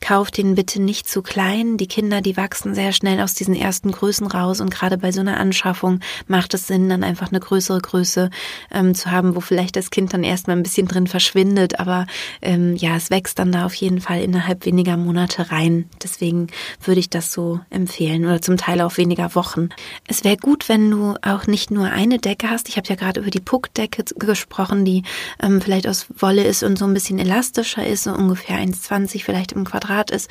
Kauf 0.00 0.30
den 0.30 0.54
bitte 0.54 0.80
nicht 0.80 1.08
zu 1.08 1.22
klein. 1.22 1.76
Die 1.76 1.88
Kinder, 1.88 2.20
die 2.20 2.36
wachsen 2.36 2.74
sehr 2.74 2.92
schnell 2.92 3.20
aus 3.20 3.34
diesen 3.34 3.56
ersten 3.56 3.90
Größen 3.90 4.26
raus 4.26 4.60
und 4.60 4.70
gerade 4.70 4.98
bei 4.98 5.10
so 5.10 5.20
einer 5.20 5.38
Anschaffung 5.38 6.00
macht 6.28 6.54
es 6.54 6.66
Sinn, 6.66 6.88
dann 6.88 7.02
einfach 7.02 7.30
eine 7.30 7.40
größere 7.40 7.80
Größe 7.80 8.30
ähm, 8.70 8.94
zu 8.94 9.10
haben, 9.10 9.34
wo 9.34 9.40
vielleicht 9.40 9.76
das 9.76 9.90
Kind 9.90 10.12
dann 10.12 10.22
erstmal 10.22 10.56
ein 10.56 10.62
bisschen 10.62 10.86
drin 10.86 11.06
verschwindet, 11.06 11.80
aber 11.80 12.06
ähm, 12.42 12.76
ja, 12.76 12.96
es 12.96 13.10
wächst 13.10 13.38
dann 13.38 13.52
da 13.52 13.66
auf 13.66 13.74
jeden 13.74 14.00
Fall 14.00 14.20
innerhalb 14.22 14.64
weniger 14.66 14.96
Monate 14.96 15.50
rein. 15.50 15.88
Deswegen 16.02 16.48
würde 16.84 17.00
ich 17.00 17.10
das 17.10 17.32
so 17.32 17.60
empfehlen 17.70 18.24
oder 18.24 18.40
zum 18.40 18.56
Teil 18.56 18.80
auch 18.80 18.96
weniger 18.96 19.34
Wochen. 19.34 19.70
Es 20.06 20.24
wäre 20.24 20.36
gut, 20.36 20.68
wenn 20.68 20.90
du 20.90 21.14
auch 21.22 21.46
nicht 21.46 21.70
nur 21.70 21.86
eine 21.86 22.18
Decke 22.18 22.50
hast. 22.50 22.68
Ich 22.68 22.76
habe 22.76 22.88
ja 22.88 22.96
gerade 22.96 23.20
über 23.20 23.30
die 23.30 23.40
Puckdecke 23.40 24.04
gesprochen, 24.16 24.84
die 24.84 25.02
ähm, 25.42 25.60
vielleicht 25.60 25.86
aus 25.86 26.06
Wolle 26.18 26.31
Wolle 26.32 26.44
ist 26.44 26.62
und 26.62 26.78
so 26.78 26.86
ein 26.86 26.94
bisschen 26.94 27.18
elastischer 27.18 27.86
ist, 27.86 28.04
so 28.04 28.12
ungefähr 28.12 28.56
1,20 28.56 29.22
vielleicht 29.22 29.52
im 29.52 29.66
Quadrat 29.66 30.10
ist. 30.10 30.30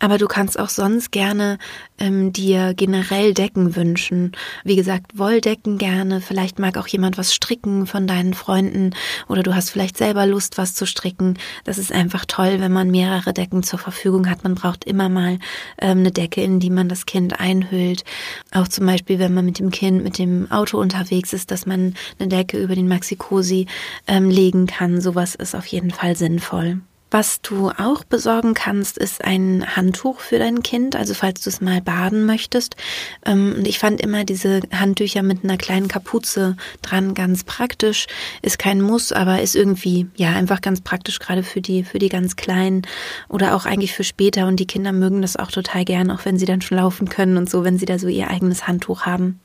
Aber 0.00 0.18
du 0.18 0.26
kannst 0.26 0.58
auch 0.58 0.68
sonst 0.68 1.12
gerne 1.12 1.58
ähm, 1.98 2.32
dir 2.32 2.74
generell 2.74 3.34
Decken 3.34 3.76
wünschen. 3.76 4.32
Wie 4.64 4.74
gesagt, 4.74 5.16
Wolldecken 5.16 5.78
gerne. 5.78 6.20
Vielleicht 6.20 6.58
mag 6.58 6.76
auch 6.76 6.88
jemand 6.88 7.18
was 7.18 7.32
stricken 7.32 7.86
von 7.86 8.08
deinen 8.08 8.34
Freunden 8.34 8.94
oder 9.28 9.44
du 9.44 9.54
hast 9.54 9.70
vielleicht 9.70 9.96
selber 9.96 10.26
Lust, 10.26 10.58
was 10.58 10.74
zu 10.74 10.86
stricken. 10.86 11.38
Das 11.62 11.78
ist 11.78 11.92
einfach 11.92 12.24
toll, 12.24 12.56
wenn 12.58 12.72
man 12.72 12.90
mehrere 12.90 13.32
Decken 13.32 13.62
zur 13.62 13.78
Verfügung 13.78 14.28
hat. 14.28 14.42
Man 14.42 14.56
braucht 14.56 14.84
immer 14.84 15.08
mal 15.08 15.38
ähm, 15.80 15.98
eine 15.98 16.10
Decke, 16.10 16.42
in 16.42 16.58
die 16.58 16.70
man 16.70 16.88
das 16.88 17.06
Kind 17.06 17.38
einhüllt. 17.38 18.04
Auch 18.52 18.66
zum 18.66 18.86
Beispiel, 18.86 19.20
wenn 19.20 19.34
man 19.34 19.44
mit 19.44 19.60
dem 19.60 19.70
Kind 19.70 20.02
mit 20.02 20.18
dem 20.18 20.50
Auto 20.50 20.80
unterwegs 20.80 21.32
ist, 21.32 21.52
dass 21.52 21.64
man 21.64 21.94
eine 22.18 22.28
Decke 22.28 22.58
über 22.58 22.74
den 22.74 22.88
Maxi-Cosi 22.88 23.66
ähm, 24.08 24.30
legen 24.30 24.66
kann. 24.66 25.00
Sowas 25.00 25.27
ist 25.34 25.54
auf 25.54 25.66
jeden 25.66 25.90
Fall 25.90 26.16
sinnvoll. 26.16 26.80
Was 27.10 27.40
du 27.40 27.70
auch 27.70 28.04
besorgen 28.04 28.52
kannst, 28.52 28.98
ist 28.98 29.24
ein 29.24 29.64
Handtuch 29.76 30.20
für 30.20 30.38
dein 30.38 30.62
Kind, 30.62 30.94
also 30.94 31.14
falls 31.14 31.40
du 31.40 31.48
es 31.48 31.62
mal 31.62 31.80
baden 31.80 32.26
möchtest. 32.26 32.76
Ähm, 33.24 33.54
und 33.56 33.66
ich 33.66 33.78
fand 33.78 34.02
immer 34.02 34.24
diese 34.24 34.60
Handtücher 34.72 35.22
mit 35.22 35.42
einer 35.42 35.56
kleinen 35.56 35.88
Kapuze 35.88 36.58
dran 36.82 37.14
ganz 37.14 37.44
praktisch. 37.44 38.08
Ist 38.42 38.58
kein 38.58 38.82
Muss, 38.82 39.12
aber 39.12 39.40
ist 39.40 39.56
irgendwie, 39.56 40.06
ja, 40.16 40.32
einfach 40.32 40.60
ganz 40.60 40.82
praktisch, 40.82 41.18
gerade 41.18 41.42
für 41.42 41.62
die, 41.62 41.82
für 41.82 41.98
die 41.98 42.10
ganz 42.10 42.36
Kleinen 42.36 42.82
oder 43.30 43.56
auch 43.56 43.64
eigentlich 43.64 43.94
für 43.94 44.04
später. 44.04 44.46
Und 44.46 44.60
die 44.60 44.66
Kinder 44.66 44.92
mögen 44.92 45.22
das 45.22 45.36
auch 45.36 45.50
total 45.50 45.86
gern, 45.86 46.10
auch 46.10 46.26
wenn 46.26 46.38
sie 46.38 46.46
dann 46.46 46.60
schon 46.60 46.76
laufen 46.76 47.08
können 47.08 47.38
und 47.38 47.48
so, 47.48 47.64
wenn 47.64 47.78
sie 47.78 47.86
da 47.86 47.98
so 47.98 48.08
ihr 48.08 48.28
eigenes 48.28 48.68
Handtuch 48.68 49.06
haben. 49.06 49.40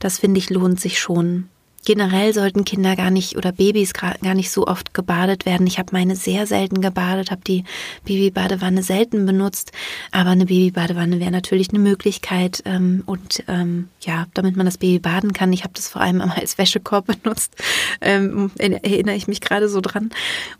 Das 0.00 0.18
finde 0.18 0.36
ich 0.36 0.50
lohnt 0.50 0.78
sich 0.78 0.98
schon. 0.98 1.48
Generell 1.84 2.34
sollten 2.34 2.64
Kinder 2.64 2.94
gar 2.94 3.10
nicht 3.10 3.36
oder 3.36 3.52
Babys 3.52 3.94
gar 3.94 4.34
nicht 4.34 4.50
so 4.50 4.66
oft 4.66 4.92
gebadet 4.92 5.46
werden. 5.46 5.66
Ich 5.66 5.78
habe 5.78 5.90
meine 5.92 6.14
sehr 6.14 6.46
selten 6.46 6.82
gebadet, 6.82 7.30
habe 7.30 7.40
die 7.46 7.64
Babybadewanne 8.04 8.82
selten 8.82 9.24
benutzt, 9.24 9.72
aber 10.12 10.30
eine 10.30 10.46
Babybadewanne 10.46 11.20
wäre 11.20 11.30
natürlich 11.30 11.70
eine 11.70 11.78
Möglichkeit 11.78 12.62
ähm, 12.66 13.02
und 13.06 13.42
ähm, 13.48 13.88
ja, 14.02 14.26
damit 14.34 14.56
man 14.56 14.66
das 14.66 14.78
Baby 14.78 14.98
baden 14.98 15.32
kann. 15.32 15.52
Ich 15.52 15.62
habe 15.62 15.72
das 15.74 15.88
vor 15.88 16.02
allem 16.02 16.20
als 16.20 16.58
Wäschekorb 16.58 17.06
benutzt, 17.22 17.56
ähm, 18.00 18.50
erinnere 18.58 19.16
ich 19.16 19.26
mich 19.26 19.40
gerade 19.40 19.68
so 19.68 19.80
dran. 19.80 20.10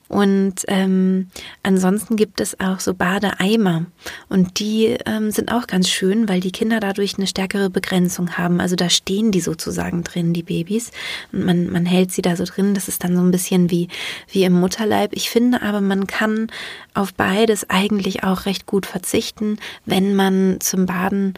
Und 0.09 0.65
ähm, 0.67 1.29
ansonsten 1.63 2.17
gibt 2.17 2.41
es 2.41 2.59
auch 2.59 2.81
so 2.81 2.95
Badeeimer 2.95 3.87
und 4.29 4.59
die 4.59 4.97
ähm, 5.07 5.31
sind 5.31 5.53
auch 5.53 5.69
ganz 5.69 5.89
schön, 5.89 6.29
weil 6.29 6.41
die 6.41 6.51
Kinder 6.51 6.81
dadurch 6.81 7.17
eine 7.17 7.29
stärkere 7.29 7.71
Begrenzung 7.71 8.37
haben. 8.37 8.61
Also 8.61 8.75
da 8.75 8.91
stehen 8.91 9.31
die 9.31 9.41
sozusagen 9.41 10.03
drin, 10.03 10.33
die 10.33 10.43
Babys. 10.43 10.91
Und 11.33 11.45
man, 11.45 11.71
man 11.71 11.87
hält 11.87 12.13
sie 12.13 12.23
da 12.23 12.37
so 12.37 12.45
drin. 12.45 12.75
Das 12.75 12.89
ist 12.89 13.05
dann 13.05 13.17
so 13.17 13.23
ein 13.23 13.31
bisschen 13.31 13.71
wie, 13.71 13.89
wie 14.31 14.45
im 14.45 14.55
Mutterleib. 14.55 15.11
Ich 15.15 15.31
finde 15.31 15.63
aber, 15.63 15.81
man 15.81 16.07
kann 16.07 16.49
auf 16.95 17.15
beides 17.15 17.69
eigentlich 17.71 18.25
auch 18.25 18.47
recht 18.47 18.67
gut 18.67 18.87
verzichten, 18.87 19.59
wenn 19.87 20.15
man 20.15 20.59
zum 20.61 20.87
Baden 20.87 21.35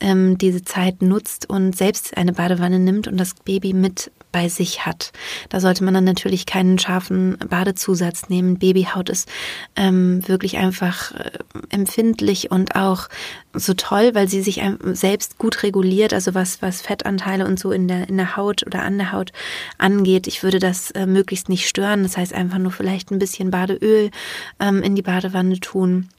ähm, 0.00 0.38
diese 0.38 0.62
Zeit 0.62 1.02
nutzt 1.02 1.48
und 1.48 1.76
selbst 1.76 2.16
eine 2.16 2.32
Badewanne 2.32 2.78
nimmt 2.78 3.08
und 3.08 3.16
das 3.16 3.34
Baby 3.34 3.72
mit 3.72 4.10
bei 4.36 4.50
sich 4.50 4.84
hat. 4.84 5.12
Da 5.48 5.60
sollte 5.60 5.82
man 5.82 5.94
dann 5.94 6.04
natürlich 6.04 6.44
keinen 6.44 6.78
scharfen 6.78 7.38
Badezusatz 7.48 8.28
nehmen. 8.28 8.58
Babyhaut 8.58 9.08
ist 9.08 9.30
ähm, 9.76 10.28
wirklich 10.28 10.58
einfach 10.58 11.12
äh, 11.12 11.30
empfindlich 11.70 12.50
und 12.50 12.76
auch 12.76 13.08
so 13.54 13.72
toll, 13.72 14.10
weil 14.12 14.28
sie 14.28 14.42
sich 14.42 14.60
selbst 14.92 15.38
gut 15.38 15.62
reguliert, 15.62 16.12
also 16.12 16.34
was, 16.34 16.60
was 16.60 16.82
Fettanteile 16.82 17.46
und 17.46 17.58
so 17.58 17.72
in 17.72 17.88
der, 17.88 18.10
in 18.10 18.18
der 18.18 18.36
Haut 18.36 18.66
oder 18.66 18.82
an 18.82 18.98
der 18.98 19.12
Haut 19.12 19.32
angeht. 19.78 20.26
Ich 20.26 20.42
würde 20.42 20.58
das 20.58 20.90
äh, 20.90 21.06
möglichst 21.06 21.48
nicht 21.48 21.66
stören. 21.66 22.02
Das 22.02 22.18
heißt 22.18 22.34
einfach 22.34 22.58
nur 22.58 22.72
vielleicht 22.72 23.10
ein 23.10 23.18
bisschen 23.18 23.50
Badeöl 23.50 24.10
ähm, 24.60 24.82
in 24.82 24.94
die 24.94 25.02
Badewanne 25.02 25.60
tun 25.60 26.10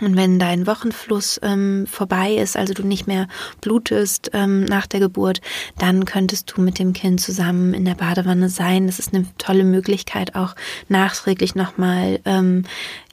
Und 0.00 0.16
wenn 0.16 0.38
dein 0.38 0.66
Wochenfluss 0.66 1.40
ähm, 1.42 1.86
vorbei 1.86 2.34
ist, 2.34 2.56
also 2.56 2.74
du 2.74 2.86
nicht 2.86 3.06
mehr 3.06 3.26
blutest 3.60 4.30
ähm, 4.32 4.64
nach 4.64 4.86
der 4.86 5.00
Geburt, 5.00 5.40
dann 5.78 6.04
könntest 6.04 6.52
du 6.54 6.60
mit 6.60 6.78
dem 6.78 6.92
Kind 6.92 7.20
zusammen 7.20 7.74
in 7.74 7.84
der 7.84 7.94
Badewanne 7.94 8.48
sein. 8.48 8.86
Das 8.86 8.98
ist 8.98 9.12
eine 9.14 9.26
tolle 9.38 9.64
Möglichkeit, 9.64 10.34
auch 10.34 10.54
nachträglich 10.88 11.54
nochmal 11.54 12.20
ähm, 12.24 12.64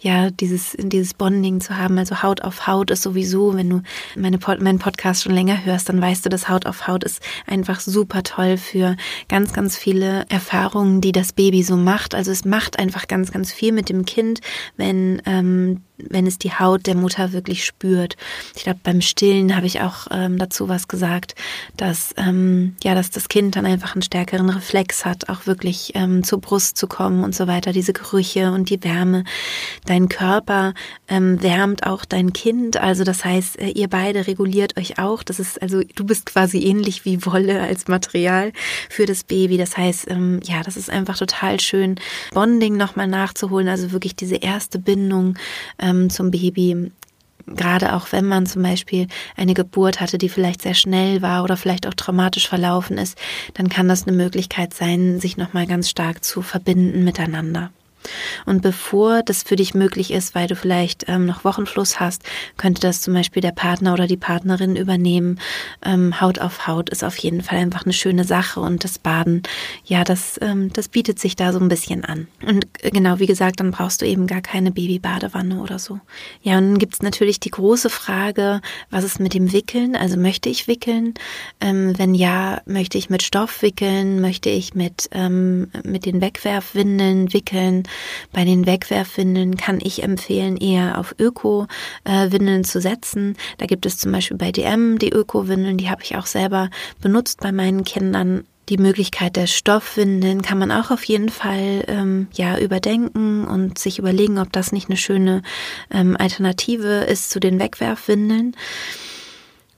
ja, 0.01 0.29
dieses, 0.29 0.75
dieses 0.77 1.13
Bonding 1.13 1.61
zu 1.61 1.77
haben. 1.77 1.97
Also 1.97 2.21
Haut 2.21 2.41
auf 2.41 2.67
Haut 2.67 2.91
ist 2.91 3.01
sowieso, 3.01 3.55
wenn 3.55 3.69
du 3.69 3.81
meine 4.15 4.37
meinen 4.59 4.79
Podcast 4.79 5.23
schon 5.23 5.33
länger 5.33 5.65
hörst, 5.65 5.89
dann 5.89 6.01
weißt 6.01 6.25
du, 6.25 6.29
dass 6.29 6.49
Haut 6.49 6.65
auf 6.65 6.87
Haut 6.87 7.03
ist 7.03 7.21
einfach 7.47 7.79
super 7.79 8.23
toll 8.23 8.57
für 8.57 8.95
ganz, 9.29 9.53
ganz 9.53 9.77
viele 9.77 10.25
Erfahrungen, 10.29 11.01
die 11.01 11.11
das 11.11 11.33
Baby 11.33 11.63
so 11.63 11.77
macht. 11.77 12.13
Also 12.13 12.31
es 12.31 12.45
macht 12.45 12.77
einfach 12.77 13.07
ganz, 13.07 13.31
ganz 13.31 13.51
viel 13.51 13.71
mit 13.71 13.89
dem 13.89 14.05
Kind, 14.05 14.41
wenn 14.77 15.21
ähm, 15.25 15.81
wenn 15.97 16.27
es 16.27 16.37
die 16.37 16.51
Haut 16.51 16.87
der 16.87 16.95
Mutter 16.95 17.31
wirklich 17.31 17.65
spürt. 17.65 18.17
Ich 18.55 18.63
glaube, 18.63 18.79
beim 18.83 19.01
Stillen 19.01 19.55
habe 19.55 19.65
ich 19.65 19.81
auch 19.81 20.07
ähm, 20.11 20.37
dazu 20.37 20.67
was 20.67 20.87
gesagt, 20.87 21.35
dass 21.77 22.13
ähm, 22.17 22.75
ja, 22.83 22.95
dass 22.95 23.09
das 23.11 23.29
Kind 23.29 23.55
dann 23.55 23.65
einfach 23.65 23.95
einen 23.95 24.01
stärkeren 24.01 24.49
Reflex 24.49 25.05
hat, 25.05 25.29
auch 25.29 25.47
wirklich 25.47 25.91
ähm, 25.95 26.23
zur 26.23 26.41
Brust 26.41 26.77
zu 26.77 26.87
kommen 26.87 27.23
und 27.23 27.33
so 27.33 27.47
weiter. 27.47 27.71
Diese 27.71 27.93
Gerüche 27.93 28.51
und 28.51 28.69
die 28.69 28.83
Wärme. 28.83 29.23
Dein 29.95 30.09
Körper 30.09 30.73
ähm, 31.07 31.41
wärmt 31.41 31.85
auch 31.85 32.03
dein 32.03 32.33
Kind. 32.33 32.75
Also 32.75 33.05
das 33.05 33.23
heißt, 33.23 33.57
äh, 33.61 33.69
ihr 33.69 33.87
beide 33.87 34.27
reguliert 34.27 34.77
euch 34.77 34.99
auch. 34.99 35.23
Das 35.23 35.39
ist 35.39 35.61
also 35.61 35.83
du 35.95 36.03
bist 36.03 36.25
quasi 36.25 36.59
ähnlich 36.59 37.05
wie 37.05 37.25
Wolle 37.25 37.61
als 37.61 37.87
Material 37.87 38.51
für 38.89 39.05
das 39.05 39.23
Baby. 39.23 39.55
Das 39.55 39.77
heißt, 39.77 40.11
ähm, 40.11 40.41
ja, 40.43 40.63
das 40.63 40.75
ist 40.75 40.89
einfach 40.89 41.17
total 41.17 41.61
schön, 41.61 41.95
Bonding 42.33 42.75
nochmal 42.75 43.07
nachzuholen. 43.07 43.69
Also 43.69 43.93
wirklich 43.93 44.17
diese 44.17 44.35
erste 44.35 44.79
Bindung 44.79 45.37
ähm, 45.79 46.09
zum 46.09 46.29
Baby 46.29 46.91
gerade 47.47 47.95
auch 47.95 48.11
wenn 48.11 48.25
man 48.25 48.47
zum 48.47 48.63
Beispiel 48.63 49.07
eine 49.37 49.53
Geburt 49.53 50.01
hatte, 50.01 50.17
die 50.17 50.27
vielleicht 50.27 50.61
sehr 50.61 50.73
schnell 50.73 51.21
war 51.21 51.45
oder 51.45 51.55
vielleicht 51.55 51.87
auch 51.87 51.93
traumatisch 51.93 52.49
verlaufen 52.49 52.97
ist, 52.97 53.17
dann 53.53 53.69
kann 53.69 53.87
das 53.87 54.05
eine 54.05 54.17
Möglichkeit 54.17 54.73
sein, 54.73 55.21
sich 55.21 55.37
nochmal 55.37 55.67
ganz 55.67 55.89
stark 55.89 56.21
zu 56.21 56.41
verbinden 56.41 57.05
miteinander. 57.05 57.71
Und 58.45 58.61
bevor 58.61 59.23
das 59.23 59.43
für 59.43 59.55
dich 59.55 59.73
möglich 59.73 60.11
ist, 60.11 60.35
weil 60.35 60.47
du 60.47 60.55
vielleicht 60.55 61.05
ähm, 61.07 61.25
noch 61.25 61.43
Wochenfluss 61.43 61.99
hast, 61.99 62.23
könnte 62.57 62.81
das 62.81 63.01
zum 63.01 63.13
Beispiel 63.13 63.41
der 63.41 63.51
Partner 63.51 63.93
oder 63.93 64.07
die 64.07 64.17
Partnerin 64.17 64.75
übernehmen. 64.75 65.39
Ähm, 65.83 66.19
Haut 66.21 66.39
auf 66.39 66.67
Haut 66.67 66.89
ist 66.89 67.03
auf 67.03 67.17
jeden 67.17 67.41
Fall 67.41 67.59
einfach 67.59 67.85
eine 67.85 67.93
schöne 67.93 68.23
Sache 68.23 68.59
und 68.59 68.83
das 68.83 68.99
Baden, 68.99 69.43
ja, 69.85 70.03
das, 70.03 70.39
ähm, 70.41 70.71
das 70.73 70.87
bietet 70.87 71.19
sich 71.19 71.35
da 71.35 71.53
so 71.53 71.59
ein 71.59 71.67
bisschen 71.67 72.03
an. 72.05 72.27
Und 72.45 72.67
äh, 72.81 72.91
genau, 72.91 73.19
wie 73.19 73.25
gesagt, 73.25 73.59
dann 73.59 73.71
brauchst 73.71 74.01
du 74.01 74.05
eben 74.05 74.27
gar 74.27 74.41
keine 74.41 74.71
Babybadewanne 74.71 75.61
oder 75.61 75.79
so. 75.79 75.99
Ja, 76.41 76.57
und 76.57 76.71
dann 76.71 76.79
gibt 76.79 76.95
es 76.95 77.01
natürlich 77.01 77.39
die 77.39 77.51
große 77.51 77.89
Frage, 77.89 78.61
was 78.89 79.03
ist 79.03 79.19
mit 79.19 79.33
dem 79.33 79.51
Wickeln? 79.51 79.95
Also 79.95 80.17
möchte 80.17 80.49
ich 80.49 80.67
wickeln? 80.67 81.13
Ähm, 81.61 81.97
wenn 81.97 82.15
ja, 82.15 82.61
möchte 82.65 82.97
ich 82.97 83.09
mit 83.09 83.23
Stoff 83.23 83.61
wickeln? 83.61 84.21
Möchte 84.21 84.49
ich 84.49 84.75
mit, 84.75 85.09
ähm, 85.11 85.69
mit 85.83 86.05
den 86.05 86.21
Wegwerfwindeln 86.21 87.33
wickeln? 87.33 87.83
Bei 88.31 88.45
den 88.45 88.65
Wegwerfwindeln 88.65 89.57
kann 89.57 89.79
ich 89.81 90.03
empfehlen, 90.03 90.57
eher 90.57 90.97
auf 90.97 91.15
Öko-Windeln 91.19 92.63
zu 92.63 92.81
setzen. 92.81 93.35
Da 93.57 93.65
gibt 93.65 93.85
es 93.85 93.97
zum 93.97 94.11
Beispiel 94.11 94.37
bei 94.37 94.51
DM 94.51 94.99
die 94.99 95.11
Öko-Windeln, 95.11 95.77
die 95.77 95.89
habe 95.89 96.03
ich 96.03 96.15
auch 96.15 96.25
selber 96.25 96.69
benutzt 97.01 97.39
bei 97.41 97.51
meinen 97.51 97.83
Kindern. 97.83 98.43
Die 98.69 98.77
Möglichkeit 98.77 99.35
der 99.35 99.45
Stoffwindeln 99.45 100.41
kann 100.41 100.57
man 100.57 100.71
auch 100.71 100.89
auf 100.89 101.03
jeden 101.03 101.29
Fall 101.29 101.83
ähm, 101.87 102.27
ja 102.33 102.57
überdenken 102.57 103.45
und 103.45 103.77
sich 103.77 103.99
überlegen, 103.99 104.39
ob 104.39 104.51
das 104.51 104.71
nicht 104.71 104.89
eine 104.89 104.97
schöne 104.97 105.43
ähm, 105.91 106.17
Alternative 106.17 107.03
ist 107.03 107.29
zu 107.29 107.39
den 107.39 107.59
Wegwerfwindeln. 107.59 108.55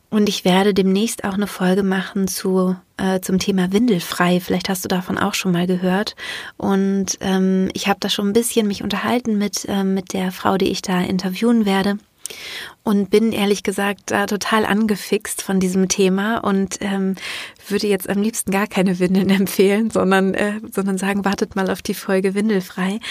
Und 0.10 0.30
ich 0.30 0.46
werde 0.46 0.74
demnächst 0.74 1.24
auch 1.26 1.34
eine 1.34 1.48
Folge 1.48 1.84
machen 1.84 2.28
zu, 2.28 2.76
äh, 2.96 3.20
zum 3.20 3.40
Thema 3.40 3.74
Windelfrei. 3.74 4.40
Vielleicht 4.40 4.70
hast 4.70 4.86
du 4.86 4.88
davon 4.88 5.18
auch 5.18 5.34
schon 5.34 5.52
mal 5.52 5.68
gehört. 5.68 6.16
Und 6.56 7.18
ähm, 7.20 7.70
ich 7.74 7.88
habe 7.88 8.00
da 8.00 8.10
schon 8.10 8.30
ein 8.30 8.34
bisschen 8.34 8.68
mich 8.68 8.84
unterhalten 8.84 9.38
mit, 9.38 9.66
äh, 9.68 9.84
mit 9.84 10.14
der 10.14 10.32
Frau, 10.32 10.58
die 10.58 10.70
ich 10.70 10.82
da 10.82 11.02
interviewen 11.02 11.66
werde 11.66 11.98
und 12.88 13.10
bin 13.10 13.34
ehrlich 13.34 13.64
gesagt 13.64 14.12
da 14.12 14.28
total 14.28 14.66
angefixt 14.66 15.42
von 15.42 15.60
diesem 15.60 15.90
Thema 15.90 16.38
und 16.38 16.78
ähm, 16.80 17.16
würde 17.68 17.86
jetzt 17.86 18.10
am 18.10 18.22
liebsten 18.22 18.50
gar 18.50 18.66
keine 18.66 18.98
Windeln 19.00 19.30
empfehlen, 19.42 19.90
sondern, 19.90 20.34
äh, 20.34 20.62
sondern 20.72 20.98
sagen, 20.98 21.26
wartet 21.26 21.58
mal 21.58 21.70
auf 21.70 21.82
die 21.82 21.94
Folge 21.94 22.34
Windelfrei. 22.34 23.02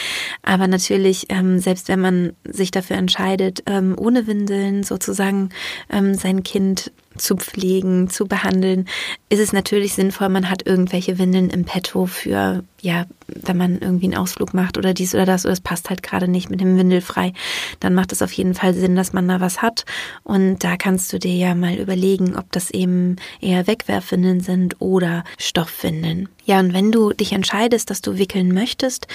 Aber 0.40 0.66
natürlich, 0.66 1.26
ähm, 1.28 1.58
selbst 1.58 1.88
wenn 1.88 2.00
man 2.00 2.32
sich 2.44 2.70
dafür 2.70 2.96
entscheidet, 2.96 3.64
ähm, 3.66 3.94
ohne 3.98 4.26
Windeln 4.26 4.82
sozusagen 4.82 5.50
ähm, 5.90 6.14
sein 6.14 6.42
Kind 6.42 6.90
zu 7.18 7.36
pflegen, 7.36 8.08
zu 8.08 8.26
behandeln, 8.26 8.88
ist 9.28 9.40
es 9.40 9.52
natürlich 9.52 9.94
sinnvoll, 9.94 10.28
man 10.28 10.50
hat 10.50 10.66
irgendwelche 10.66 11.18
Windeln 11.18 11.50
im 11.50 11.64
Petto 11.64 12.06
für, 12.06 12.62
ja, 12.80 13.06
wenn 13.26 13.56
man 13.56 13.78
irgendwie 13.80 14.06
einen 14.06 14.16
Ausflug 14.16 14.54
macht 14.54 14.78
oder 14.78 14.94
dies 14.94 15.14
oder 15.14 15.26
das 15.26 15.44
oder 15.44 15.52
es 15.52 15.60
passt 15.60 15.90
halt 15.90 16.02
gerade 16.02 16.28
nicht 16.28 16.50
mit 16.50 16.60
dem 16.60 16.76
Windelfrei, 16.78 17.32
dann 17.80 17.94
macht 17.94 18.12
es 18.12 18.22
auf 18.22 18.32
jeden 18.32 18.54
Fall 18.54 18.74
Sinn, 18.74 18.96
dass 18.96 19.12
man 19.12 19.26
da 19.28 19.40
was 19.40 19.62
hat. 19.62 19.84
Und 20.22 20.62
da 20.62 20.76
kannst 20.76 21.12
du 21.12 21.18
dir 21.18 21.34
ja 21.34 21.54
mal 21.54 21.74
überlegen, 21.74 22.36
ob 22.36 22.50
das 22.52 22.70
eben 22.70 23.16
eher 23.40 23.66
Wegwerfwindeln 23.66 24.40
sind 24.40 24.80
oder 24.80 25.24
Stoffwindeln. 25.38 26.28
Ja, 26.44 26.60
und 26.60 26.72
wenn 26.72 26.92
du 26.92 27.12
dich 27.12 27.32
entscheidest, 27.32 27.90
dass 27.90 28.02
du 28.02 28.18
wickeln 28.18 28.54
möchtest, 28.54 29.08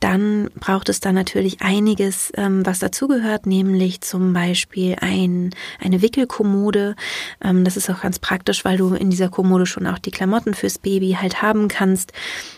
dann 0.00 0.50
braucht 0.60 0.88
es 0.88 1.00
da 1.00 1.12
natürlich 1.12 1.62
einiges, 1.62 2.30
ähm, 2.36 2.66
was 2.66 2.78
dazugehört, 2.78 3.46
nämlich 3.46 4.02
zum 4.02 4.32
Beispiel 4.32 4.96
ein, 5.00 5.54
eine 5.80 6.02
Wickelkommode. 6.02 6.96
Ähm, 7.42 7.64
das 7.64 7.76
ist 7.76 7.88
auch 7.88 8.02
ganz 8.02 8.18
praktisch, 8.18 8.64
weil 8.64 8.76
du 8.76 8.94
in 8.94 9.08
dieser 9.08 9.30
Kommode 9.30 9.64
schon 9.64 9.86
auch 9.86 9.98
die 9.98 10.10
Klamotten 10.10 10.54
fürs 10.54 10.78
Baby 10.78 11.16
halt 11.20 11.40
haben 11.40 11.68
kannst. 11.68 12.12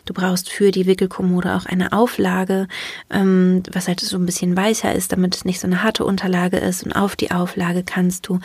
Du 0.05 0.15
brauchst 0.15 0.51
für 0.51 0.73
die 0.73 0.87
Wickelkommode 0.87 1.55
auch 1.55 1.67
eine 1.67 1.93
Auflage, 1.93 2.67
ähm, 3.11 3.63
was 3.73 3.87
halt 3.87 4.01
so 4.01 4.17
ein 4.17 4.27
bisschen 4.27 4.57
weicher 4.57 4.93
ist, 4.95 5.13
damit 5.13 5.37
es 5.37 5.45
nicht 5.45 5.61
so 5.61 5.69
eine 5.69 5.83
harte 5.83 6.05
Unterlage 6.05 6.57
ist. 6.57 6.83
Und 6.83 6.93
auf 6.93 7.15
die 7.15 7.31
Auflage 7.31 7.85
kannst 7.85 8.27
du 8.27 8.41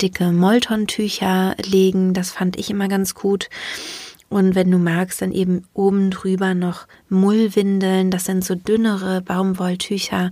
dicke 0.00 0.32
Moltontücher 0.32 1.54
legen. 1.62 2.14
Das 2.14 2.30
fand 2.30 2.58
ich 2.58 2.70
immer 2.70 2.88
ganz 2.88 3.14
gut. 3.14 3.50
Und 4.30 4.54
wenn 4.54 4.70
du 4.70 4.78
magst, 4.78 5.22
dann 5.22 5.32
eben 5.32 5.64
oben 5.72 6.10
drüber 6.10 6.54
noch 6.54 6.86
Mullwindeln. 7.10 8.10
Das 8.10 8.24
sind 8.24 8.44
so 8.44 8.54
dünnere 8.54 9.20
Baumwolltücher, 9.22 10.30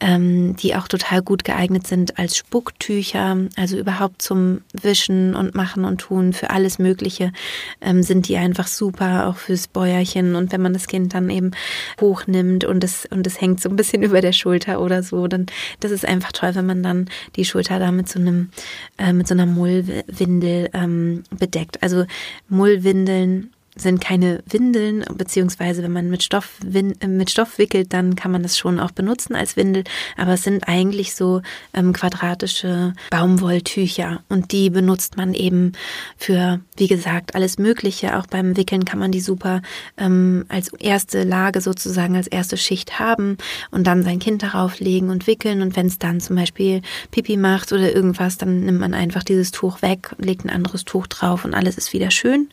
ähm, 0.00 0.56
die 0.56 0.74
auch 0.74 0.88
total 0.88 1.22
gut 1.22 1.44
geeignet 1.44 1.86
sind 1.86 2.18
als 2.18 2.36
Spucktücher. 2.36 3.36
Also 3.56 3.78
überhaupt 3.78 4.22
zum 4.22 4.62
Wischen 4.72 5.34
und 5.34 5.54
Machen 5.54 5.84
und 5.84 5.98
Tun 5.98 6.32
für 6.32 6.50
alles 6.50 6.78
Mögliche 6.78 7.32
ähm, 7.80 8.02
sind 8.02 8.28
die 8.28 8.36
einfach 8.36 8.66
super, 8.66 9.28
auch 9.28 9.36
fürs 9.36 9.68
Bäuerchen. 9.68 10.34
Und 10.34 10.52
wenn 10.52 10.62
man 10.62 10.72
das 10.72 10.86
Kind 10.86 11.14
dann 11.14 11.30
eben 11.30 11.52
hochnimmt 12.00 12.64
und 12.64 12.84
es, 12.84 13.06
und 13.06 13.26
es 13.26 13.40
hängt 13.40 13.60
so 13.60 13.68
ein 13.68 13.76
bisschen 13.76 14.02
über 14.02 14.20
der 14.20 14.32
Schulter 14.32 14.80
oder 14.80 15.02
so, 15.02 15.26
dann 15.26 15.46
das 15.80 15.90
ist 15.90 16.06
einfach 16.06 16.32
toll, 16.32 16.54
wenn 16.54 16.66
man 16.66 16.82
dann 16.82 17.08
die 17.36 17.44
Schulter 17.44 17.78
da 17.78 17.92
mit 17.92 18.08
so 18.08 18.18
einem, 18.18 18.50
äh, 18.98 19.12
mit 19.12 19.28
so 19.28 19.34
einer 19.34 19.46
Mullwindel 19.46 20.70
ähm, 20.72 21.24
bedeckt. 21.30 21.82
Also 21.82 22.06
Mullwindeln 22.48 23.51
sind 23.74 24.02
keine 24.02 24.42
Windeln, 24.46 25.04
beziehungsweise 25.14 25.82
wenn 25.82 25.92
man 25.92 26.10
mit 26.10 26.22
Stoff, 26.22 26.58
äh, 26.72 27.06
mit 27.06 27.30
Stoff 27.30 27.56
wickelt, 27.56 27.92
dann 27.92 28.16
kann 28.16 28.30
man 28.30 28.42
das 28.42 28.58
schon 28.58 28.78
auch 28.78 28.90
benutzen 28.90 29.34
als 29.34 29.56
Windel, 29.56 29.84
aber 30.16 30.34
es 30.34 30.42
sind 30.42 30.68
eigentlich 30.68 31.14
so 31.14 31.40
ähm, 31.72 31.94
quadratische 31.94 32.92
Baumwolltücher 33.10 34.22
und 34.28 34.52
die 34.52 34.68
benutzt 34.68 35.16
man 35.16 35.32
eben 35.32 35.72
für, 36.18 36.60
wie 36.76 36.86
gesagt, 36.86 37.34
alles 37.34 37.58
Mögliche. 37.58 38.18
Auch 38.18 38.26
beim 38.26 38.56
Wickeln 38.58 38.84
kann 38.84 38.98
man 38.98 39.10
die 39.10 39.20
super 39.20 39.62
ähm, 39.96 40.44
als 40.48 40.68
erste 40.74 41.24
Lage 41.24 41.62
sozusagen, 41.62 42.16
als 42.16 42.26
erste 42.26 42.58
Schicht 42.58 42.98
haben 42.98 43.38
und 43.70 43.86
dann 43.86 44.02
sein 44.02 44.18
Kind 44.18 44.42
darauf 44.42 44.80
legen 44.80 45.08
und 45.08 45.26
wickeln 45.26 45.62
und 45.62 45.76
wenn 45.76 45.86
es 45.86 45.98
dann 45.98 46.20
zum 46.20 46.36
Beispiel 46.36 46.82
Pipi 47.10 47.38
macht 47.38 47.72
oder 47.72 47.94
irgendwas, 47.94 48.36
dann 48.36 48.60
nimmt 48.60 48.80
man 48.80 48.92
einfach 48.92 49.22
dieses 49.22 49.50
Tuch 49.50 49.80
weg, 49.80 50.14
legt 50.18 50.44
ein 50.44 50.50
anderes 50.50 50.84
Tuch 50.84 51.06
drauf 51.06 51.46
und 51.46 51.54
alles 51.54 51.78
ist 51.78 51.94
wieder 51.94 52.10
schön. 52.10 52.48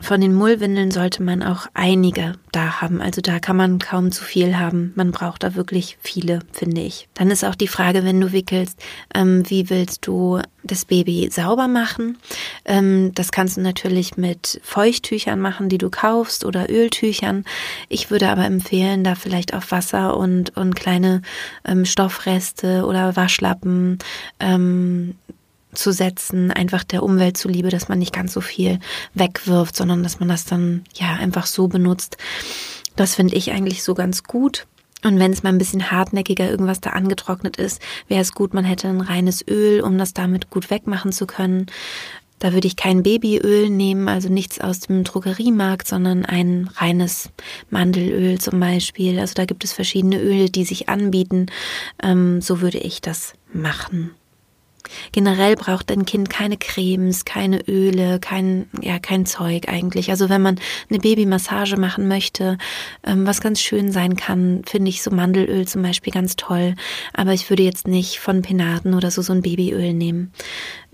Von 0.00 0.20
den 0.20 0.32
Mullwindeln 0.32 0.92
sollte 0.92 1.22
man 1.22 1.42
auch 1.42 1.66
einige 1.74 2.34
da 2.52 2.80
haben. 2.80 3.02
Also 3.02 3.20
da 3.20 3.40
kann 3.40 3.56
man 3.56 3.78
kaum 3.78 4.12
zu 4.12 4.22
viel 4.22 4.56
haben. 4.56 4.92
Man 4.94 5.10
braucht 5.10 5.42
da 5.42 5.54
wirklich 5.56 5.98
viele, 6.00 6.38
finde 6.52 6.82
ich. 6.82 7.08
Dann 7.14 7.30
ist 7.30 7.44
auch 7.44 7.56
die 7.56 7.68
Frage, 7.68 8.04
wenn 8.04 8.20
du 8.20 8.32
wickelst, 8.32 8.80
ähm, 9.12 9.42
wie 9.50 9.70
willst 9.70 10.06
du 10.06 10.40
das 10.62 10.84
Baby 10.84 11.28
sauber 11.32 11.66
machen? 11.66 12.16
Ähm, 12.64 13.12
das 13.14 13.32
kannst 13.32 13.56
du 13.56 13.60
natürlich 13.60 14.16
mit 14.16 14.60
Feuchttüchern 14.62 15.40
machen, 15.40 15.68
die 15.68 15.78
du 15.78 15.90
kaufst 15.90 16.44
oder 16.44 16.70
Öltüchern. 16.70 17.44
Ich 17.88 18.10
würde 18.10 18.28
aber 18.28 18.44
empfehlen, 18.44 19.02
da 19.02 19.16
vielleicht 19.16 19.52
auf 19.52 19.72
Wasser 19.72 20.16
und, 20.16 20.56
und 20.56 20.76
kleine 20.76 21.22
ähm, 21.64 21.84
Stoffreste 21.84 22.86
oder 22.86 23.16
Waschlappen 23.16 23.98
zu 25.78 25.92
setzen, 25.92 26.50
einfach 26.50 26.84
der 26.84 27.02
Umwelt 27.02 27.36
zuliebe, 27.36 27.70
dass 27.70 27.88
man 27.88 27.98
nicht 27.98 28.12
ganz 28.12 28.32
so 28.32 28.40
viel 28.40 28.80
wegwirft, 29.14 29.76
sondern 29.76 30.02
dass 30.02 30.20
man 30.20 30.28
das 30.28 30.44
dann 30.44 30.84
ja 30.94 31.14
einfach 31.14 31.46
so 31.46 31.68
benutzt. 31.68 32.16
Das 32.96 33.14
finde 33.14 33.36
ich 33.36 33.52
eigentlich 33.52 33.82
so 33.82 33.94
ganz 33.94 34.24
gut. 34.24 34.66
Und 35.04 35.20
wenn 35.20 35.32
es 35.32 35.44
mal 35.44 35.50
ein 35.50 35.58
bisschen 35.58 35.92
hartnäckiger 35.92 36.50
irgendwas 36.50 36.80
da 36.80 36.90
angetrocknet 36.90 37.56
ist, 37.56 37.80
wäre 38.08 38.20
es 38.20 38.32
gut, 38.32 38.52
man 38.52 38.64
hätte 38.64 38.88
ein 38.88 39.00
reines 39.00 39.46
Öl, 39.46 39.80
um 39.80 39.96
das 39.96 40.12
damit 40.12 40.50
gut 40.50 40.70
wegmachen 40.70 41.12
zu 41.12 41.26
können. 41.26 41.66
Da 42.40 42.52
würde 42.52 42.66
ich 42.66 42.76
kein 42.76 43.04
Babyöl 43.04 43.70
nehmen, 43.70 44.08
also 44.08 44.28
nichts 44.28 44.60
aus 44.60 44.80
dem 44.80 45.04
Drogeriemarkt, 45.04 45.86
sondern 45.86 46.24
ein 46.24 46.68
reines 46.74 47.30
Mandelöl 47.70 48.40
zum 48.40 48.58
Beispiel. 48.58 49.20
Also 49.20 49.34
da 49.34 49.44
gibt 49.44 49.62
es 49.62 49.72
verschiedene 49.72 50.20
Öle, 50.20 50.50
die 50.50 50.64
sich 50.64 50.88
anbieten. 50.88 51.46
Ähm, 52.02 52.40
so 52.40 52.60
würde 52.60 52.78
ich 52.78 53.00
das 53.00 53.34
machen. 53.52 54.10
Generell 55.12 55.56
braucht 55.56 55.90
ein 55.90 56.04
Kind 56.04 56.30
keine 56.30 56.56
Cremes, 56.56 57.24
keine 57.24 57.60
Öle, 57.68 58.18
kein, 58.20 58.68
ja, 58.80 58.98
kein 58.98 59.26
Zeug 59.26 59.68
eigentlich. 59.68 60.10
Also 60.10 60.28
wenn 60.28 60.42
man 60.42 60.60
eine 60.90 60.98
Babymassage 60.98 61.76
machen 61.76 62.08
möchte, 62.08 62.58
ähm, 63.04 63.26
was 63.26 63.40
ganz 63.40 63.60
schön 63.60 63.92
sein 63.92 64.16
kann, 64.16 64.62
finde 64.66 64.90
ich 64.90 65.02
so 65.02 65.10
Mandelöl 65.10 65.66
zum 65.66 65.82
Beispiel 65.82 66.12
ganz 66.12 66.36
toll. 66.36 66.74
Aber 67.12 67.32
ich 67.32 67.48
würde 67.50 67.62
jetzt 67.62 67.88
nicht 67.88 68.18
von 68.18 68.42
Penaten 68.42 68.94
oder 68.94 69.10
so 69.10 69.22
so 69.22 69.32
ein 69.32 69.42
Babyöl 69.42 69.94
nehmen, 69.94 70.32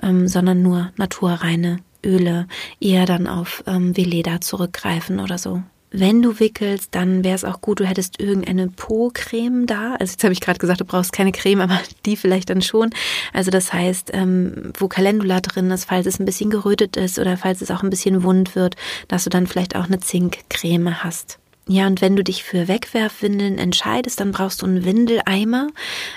ähm, 0.02 0.28
sondern 0.28 0.62
nur 0.62 0.92
naturreine 0.96 1.78
Öle, 2.04 2.46
eher 2.80 3.07
dann 3.07 3.26
auf 3.26 3.64
ähm, 3.66 3.96
Veleda 3.96 4.40
zurückgreifen 4.40 5.20
oder 5.20 5.38
so. 5.38 5.62
Wenn 5.96 6.22
du 6.22 6.40
wickelst, 6.40 6.88
dann 6.96 7.22
wäre 7.22 7.37
es 7.37 7.44
auch 7.44 7.61
gut, 7.61 7.78
du 7.78 7.87
hättest 7.87 8.18
irgendeine 8.18 8.66
Po-Creme 8.66 9.64
da. 9.66 9.94
Also 9.94 10.11
jetzt 10.11 10.24
habe 10.24 10.33
ich 10.33 10.40
gerade 10.40 10.59
gesagt, 10.59 10.80
du 10.80 10.85
brauchst 10.85 11.12
keine 11.12 11.30
Creme, 11.30 11.61
aber 11.62 11.78
die 12.04 12.16
vielleicht 12.16 12.50
dann 12.50 12.62
schon. 12.62 12.90
Also 13.33 13.52
das 13.52 13.72
heißt, 13.72 14.11
ähm, 14.12 14.72
wo 14.76 14.88
Calendula 14.88 15.38
drin 15.38 15.70
ist, 15.70 15.85
falls 15.85 16.07
es 16.07 16.18
ein 16.18 16.24
bisschen 16.24 16.50
gerötet 16.50 16.96
ist 16.96 17.20
oder 17.20 17.37
falls 17.37 17.61
es 17.61 17.70
auch 17.70 17.85
ein 17.85 17.90
bisschen 17.90 18.24
wund 18.24 18.57
wird, 18.57 18.74
dass 19.07 19.22
du 19.22 19.30
dann 19.30 19.46
vielleicht 19.46 19.76
auch 19.76 19.85
eine 19.85 20.00
Zinkcreme 20.00 21.04
hast. 21.04 21.38
Ja, 21.66 21.87
und 21.87 22.03
wenn 22.03 22.14
du 22.14 22.22
dich 22.22 22.44
für 22.44 22.68
Wegwerfwindeln 22.68 23.57
entscheidest, 23.57 24.20
dann 24.20 24.33
brauchst 24.33 24.61
du 24.61 24.66
einen 24.66 24.85
Windeleimer. 24.85 25.68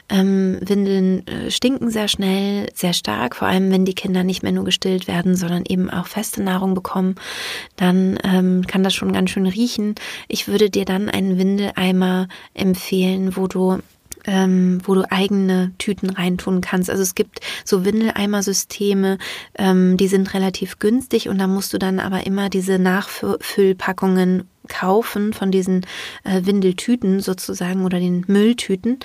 Ähm, 0.10 0.58
Windeln 0.62 1.26
äh, 1.26 1.50
stinken 1.52 1.90
sehr 1.90 2.10
schnell, 2.10 2.70
sehr 2.74 2.92
stark, 2.92 3.38
vor 3.38 3.48
allem 3.48 3.72
wenn 3.72 3.86
die 3.86 3.96
Kinder 3.96 4.26
nicht 4.26 4.44
mehr 4.44 4.52
nur 4.52 4.66
gestillt 4.66 5.08
werden, 5.08 5.38
sondern 5.38 5.64
eben 5.66 5.90
auch 5.90 6.08
feste 6.08 6.44
Nahrung 6.44 6.74
bekommen. 6.74 7.16
Dann 7.78 8.20
ähm, 8.26 8.68
kann 8.68 8.84
das 8.84 8.94
schon 8.94 9.14
ganz 9.14 9.30
schön 9.30 9.48
riechen. 9.48 9.96
Ich 10.28 10.50
würde 10.50 10.70
dir 10.70 10.84
dann 10.84 11.10
einen 11.10 11.38
Windeleimer 11.38 12.28
empfehlen, 12.54 13.38
wo 13.38 13.48
du 13.48 13.80
ähm, 14.28 14.80
wo 14.84 14.94
du 14.94 15.10
eigene 15.10 15.72
Tüten 15.78 16.10
reintun 16.10 16.62
kannst. 16.62 16.90
Also 16.90 17.02
es 17.02 17.16
gibt 17.16 17.40
so 17.64 17.86
Windeleimer-Systeme, 17.86 19.18
ähm, 19.58 19.98
die 19.98 20.08
sind 20.08 20.34
relativ 20.34 20.80
günstig 20.80 21.30
und 21.30 21.38
da 21.38 21.48
musst 21.48 21.74
du 21.74 21.80
dann 21.80 22.00
aber 22.00 22.28
immer 22.28 22.50
diese 22.50 22.78
Nachfüllpackungen 22.78 24.50
kaufen 24.68 25.34
von 25.34 25.52
diesen 25.52 25.86
äh, 26.24 26.46
Windeltüten 26.46 27.20
sozusagen 27.20 27.86
oder 27.86 28.00
den 28.00 28.26
Mülltüten. 28.28 29.00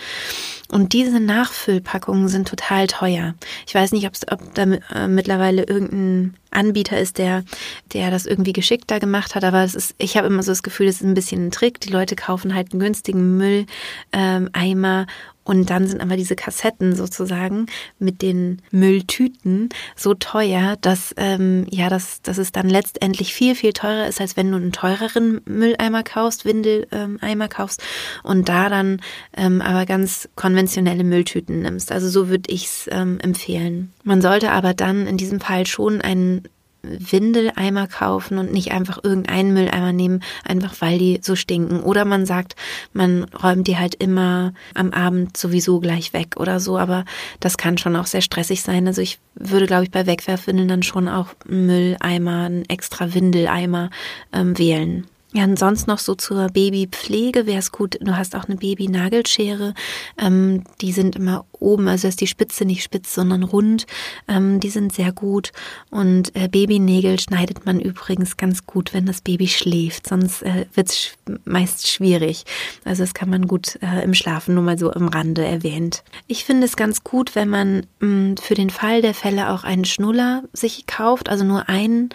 Und 0.71 0.93
diese 0.93 1.21
Nachfüllpackungen 1.21 2.29
sind 2.29 2.49
total 2.49 2.87
teuer. 2.87 3.35
Ich 3.67 3.75
weiß 3.75 3.93
nicht, 3.93 4.07
ob 4.07 4.55
da 4.55 4.63
äh, 4.63 5.09
mittlerweile 5.09 5.65
irgendein 5.65 6.35
Anbieter 6.51 6.99
ist, 6.99 7.19
der, 7.19 7.45
der 7.93 8.11
das 8.11 8.27
irgendwie 8.27 8.53
geschickter 8.53 9.01
gemacht 9.01 9.35
hat, 9.35 9.45
aber 9.45 9.65
es 9.65 9.75
ist, 9.75 9.95
ich 9.99 10.17
habe 10.17 10.27
immer 10.27 10.43
so 10.43 10.51
das 10.51 10.63
Gefühl, 10.63 10.87
es 10.87 10.97
ist 10.97 11.07
ein 11.07 11.15
bisschen 11.15 11.47
ein 11.47 11.51
Trick. 11.51 11.81
Die 11.81 11.91
Leute 11.91 12.17
kaufen 12.17 12.55
halt 12.55 12.73
einen 12.73 12.81
günstigen 12.81 13.37
Mülleimer 13.37 15.01
ähm, 15.03 15.07
und 15.45 15.71
dann 15.71 15.87
sind 15.87 16.01
aber 16.01 16.17
diese 16.17 16.37
Kassetten 16.37 16.95
sozusagen 16.95 17.67
mit 17.99 18.23
den 18.23 18.63
Mülltüten 18.71 19.71
so 19.97 20.15
teuer, 20.15 20.77
dass 20.81 21.15
ähm, 21.17 21.67
ja, 21.71 21.89
dass, 21.89 22.23
dass 22.23 22.39
es 22.39 22.53
dann 22.53 22.69
letztendlich 22.69 23.35
viel, 23.35 23.55
viel 23.55 23.73
teurer 23.73 24.07
ist, 24.07 24.21
als 24.21 24.37
wenn 24.37 24.51
du 24.51 24.57
einen 24.57 24.73
teureren 24.73 25.41
Mülleimer 25.45 26.03
kaufst, 26.03 26.45
Windeleimer 26.45 27.49
kaufst 27.49 27.83
und 28.23 28.49
da 28.49 28.69
dann 28.69 29.01
ähm, 29.37 29.61
aber 29.61 29.87
ganz 29.87 30.29
konventionelle 30.37 31.05
Mülltüten 31.05 31.63
nimmst. 31.63 31.91
Also 31.91 32.09
so 32.09 32.29
würde 32.29 32.53
ich 32.53 32.67
es 32.67 32.89
ähm, 32.93 33.19
empfehlen. 33.21 33.93
Man 34.05 34.23
sollte 34.23 34.53
aber 34.53 34.75
dann 34.75 35.07
in 35.07 35.17
diesem 35.17 35.41
Fall 35.41 35.67
schon 35.67 36.01
einen 36.01 36.49
Windeleimer 36.83 37.87
kaufen 37.87 38.39
und 38.39 38.53
nicht 38.53 38.73
einfach 38.73 38.99
irgendeinen 39.03 39.53
Mülleimer 39.55 39.93
nehmen, 39.93 40.23
einfach 40.45 40.75
weil 40.81 40.99
die 40.99 41.21
so 41.23 41.37
stinken. 41.37 41.81
Oder 41.81 42.05
man 42.05 42.27
sagt, 42.27 42.57
man 42.93 43.25
räumt 43.25 43.67
die 43.69 43.79
halt 43.79 43.95
immer 43.95 44.53
am 44.75 44.91
Abend 44.93 45.37
sowieso 45.37 45.81
gleich 45.81 46.13
weg 46.13 46.37
oder 46.39 46.61
so, 46.61 46.79
aber 46.79 47.05
das 47.41 47.57
kann 47.57 47.79
schon 47.79 47.97
auch 47.97 48.07
sehr 48.07 48.23
stressig 48.23 48.63
sein. 48.63 48.87
Also 48.87 49.01
ich 49.01 49.19
würde, 49.35 49.67
glaube 49.67 49.85
ich, 49.85 49.91
bei 49.91 50.07
Wegwerfwindeln 50.07 50.69
dann 50.69 50.83
schon 50.83 51.09
auch 51.09 51.29
Mülleimer, 51.47 52.45
einen 52.45 52.65
extra 52.69 53.15
Windeleimer 53.15 53.91
ähm, 54.33 54.59
wählen. 54.59 55.07
Ja, 55.35 55.45
und 55.45 55.59
sonst 55.59 55.87
noch 55.87 55.99
so 55.99 56.15
zur 56.15 56.49
Babypflege 56.49 57.47
wäre 57.47 57.59
es 57.59 57.73
gut, 57.73 57.99
du 58.03 58.17
hast 58.17 58.37
auch 58.37 58.45
eine 58.45 58.57
Babynagelschere. 58.57 59.73
Ähm, 60.19 60.65
die 60.83 60.93
sind 60.93 61.17
immer 61.17 61.47
oben, 61.53 61.89
also 61.89 62.07
ist 62.07 62.21
die 62.21 62.27
Spitze 62.27 62.67
nicht 62.67 62.83
spitz, 62.83 63.15
sondern 63.15 63.43
rund. 63.43 63.87
Ähm, 64.29 64.61
die 64.61 64.69
sind 64.69 64.93
sehr 64.93 65.11
gut. 65.11 65.53
Und 65.91 66.37
äh, 66.37 66.49
Babynägel 66.49 67.19
schneidet 67.19 67.65
man 67.65 67.81
übrigens 67.81 68.37
ganz 68.37 68.67
gut, 68.67 68.93
wenn 68.93 69.07
das 69.07 69.23
Baby 69.23 69.49
schläft. 69.49 70.07
Sonst 70.07 70.43
äh, 70.43 70.67
wird 70.75 70.91
es 70.91 70.99
sch 70.99 71.17
meist 71.45 71.89
schwierig. 71.89 72.45
Also 72.85 73.03
das 73.03 73.15
kann 73.15 73.31
man 73.31 73.47
gut 73.47 73.79
äh, 73.81 74.05
im 74.05 74.13
Schlafen 74.13 74.55
nur 74.55 74.65
mal 74.65 74.79
so 74.79 74.93
am 74.93 75.09
Rande 75.09 75.47
erwähnt. 75.47 76.05
Ich 76.27 76.45
finde 76.45 76.67
es 76.67 76.77
ganz 76.77 77.05
gut, 77.05 77.35
wenn 77.35 77.49
man 77.49 77.87
mh, 78.01 78.07
mm, 78.07 78.37
für 78.37 78.55
den 78.55 78.69
Fall 78.69 79.01
der 79.01 79.15
Fälle 79.15 79.51
auch 79.51 79.65
einen 79.65 79.87
Schnuller 79.87 80.43
sich 80.53 80.87
kauft, 80.87 81.31
also 81.31 81.45
nur 81.45 81.71
einen. 81.71 82.11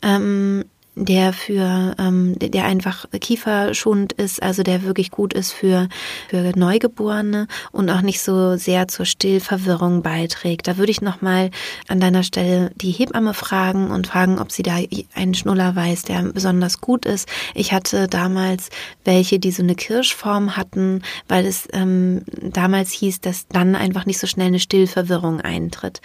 Ähm, 0.00 0.64
der 0.96 1.32
für 1.32 1.94
ähm, 1.98 2.38
der 2.38 2.64
einfach 2.64 3.06
kieferschonend 3.20 4.12
ist, 4.12 4.42
also 4.42 4.62
der 4.62 4.82
wirklich 4.84 5.10
gut 5.10 5.32
ist 5.32 5.52
für 5.52 5.88
für 6.28 6.52
Neugeborene 6.56 7.48
und 7.72 7.90
auch 7.90 8.00
nicht 8.00 8.20
so 8.20 8.56
sehr 8.56 8.86
zur 8.88 9.04
Stillverwirrung 9.04 10.02
beiträgt. 10.02 10.68
Da 10.68 10.76
würde 10.76 10.92
ich 10.92 11.00
noch 11.00 11.20
mal 11.20 11.50
an 11.88 12.00
deiner 12.00 12.22
Stelle 12.22 12.70
die 12.76 12.92
Hebamme 12.92 13.34
fragen 13.34 13.90
und 13.90 14.06
fragen, 14.06 14.38
ob 14.38 14.52
sie 14.52 14.62
da 14.62 14.78
einen 15.14 15.34
Schnuller 15.34 15.74
weiß, 15.74 16.02
der 16.04 16.22
besonders 16.22 16.80
gut 16.80 17.06
ist. 17.06 17.28
Ich 17.54 17.72
hatte 17.72 18.06
damals 18.06 18.70
welche, 19.04 19.38
die 19.38 19.50
so 19.50 19.62
eine 19.62 19.74
Kirschform 19.74 20.56
hatten, 20.56 21.02
weil 21.28 21.46
es 21.46 21.68
ähm, 21.72 22.22
damals 22.40 22.92
hieß, 22.92 23.20
dass 23.20 23.48
dann 23.48 23.74
einfach 23.74 24.06
nicht 24.06 24.18
so 24.18 24.26
schnell 24.26 24.48
eine 24.48 24.60
Stillverwirrung 24.60 25.40
eintritt. 25.40 26.00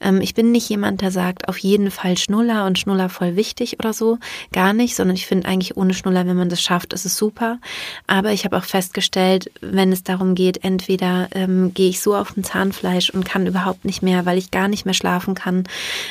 Ähm, 0.00 0.20
ich 0.20 0.34
bin 0.34 0.52
nicht 0.52 0.68
jemand, 0.68 1.00
der 1.00 1.10
sagt, 1.10 1.48
auf 1.48 1.58
jeden 1.58 1.90
Fall 1.90 2.16
Schnuller 2.16 2.66
und 2.66 2.78
Schnuller 2.78 3.08
voll 3.08 3.34
wichtig 3.34 3.78
oder 3.80 3.92
so 3.92 4.18
gar 4.52 4.72
nicht, 4.72 4.94
sondern 4.94 5.16
ich 5.16 5.26
finde 5.26 5.48
eigentlich 5.48 5.76
ohne 5.76 5.94
Schnuller, 5.94 6.26
wenn 6.26 6.36
man 6.36 6.48
das 6.48 6.62
schafft, 6.62 6.92
ist 6.92 7.04
es 7.04 7.16
super. 7.16 7.58
Aber 8.06 8.32
ich 8.32 8.44
habe 8.44 8.56
auch 8.56 8.64
festgestellt, 8.64 9.50
wenn 9.60 9.92
es 9.92 10.02
darum 10.02 10.34
geht, 10.34 10.64
entweder 10.64 11.28
ähm, 11.32 11.72
gehe 11.74 11.88
ich 11.88 12.00
so 12.00 12.14
auf 12.14 12.32
dem 12.32 12.44
Zahnfleisch 12.44 13.10
und 13.10 13.24
kann 13.24 13.46
überhaupt 13.46 13.84
nicht 13.84 14.02
mehr, 14.02 14.26
weil 14.26 14.38
ich 14.38 14.50
gar 14.50 14.68
nicht 14.68 14.84
mehr 14.84 14.94
schlafen 14.94 15.34
kann, 15.34 15.64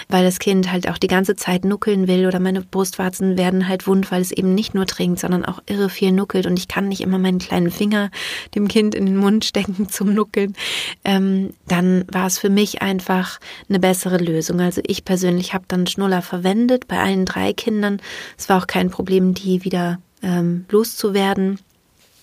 weil 0.09 0.23
das 0.23 0.39
Kind 0.39 0.71
halt 0.71 0.89
auch 0.89 0.97
die 0.97 1.07
ganze 1.07 1.35
Zeit 1.35 1.65
nuckeln 1.65 2.07
will 2.07 2.27
oder 2.27 2.39
meine 2.39 2.61
Brustwarzen 2.61 3.37
werden 3.37 3.67
halt 3.67 3.87
wund, 3.87 4.11
weil 4.11 4.21
es 4.21 4.31
eben 4.31 4.55
nicht 4.55 4.73
nur 4.73 4.85
trinkt, 4.85 5.19
sondern 5.19 5.45
auch 5.45 5.61
irre 5.65 5.89
viel 5.89 6.11
nuckelt 6.11 6.45
und 6.45 6.57
ich 6.57 6.67
kann 6.67 6.87
nicht 6.87 7.01
immer 7.01 7.17
meinen 7.17 7.39
kleinen 7.39 7.71
Finger 7.71 8.09
dem 8.55 8.67
Kind 8.67 8.95
in 8.95 9.05
den 9.05 9.17
Mund 9.17 9.45
stecken 9.45 9.89
zum 9.89 10.13
Nuckeln. 10.13 10.55
Ähm, 11.03 11.51
dann 11.67 12.05
war 12.11 12.27
es 12.27 12.39
für 12.39 12.49
mich 12.49 12.81
einfach 12.81 13.39
eine 13.69 13.79
bessere 13.79 14.17
Lösung. 14.17 14.59
Also 14.59 14.81
ich 14.85 15.05
persönlich 15.05 15.53
habe 15.53 15.65
dann 15.67 15.87
Schnuller 15.87 16.21
verwendet 16.21 16.87
bei 16.87 16.99
allen 16.99 17.25
drei 17.25 17.53
Kindern 17.53 18.01
es 18.37 18.49
war 18.49 18.61
auch 18.61 18.67
kein 18.67 18.89
Problem, 18.89 19.33
die 19.33 19.63
wieder 19.63 19.99
ähm, 20.21 20.65
loszuwerden. 20.69 21.59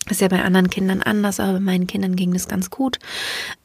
Ist 0.09 0.21
ja 0.21 0.29
bei 0.29 0.43
anderen 0.43 0.69
Kindern 0.69 1.03
anders, 1.03 1.41
aber 1.41 1.55
bei 1.55 1.61
meinen 1.61 1.87
Kindern 1.87 2.17
ging 2.17 2.33
das 2.33 2.49
ganz 2.49 2.71
gut. 2.71 2.99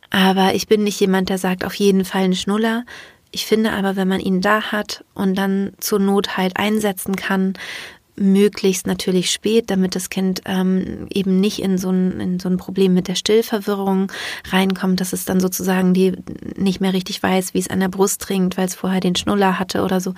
Aber 0.10 0.56
ich 0.56 0.68
bin 0.68 0.84
nicht 0.84 1.00
jemand, 1.00 1.30
der 1.30 1.38
sagt, 1.38 1.66
auf 1.66 1.74
jeden 1.76 2.06
Fall 2.06 2.24
ein 2.24 2.36
Schnuller. 2.36 2.86
Ich 3.32 3.46
finde 3.46 3.72
aber, 3.74 3.96
wenn 3.96 4.08
man 4.08 4.22
ihn 4.22 4.42
da 4.42 4.72
hat 4.72 5.04
und 5.14 5.36
dann 5.36 5.74
zur 5.80 6.00
Not 6.00 6.38
halt 6.38 6.58
einsetzen 6.58 7.16
kann, 7.16 7.54
möglichst 8.20 8.86
natürlich 8.86 9.32
spät, 9.32 9.70
damit 9.70 9.96
das 9.96 10.10
Kind 10.10 10.42
ähm, 10.46 11.08
eben 11.10 11.40
nicht 11.40 11.60
in 11.60 11.78
so, 11.78 11.90
ein, 11.90 12.20
in 12.20 12.40
so 12.40 12.50
ein 12.50 12.58
Problem 12.58 12.94
mit 12.94 13.08
der 13.08 13.16
Stillverwirrung 13.16 14.12
reinkommt, 14.50 15.02
dass 15.02 15.14
es 15.14 15.26
dann 15.26 15.40
sozusagen 15.40 15.94
die 15.94 16.14
nicht 16.56 16.82
mehr 16.82 16.94
richtig 16.94 17.22
weiß, 17.22 17.54
wie 17.54 17.60
es 17.60 17.70
an 17.70 17.80
der 17.80 17.88
Brust 17.88 18.22
trinkt, 18.22 18.58
weil 18.58 18.66
es 18.66 18.76
vorher 18.76 19.00
den 19.00 19.16
Schnuller 19.16 19.60
hatte 19.60 19.84
oder 19.84 20.02
so. 20.02 20.14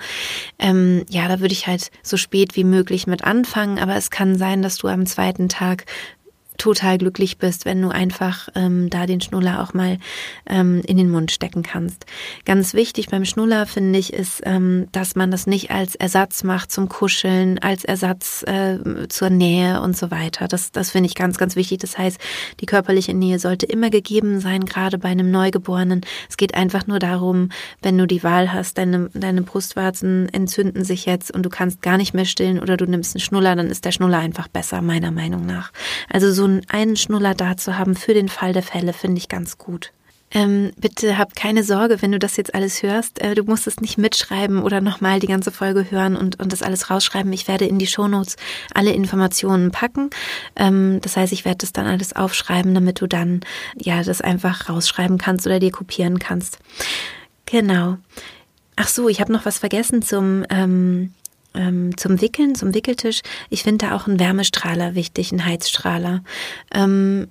Ähm, 0.58 1.04
ja, 1.08 1.28
da 1.28 1.40
würde 1.40 1.54
ich 1.54 1.66
halt 1.66 1.90
so 2.02 2.16
spät 2.16 2.56
wie 2.56 2.64
möglich 2.64 3.06
mit 3.06 3.24
anfangen, 3.24 3.78
aber 3.78 3.96
es 3.96 4.10
kann 4.10 4.36
sein, 4.36 4.62
dass 4.62 4.76
du 4.76 4.88
am 4.88 5.06
zweiten 5.06 5.48
Tag 5.48 5.86
total 6.62 6.96
glücklich 6.96 7.38
bist, 7.38 7.64
wenn 7.64 7.82
du 7.82 7.88
einfach 7.88 8.48
ähm, 8.54 8.88
da 8.88 9.06
den 9.06 9.20
Schnuller 9.20 9.60
auch 9.64 9.74
mal 9.74 9.98
ähm, 10.46 10.80
in 10.86 10.96
den 10.96 11.10
Mund 11.10 11.32
stecken 11.32 11.64
kannst. 11.64 12.06
Ganz 12.44 12.72
wichtig 12.72 13.08
beim 13.08 13.24
Schnuller 13.24 13.66
finde 13.66 13.98
ich 13.98 14.12
ist, 14.12 14.42
ähm, 14.44 14.86
dass 14.92 15.16
man 15.16 15.32
das 15.32 15.48
nicht 15.48 15.72
als 15.72 15.96
Ersatz 15.96 16.44
macht 16.44 16.70
zum 16.70 16.88
Kuscheln, 16.88 17.58
als 17.58 17.84
Ersatz 17.84 18.44
äh, 18.44 19.08
zur 19.08 19.28
Nähe 19.28 19.80
und 19.80 19.96
so 19.96 20.12
weiter. 20.12 20.46
Das, 20.46 20.70
das 20.70 20.92
finde 20.92 21.08
ich 21.08 21.16
ganz, 21.16 21.36
ganz 21.36 21.56
wichtig. 21.56 21.80
Das 21.80 21.98
heißt, 21.98 22.20
die 22.60 22.66
körperliche 22.66 23.12
Nähe 23.12 23.40
sollte 23.40 23.66
immer 23.66 23.90
gegeben 23.90 24.38
sein, 24.38 24.64
gerade 24.64 24.98
bei 24.98 25.08
einem 25.08 25.32
Neugeborenen. 25.32 26.02
Es 26.30 26.36
geht 26.36 26.54
einfach 26.54 26.86
nur 26.86 27.00
darum, 27.00 27.48
wenn 27.82 27.98
du 27.98 28.06
die 28.06 28.22
Wahl 28.22 28.52
hast, 28.52 28.78
deine, 28.78 29.10
deine 29.14 29.42
Brustwarzen 29.42 30.28
entzünden 30.28 30.84
sich 30.84 31.06
jetzt 31.06 31.32
und 31.32 31.42
du 31.42 31.50
kannst 31.50 31.82
gar 31.82 31.96
nicht 31.96 32.14
mehr 32.14 32.24
stillen 32.24 32.60
oder 32.60 32.76
du 32.76 32.86
nimmst 32.86 33.16
einen 33.16 33.20
Schnuller, 33.20 33.56
dann 33.56 33.66
ist 33.66 33.84
der 33.84 33.90
Schnuller 33.90 34.18
einfach 34.18 34.46
besser, 34.46 34.80
meiner 34.80 35.10
Meinung 35.10 35.44
nach. 35.44 35.72
Also 36.08 36.30
so 36.30 36.51
einen, 36.52 36.68
einen 36.68 36.96
Schnuller 36.96 37.34
da 37.34 37.56
zu 37.56 37.78
haben 37.78 37.94
für 37.94 38.14
den 38.14 38.28
Fall 38.28 38.52
der 38.52 38.62
Fälle, 38.62 38.92
finde 38.92 39.18
ich 39.18 39.28
ganz 39.28 39.58
gut. 39.58 39.92
Ähm, 40.34 40.70
bitte 40.78 41.18
hab 41.18 41.36
keine 41.36 41.62
Sorge, 41.62 42.00
wenn 42.00 42.12
du 42.12 42.18
das 42.18 42.38
jetzt 42.38 42.54
alles 42.54 42.82
hörst. 42.82 43.20
Äh, 43.20 43.34
du 43.34 43.44
musst 43.44 43.66
es 43.66 43.80
nicht 43.80 43.98
mitschreiben 43.98 44.62
oder 44.62 44.80
nochmal 44.80 45.20
die 45.20 45.26
ganze 45.26 45.52
Folge 45.52 45.90
hören 45.90 46.16
und, 46.16 46.40
und 46.40 46.52
das 46.52 46.62
alles 46.62 46.88
rausschreiben. 46.88 47.30
Ich 47.34 47.48
werde 47.48 47.66
in 47.66 47.78
die 47.78 47.86
Shownotes 47.86 48.36
alle 48.72 48.92
Informationen 48.92 49.72
packen. 49.72 50.08
Ähm, 50.56 51.00
das 51.02 51.18
heißt, 51.18 51.34
ich 51.34 51.44
werde 51.44 51.58
das 51.58 51.72
dann 51.72 51.86
alles 51.86 52.16
aufschreiben, 52.16 52.72
damit 52.72 53.02
du 53.02 53.06
dann 53.06 53.40
ja 53.76 54.02
das 54.02 54.22
einfach 54.22 54.70
rausschreiben 54.70 55.18
kannst 55.18 55.46
oder 55.46 55.60
dir 55.60 55.70
kopieren 55.70 56.18
kannst. 56.18 56.58
Genau. 57.44 57.98
Ach 58.76 58.88
so, 58.88 59.10
ich 59.10 59.20
habe 59.20 59.32
noch 59.32 59.44
was 59.44 59.58
vergessen 59.58 60.00
zum 60.00 60.46
ähm, 60.48 61.12
ähm, 61.54 61.96
zum 61.96 62.20
Wickeln, 62.20 62.54
zum 62.54 62.74
Wickeltisch. 62.74 63.22
Ich 63.50 63.62
finde 63.62 63.86
da 63.86 63.96
auch 63.96 64.06
ein 64.06 64.18
Wärmestrahler 64.18 64.94
wichtig, 64.94 65.32
ein 65.32 65.44
Heizstrahler. 65.44 66.22
Ähm, 66.72 67.28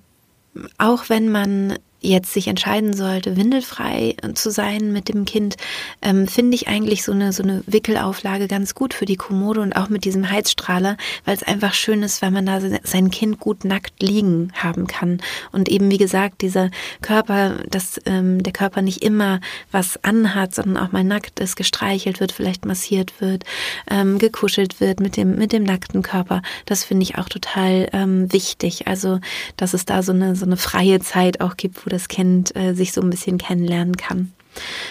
auch 0.78 1.08
wenn 1.08 1.30
man 1.30 1.78
jetzt 2.02 2.32
sich 2.32 2.48
entscheiden 2.48 2.94
sollte, 2.94 3.36
windelfrei 3.36 4.16
zu 4.34 4.50
sein 4.50 4.92
mit 4.92 5.08
dem 5.08 5.24
Kind, 5.24 5.56
ähm, 6.02 6.26
finde 6.26 6.54
ich 6.54 6.68
eigentlich 6.68 7.04
so 7.04 7.12
eine, 7.12 7.32
so 7.32 7.42
eine 7.42 7.62
Wickelauflage 7.66 8.48
ganz 8.48 8.74
gut 8.74 8.94
für 8.94 9.06
die 9.06 9.16
Kommode 9.16 9.60
und 9.60 9.74
auch 9.74 9.88
mit 9.88 10.04
diesem 10.04 10.30
Heizstrahler, 10.30 10.96
weil 11.24 11.34
es 11.34 11.42
einfach 11.42 11.74
schön 11.74 12.02
ist, 12.02 12.22
weil 12.22 12.30
man 12.30 12.46
da 12.46 12.60
sein 12.82 13.10
Kind 13.10 13.40
gut 13.40 13.64
nackt 13.64 14.02
liegen 14.02 14.52
haben 14.54 14.86
kann. 14.86 15.20
Und 15.52 15.68
eben, 15.68 15.90
wie 15.90 15.98
gesagt, 15.98 16.42
dieser 16.42 16.70
Körper, 17.00 17.56
dass 17.68 18.00
ähm, 18.06 18.42
der 18.42 18.52
Körper 18.52 18.82
nicht 18.82 19.02
immer 19.02 19.40
was 19.70 20.02
anhat, 20.02 20.54
sondern 20.54 20.84
auch 20.84 20.92
mal 20.92 21.04
nackt 21.04 21.40
ist, 21.40 21.56
gestreichelt 21.56 22.20
wird, 22.20 22.32
vielleicht 22.32 22.64
massiert 22.64 23.20
wird, 23.20 23.44
ähm, 23.90 24.18
gekuschelt 24.18 24.80
wird 24.80 25.00
mit 25.00 25.16
dem, 25.16 25.36
mit 25.36 25.52
dem 25.52 25.62
nackten 25.62 26.02
Körper. 26.02 26.42
Das 26.66 26.84
finde 26.84 27.04
ich 27.04 27.18
auch 27.18 27.28
total 27.28 27.88
ähm, 27.92 28.32
wichtig. 28.32 28.86
Also, 28.86 29.20
dass 29.56 29.74
es 29.74 29.84
da 29.84 30.02
so 30.02 30.12
eine, 30.12 30.34
so 30.36 30.44
eine 30.44 30.56
freie 30.56 31.00
Zeit 31.00 31.40
auch 31.40 31.56
gibt, 31.56 31.84
wo 31.84 31.90
das 31.92 32.08
Kind 32.08 32.54
äh, 32.56 32.74
sich 32.74 32.92
so 32.92 33.00
ein 33.00 33.10
bisschen 33.10 33.38
kennenlernen 33.38 33.96
kann. 33.96 34.32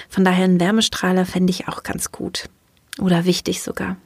Von 0.09 0.23
daher 0.25 0.45
ein 0.45 0.59
Wärmestrahler 0.59 1.25
fände 1.25 1.51
ich 1.51 1.67
auch 1.67 1.83
ganz 1.83 2.11
gut 2.11 2.49
oder 2.99 3.25
wichtig 3.25 3.61
sogar. 3.61 3.97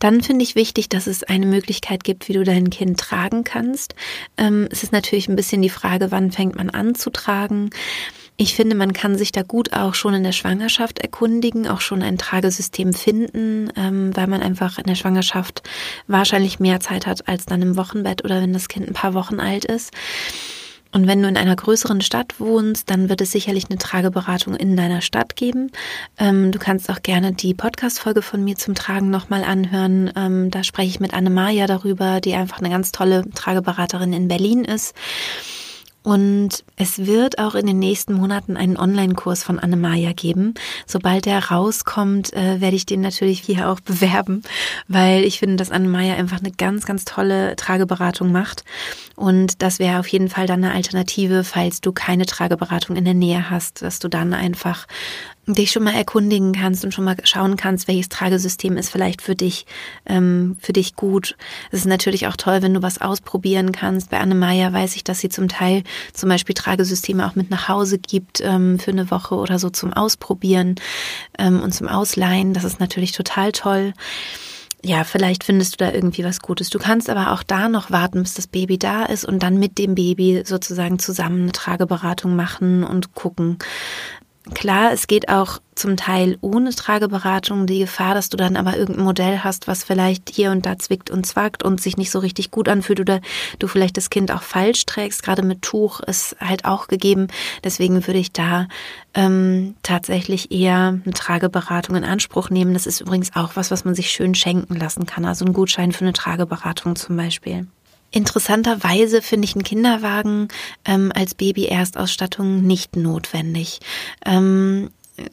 Dann 0.00 0.20
finde 0.20 0.42
ich 0.42 0.54
wichtig, 0.54 0.88
dass 0.88 1.06
es 1.06 1.22
eine 1.22 1.46
Möglichkeit 1.46 2.04
gibt, 2.04 2.28
wie 2.28 2.32
du 2.32 2.42
dein 2.42 2.70
Kind 2.70 2.98
tragen 2.98 3.44
kannst. 3.44 3.94
Ähm, 4.36 4.68
es 4.70 4.82
ist 4.82 4.92
natürlich 4.92 5.28
ein 5.28 5.36
bisschen 5.36 5.62
die 5.62 5.70
Frage, 5.70 6.10
wann 6.10 6.32
fängt 6.32 6.56
man 6.56 6.70
an 6.70 6.94
zu 6.94 7.10
tragen. 7.10 7.70
Ich 8.36 8.54
finde, 8.54 8.74
man 8.74 8.92
kann 8.92 9.16
sich 9.16 9.30
da 9.30 9.42
gut 9.42 9.72
auch 9.72 9.94
schon 9.94 10.14
in 10.14 10.24
der 10.24 10.32
Schwangerschaft 10.32 10.98
erkundigen, 10.98 11.68
auch 11.68 11.80
schon 11.80 12.02
ein 12.02 12.18
Tragesystem 12.18 12.92
finden, 12.92 13.70
ähm, 13.76 14.10
weil 14.16 14.26
man 14.26 14.42
einfach 14.42 14.78
in 14.78 14.84
der 14.84 14.96
Schwangerschaft 14.96 15.62
wahrscheinlich 16.08 16.58
mehr 16.58 16.80
Zeit 16.80 17.06
hat 17.06 17.28
als 17.28 17.46
dann 17.46 17.62
im 17.62 17.76
Wochenbett 17.76 18.24
oder 18.24 18.42
wenn 18.42 18.52
das 18.52 18.66
Kind 18.66 18.88
ein 18.88 18.94
paar 18.94 19.14
Wochen 19.14 19.38
alt 19.38 19.64
ist. 19.64 19.92
Und 20.94 21.08
wenn 21.08 21.20
du 21.20 21.28
in 21.28 21.36
einer 21.36 21.56
größeren 21.56 22.00
Stadt 22.02 22.38
wohnst, 22.38 22.88
dann 22.88 23.08
wird 23.08 23.20
es 23.20 23.32
sicherlich 23.32 23.68
eine 23.68 23.78
Trageberatung 23.78 24.54
in 24.54 24.76
deiner 24.76 25.00
Stadt 25.00 25.34
geben. 25.34 25.72
Ähm, 26.18 26.52
du 26.52 26.60
kannst 26.60 26.88
auch 26.88 27.02
gerne 27.02 27.32
die 27.32 27.52
Podcast-Folge 27.52 28.22
von 28.22 28.44
mir 28.44 28.54
zum 28.54 28.76
Tragen 28.76 29.10
nochmal 29.10 29.42
anhören. 29.42 30.12
Ähm, 30.14 30.52
da 30.52 30.62
spreche 30.62 30.90
ich 30.90 31.00
mit 31.00 31.12
Anne 31.12 31.30
Maja 31.30 31.66
darüber, 31.66 32.20
die 32.20 32.34
einfach 32.34 32.60
eine 32.60 32.70
ganz 32.70 32.92
tolle 32.92 33.28
Trageberaterin 33.34 34.12
in 34.12 34.28
Berlin 34.28 34.64
ist. 34.64 34.94
Und 36.04 36.64
es 36.76 37.06
wird 37.06 37.38
auch 37.38 37.54
in 37.54 37.66
den 37.66 37.78
nächsten 37.78 38.12
Monaten 38.12 38.58
einen 38.58 38.76
Online-Kurs 38.76 39.42
von 39.42 39.58
Anne-Maja 39.58 40.12
geben. 40.12 40.52
Sobald 40.86 41.24
der 41.24 41.50
rauskommt, 41.50 42.30
äh, 42.34 42.60
werde 42.60 42.76
ich 42.76 42.84
den 42.84 43.00
natürlich 43.00 43.40
hier 43.40 43.70
auch 43.70 43.80
bewerben, 43.84 44.42
weil 44.86 45.24
ich 45.24 45.38
finde, 45.38 45.56
dass 45.56 45.70
Anne-Maja 45.70 46.14
einfach 46.14 46.40
eine 46.40 46.52
ganz, 46.52 46.84
ganz 46.84 47.06
tolle 47.06 47.56
Trageberatung 47.56 48.32
macht. 48.32 48.64
Und 49.16 49.62
das 49.62 49.78
wäre 49.78 49.98
auf 49.98 50.06
jeden 50.08 50.28
Fall 50.28 50.46
dann 50.46 50.62
eine 50.62 50.74
Alternative, 50.74 51.42
falls 51.42 51.80
du 51.80 51.92
keine 51.92 52.26
Trageberatung 52.26 52.96
in 52.96 53.06
der 53.06 53.14
Nähe 53.14 53.48
hast, 53.48 53.80
dass 53.80 53.98
du 53.98 54.08
dann 54.08 54.34
einfach 54.34 54.86
dich 55.46 55.70
schon 55.70 55.84
mal 55.84 55.94
erkundigen 55.94 56.52
kannst 56.52 56.84
und 56.84 56.92
schon 56.92 57.04
mal 57.04 57.16
schauen 57.24 57.56
kannst, 57.56 57.88
welches 57.88 58.08
Tragesystem 58.08 58.76
ist 58.76 58.90
vielleicht 58.90 59.22
für 59.22 59.34
dich, 59.34 59.66
ähm, 60.06 60.56
für 60.60 60.72
dich 60.72 60.96
gut. 60.96 61.36
Es 61.70 61.80
ist 61.80 61.86
natürlich 61.86 62.26
auch 62.26 62.36
toll, 62.36 62.62
wenn 62.62 62.74
du 62.74 62.82
was 62.82 63.00
ausprobieren 63.00 63.72
kannst. 63.72 64.10
Bei 64.10 64.18
Anne 64.18 64.34
Meyer 64.34 64.72
weiß 64.72 64.96
ich, 64.96 65.04
dass 65.04 65.20
sie 65.20 65.28
zum 65.28 65.48
Teil 65.48 65.82
zum 66.12 66.28
Beispiel 66.28 66.54
Tragesysteme 66.54 67.26
auch 67.26 67.34
mit 67.34 67.50
nach 67.50 67.68
Hause 67.68 67.98
gibt 67.98 68.40
ähm, 68.40 68.78
für 68.78 68.90
eine 68.90 69.10
Woche 69.10 69.34
oder 69.34 69.58
so 69.58 69.70
zum 69.70 69.92
Ausprobieren 69.92 70.76
ähm, 71.38 71.60
und 71.60 71.72
zum 71.72 71.88
Ausleihen. 71.88 72.54
Das 72.54 72.64
ist 72.64 72.80
natürlich 72.80 73.12
total 73.12 73.52
toll 73.52 73.92
ja, 74.84 75.02
vielleicht 75.02 75.44
findest 75.44 75.74
du 75.74 75.84
da 75.84 75.92
irgendwie 75.92 76.24
was 76.24 76.40
Gutes. 76.40 76.68
Du 76.68 76.78
kannst 76.78 77.08
aber 77.08 77.32
auch 77.32 77.42
da 77.42 77.68
noch 77.68 77.90
warten, 77.90 78.22
bis 78.22 78.34
das 78.34 78.46
Baby 78.46 78.78
da 78.78 79.04
ist 79.04 79.24
und 79.24 79.42
dann 79.42 79.58
mit 79.58 79.78
dem 79.78 79.94
Baby 79.94 80.42
sozusagen 80.44 80.98
zusammen 80.98 81.44
eine 81.44 81.52
Trageberatung 81.52 82.36
machen 82.36 82.84
und 82.84 83.14
gucken, 83.14 83.58
Klar, 84.52 84.92
es 84.92 85.06
geht 85.06 85.30
auch 85.30 85.58
zum 85.74 85.96
Teil 85.96 86.36
ohne 86.42 86.70
Trageberatung 86.74 87.66
die 87.66 87.78
Gefahr, 87.78 88.14
dass 88.14 88.28
du 88.28 88.36
dann 88.36 88.56
aber 88.56 88.76
irgendein 88.76 89.06
Modell 89.06 89.38
hast, 89.38 89.66
was 89.68 89.84
vielleicht 89.84 90.28
hier 90.28 90.50
und 90.50 90.66
da 90.66 90.78
zwickt 90.78 91.10
und 91.10 91.24
zwackt 91.24 91.62
und 91.62 91.80
sich 91.80 91.96
nicht 91.96 92.10
so 92.10 92.18
richtig 92.18 92.50
gut 92.50 92.68
anfühlt 92.68 93.00
oder 93.00 93.20
du 93.58 93.68
vielleicht 93.68 93.96
das 93.96 94.10
Kind 94.10 94.30
auch 94.30 94.42
falsch 94.42 94.84
trägst. 94.84 95.22
Gerade 95.22 95.42
mit 95.42 95.62
Tuch 95.62 96.00
ist 96.00 96.36
halt 96.40 96.66
auch 96.66 96.88
gegeben. 96.88 97.28
Deswegen 97.64 98.06
würde 98.06 98.20
ich 98.20 98.32
da 98.32 98.68
ähm, 99.14 99.76
tatsächlich 99.82 100.52
eher 100.52 101.00
eine 101.02 101.14
Trageberatung 101.14 101.96
in 101.96 102.04
Anspruch 102.04 102.50
nehmen. 102.50 102.74
Das 102.74 102.86
ist 102.86 103.00
übrigens 103.00 103.34
auch 103.34 103.56
was, 103.56 103.70
was 103.70 103.86
man 103.86 103.94
sich 103.94 104.10
schön 104.10 104.34
schenken 104.34 104.76
lassen 104.76 105.06
kann. 105.06 105.24
Also 105.24 105.46
ein 105.46 105.54
Gutschein 105.54 105.92
für 105.92 106.04
eine 106.04 106.12
Trageberatung 106.12 106.96
zum 106.96 107.16
Beispiel. 107.16 107.66
Interessanterweise 108.14 109.22
finde 109.22 109.46
ich 109.46 109.56
einen 109.56 109.64
Kinderwagen 109.64 110.46
ähm, 110.84 111.10
als 111.12 111.34
Baby-Erstausstattung 111.34 112.62
nicht 112.62 112.94
notwendig. 112.94 113.80
Ähm, 114.24 114.90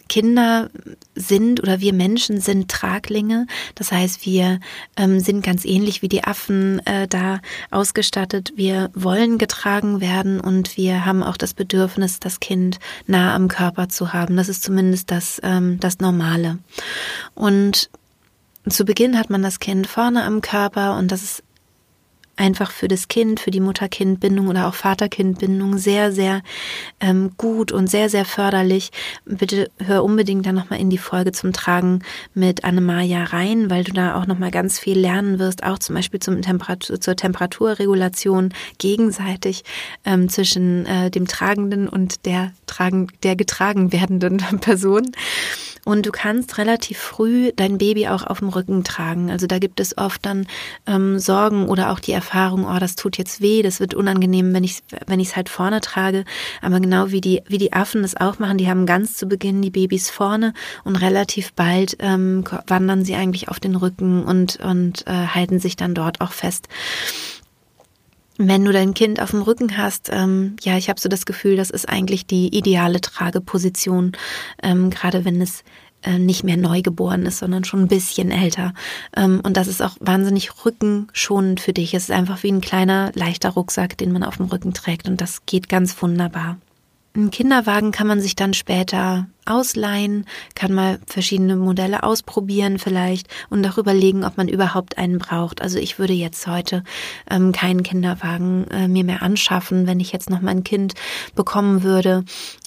Kinder 0.10 0.72
sind 1.14 1.62
oder 1.62 1.80
wir 1.80 1.94
Menschen 1.94 2.42
sind 2.42 2.72
Traglinge. 2.72 3.46
Das 3.76 3.92
heißt, 3.92 4.26
wir 4.26 4.60
ähm, 4.98 5.20
sind 5.20 5.44
ganz 5.44 5.64
ähnlich 5.64 6.02
wie 6.02 6.10
die 6.10 6.24
Affen 6.24 6.84
äh, 6.88 7.08
da 7.08 7.40
ausgestattet. 7.70 8.54
Wir 8.56 8.90
wollen 8.96 9.38
getragen 9.38 10.02
werden 10.02 10.40
und 10.40 10.76
wir 10.76 11.06
haben 11.06 11.22
auch 11.22 11.38
das 11.38 11.54
Bedürfnis, 11.54 12.20
das 12.20 12.40
Kind 12.40 12.80
nah 13.06 13.36
am 13.36 13.48
Körper 13.48 13.90
zu 13.90 14.12
haben. 14.12 14.38
Das 14.38 14.50
ist 14.50 14.64
zumindest 14.64 15.12
das, 15.12 15.40
ähm, 15.44 15.80
das 15.80 16.00
Normale. 16.00 16.58
Und 17.36 17.92
zu 18.68 18.86
Beginn 18.86 19.20
hat 19.20 19.30
man 19.30 19.44
das 19.44 19.60
Kind 19.60 19.86
vorne 19.86 20.24
am 20.24 20.42
Körper 20.42 20.98
und 20.98 21.12
das 21.12 21.22
ist 21.22 21.44
einfach 22.38 22.72
für 22.72 22.88
das 22.88 23.08
Kind, 23.08 23.40
für 23.40 23.52
die 23.52 23.60
Mutter-Kind-Bindung 23.60 24.48
oder 24.48 24.68
auch 24.68 24.74
Vater-Kind-Bindung 24.74 25.78
sehr, 25.78 26.12
sehr 26.12 26.42
ähm, 27.00 27.32
gut 27.38 27.72
und 27.72 27.88
sehr, 27.88 28.10
sehr 28.10 28.26
förderlich. 28.26 28.92
Bitte 29.26 29.70
hör 29.78 30.04
unbedingt 30.04 30.46
dann 30.46 30.56
nochmal 30.56 30.80
in 30.80 30.90
die 30.90 30.98
Folge 30.98 31.32
zum 31.32 31.54
Tragen 31.54 32.00
mit 32.34 32.64
Annemaja 32.64 33.24
rein, 33.26 33.70
weil 33.70 33.84
du 33.84 33.94
da 33.94 34.16
auch 34.16 34.26
nochmal 34.26 34.52
ganz 34.52 34.80
viel 34.80 34.98
lernen 34.98 35.40
wirst, 35.40 35.64
auch 35.64 35.80
zum 35.80 35.96
Beispiel 35.96 36.20
zum 36.20 36.42
Temperatur, 36.42 37.00
zur 37.00 37.16
Temperaturregulation 37.16 38.54
gegenseitig 38.78 39.64
ähm, 40.06 40.30
zwischen 40.30 40.86
äh, 40.86 41.12
dem 41.12 41.28
Tragenden 41.28 41.88
und 41.88 42.26
der, 42.26 42.52
tragen, 42.66 43.08
der 43.24 43.36
getragen 43.36 43.92
werdenden 43.92 44.38
Person. 44.62 45.12
Und 45.84 46.06
du 46.06 46.12
kannst 46.12 46.58
relativ 46.58 47.00
früh 47.00 47.52
dein 47.56 47.78
Baby 47.78 48.08
auch 48.08 48.24
auf 48.24 48.40
dem 48.40 48.50
Rücken 48.50 48.84
tragen. 48.84 49.32
Also 49.32 49.48
da 49.48 49.58
gibt 49.58 49.80
es 49.80 49.98
oft 49.98 50.26
dann 50.26 50.46
ähm, 50.86 51.18
Sorgen 51.18 51.68
oder 51.68 51.92
auch 51.92 52.00
die 52.00 52.12
Erfahrung, 52.12 52.66
oh, 52.66 52.80
das 52.80 52.96
tut 52.96 53.18
jetzt 53.18 53.42
weh, 53.42 53.64
das 53.64 53.80
wird 53.80 53.96
unangenehm, 53.96 54.54
wenn 54.54 54.64
ich 54.64 54.84
wenn 55.08 55.20
ich 55.20 55.30
es 55.30 55.36
halt 55.36 55.50
vorne 55.50 55.82
trage. 55.82 56.24
Aber 56.62 56.80
genau 56.80 57.12
wie 57.12 57.22
die 57.22 57.42
wie 57.48 57.58
die 57.58 57.74
Affen 57.74 58.04
das 58.04 58.16
auch 58.16 58.38
machen, 58.38 58.58
die 58.58 58.70
haben 58.70 58.86
ganz 58.86 59.16
zu 59.16 59.26
Beginn 59.26 59.62
die 59.62 59.72
Babys 59.72 60.10
vorne 60.10 60.54
und 60.84 60.98
relativ 60.98 61.54
bald 61.54 61.98
ähm, 62.00 62.44
wandern 62.68 63.04
sie 63.04 63.16
eigentlich 63.16 63.50
auf 63.50 63.60
den 63.60 63.76
Rücken 63.76 64.24
und 64.24 64.58
und 64.58 65.08
äh, 65.08 65.12
halten 65.12 65.60
sich 65.60 65.76
dann 65.76 65.96
dort 65.96 66.22
auch 66.22 66.32
fest 66.32 66.68
wenn 68.48 68.66
du 68.66 68.72
dein 68.72 68.94
Kind 68.94 69.22
auf 69.22 69.32
dem 69.32 69.42
Rücken 69.42 69.78
hast, 69.78 70.10
ähm, 70.12 70.56
ja, 70.62 70.78
ich 70.78 70.90
habe 70.90 71.00
so 71.00 71.10
das 71.10 71.26
Gefühl, 71.26 71.56
das 71.56 71.70
ist 71.70 71.88
eigentlich 71.88 72.26
die 72.26 72.56
ideale 72.56 73.02
Trageposition, 73.02 74.14
ähm, 74.64 74.90
gerade 74.90 75.26
wenn 75.26 75.42
es 75.42 75.64
äh, 76.04 76.18
nicht 76.18 76.44
mehr 76.44 76.58
neu 76.58 76.82
geboren 76.82 77.26
ist, 77.26 77.40
sondern 77.40 77.64
schon 77.64 77.82
ein 77.82 77.88
bisschen 77.88 78.32
älter. 78.32 78.74
Ähm, 79.16 79.42
und 79.44 79.58
das 79.58 79.68
ist 79.68 79.82
auch 79.82 79.98
wahnsinnig 80.00 80.66
rückenschonend 80.66 81.60
für 81.60 81.74
dich. 81.74 81.94
Es 81.94 82.04
ist 82.04 82.12
einfach 82.12 82.42
wie 82.44 82.52
ein 82.52 82.62
kleiner, 82.62 83.12
leichter 83.14 83.50
Rucksack, 83.50 83.98
den 83.98 84.12
man 84.12 84.24
auf 84.24 84.38
dem 84.38 84.48
Rücken 84.48 84.74
trägt 84.74 85.08
und 85.08 85.22
das 85.22 85.46
geht 85.46 85.70
ganz 85.70 86.02
wunderbar. 86.02 86.58
Ein 87.14 87.30
Kinderwagen 87.30 87.92
kann 87.92 88.08
man 88.08 88.22
sich 88.22 88.38
dann 88.38 88.54
später 88.54 89.28
ausleihen, 89.46 90.26
kann 90.56 90.72
mal 90.72 90.98
verschiedene 91.06 91.58
Modelle 91.58 92.04
ausprobieren 92.04 92.80
vielleicht 92.80 93.28
und 93.50 93.68
auch 93.68 93.78
überlegen, 93.78 94.24
ob 94.24 94.38
man 94.38 94.48
überhaupt 94.48 94.98
einen 94.98 95.20
braucht. 95.20 95.62
Also 95.62 95.78
ich 95.78 96.00
würde 96.00 96.14
jetzt 96.14 96.48
heute 96.48 96.86
ähm, 97.30 97.52
keinen 97.52 97.84
Kinderwagen 97.84 98.66
äh, 98.72 98.88
mir 98.88 99.04
mehr 99.04 99.24
anschaffen, 99.24 99.88
wenn 99.88 100.00
ich 100.00 100.14
jetzt 100.14 100.30
noch 100.30 100.40
mal 100.40 100.52
ein 100.52 100.64
Kind 100.64 100.94
bekommen 101.36 101.84
würde. 101.84 102.24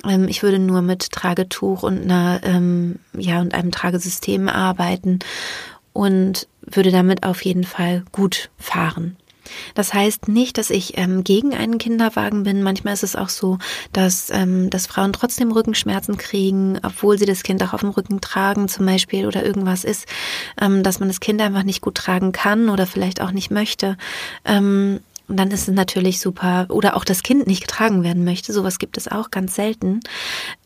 Ähm, 0.07 0.29
ich 0.29 0.43
würde 0.43 0.59
nur 0.59 0.83
mit 0.83 1.11
Tragetuch 1.11 1.83
und 1.83 2.03
einer 2.03 2.41
ähm, 2.43 2.99
ja 3.17 3.41
und 3.41 3.55
einem 3.55 3.71
Tragesystem 3.71 4.51
arbeiten 4.51 5.21
und 5.95 6.49
würde 6.61 6.91
damit 6.91 7.23
auf 7.23 7.43
jeden 7.47 7.65
Fall 7.65 8.05
gut 8.13 8.51
fahren. 8.59 9.17
Das 9.75 9.95
heißt 9.95 10.29
nicht, 10.29 10.59
dass 10.59 10.71
ich 10.71 10.97
ähm, 10.97 11.25
gegen 11.25 11.55
einen 11.55 11.79
Kinderwagen 11.79 12.45
bin. 12.45 12.63
Manchmal 12.63 12.95
ist 12.95 13.05
es 13.05 13.17
auch 13.17 13.29
so, 13.29 13.59
dass, 13.93 14.31
ähm, 14.31 14.71
dass 14.71 14.87
Frauen 14.87 15.13
trotzdem 15.13 15.53
Rückenschmerzen 15.53 16.17
kriegen, 16.17 16.79
obwohl 16.83 17.19
sie 17.19 17.27
das 17.27 17.43
Kind 17.43 17.63
auch 17.63 17.73
auf 17.73 17.81
dem 17.81 17.91
Rücken 17.91 18.21
tragen 18.21 18.69
zum 18.69 18.87
Beispiel 18.87 19.27
oder 19.27 19.45
irgendwas 19.45 19.85
ist, 19.85 20.07
ähm, 20.61 20.83
dass 20.83 21.01
man 21.01 21.09
das 21.09 21.21
Kind 21.21 21.41
einfach 21.41 21.63
nicht 21.63 21.81
gut 21.81 21.95
tragen 21.97 22.33
kann 22.33 22.69
oder 22.69 22.87
vielleicht 22.87 23.21
auch 23.21 23.31
nicht 23.31 23.51
möchte. 23.51 23.97
Ähm, 24.45 25.01
und 25.27 25.39
dann 25.39 25.51
ist 25.51 25.69
es 25.69 25.75
natürlich 25.75 26.21
super, 26.21 26.67
oder 26.69 26.97
auch 26.97 27.05
das 27.05 27.23
Kind 27.23 27.47
nicht 27.47 27.63
getragen 27.63 28.03
werden 28.03 28.25
möchte, 28.25 28.53
sowas 28.53 28.79
gibt 28.79 28.99
es 28.99 29.09
auch 29.09 29.31
ganz 29.31 29.55
selten. 29.55 30.01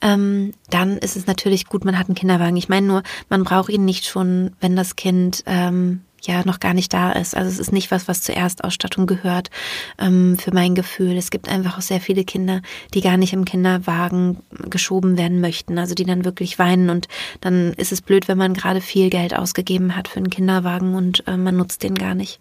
Ähm, 0.00 0.52
dann 0.68 0.98
ist 0.98 1.16
es 1.16 1.26
natürlich 1.26 1.66
gut, 1.66 1.84
man 1.84 1.98
hat 1.98 2.08
einen 2.08 2.16
Kinderwagen. 2.16 2.56
Ich 2.56 2.68
meine 2.68 2.86
nur, 2.86 3.02
man 3.28 3.44
braucht 3.44 3.70
ihn 3.70 3.84
nicht 3.84 4.06
schon, 4.06 4.56
wenn 4.60 4.74
das 4.74 4.96
Kind 4.96 5.44
ähm, 5.46 6.00
ja 6.22 6.44
noch 6.44 6.60
gar 6.60 6.74
nicht 6.74 6.92
da 6.92 7.12
ist. 7.12 7.36
Also 7.36 7.50
es 7.50 7.58
ist 7.58 7.72
nicht 7.72 7.90
was, 7.90 8.08
was 8.08 8.22
zur 8.22 8.34
Erstausstattung 8.34 9.06
gehört, 9.06 9.50
ähm, 9.98 10.38
für 10.38 10.52
mein 10.52 10.74
Gefühl. 10.74 11.16
Es 11.16 11.30
gibt 11.30 11.48
einfach 11.48 11.78
auch 11.78 11.82
sehr 11.82 12.00
viele 12.00 12.24
Kinder, 12.24 12.62
die 12.94 13.00
gar 13.00 13.16
nicht 13.16 13.32
im 13.32 13.44
Kinderwagen 13.44 14.38
geschoben 14.68 15.16
werden 15.16 15.40
möchten, 15.40 15.78
also 15.78 15.94
die 15.94 16.04
dann 16.04 16.24
wirklich 16.24 16.58
weinen 16.58 16.90
und 16.90 17.08
dann 17.40 17.72
ist 17.74 17.92
es 17.92 18.02
blöd, 18.02 18.28
wenn 18.28 18.38
man 18.38 18.54
gerade 18.54 18.80
viel 18.80 19.10
Geld 19.10 19.36
ausgegeben 19.36 19.96
hat 19.96 20.08
für 20.08 20.18
einen 20.18 20.30
Kinderwagen 20.30 20.94
und 20.94 21.26
äh, 21.26 21.36
man 21.36 21.56
nutzt 21.56 21.82
den 21.82 21.94
gar 21.94 22.14
nicht. 22.14 22.40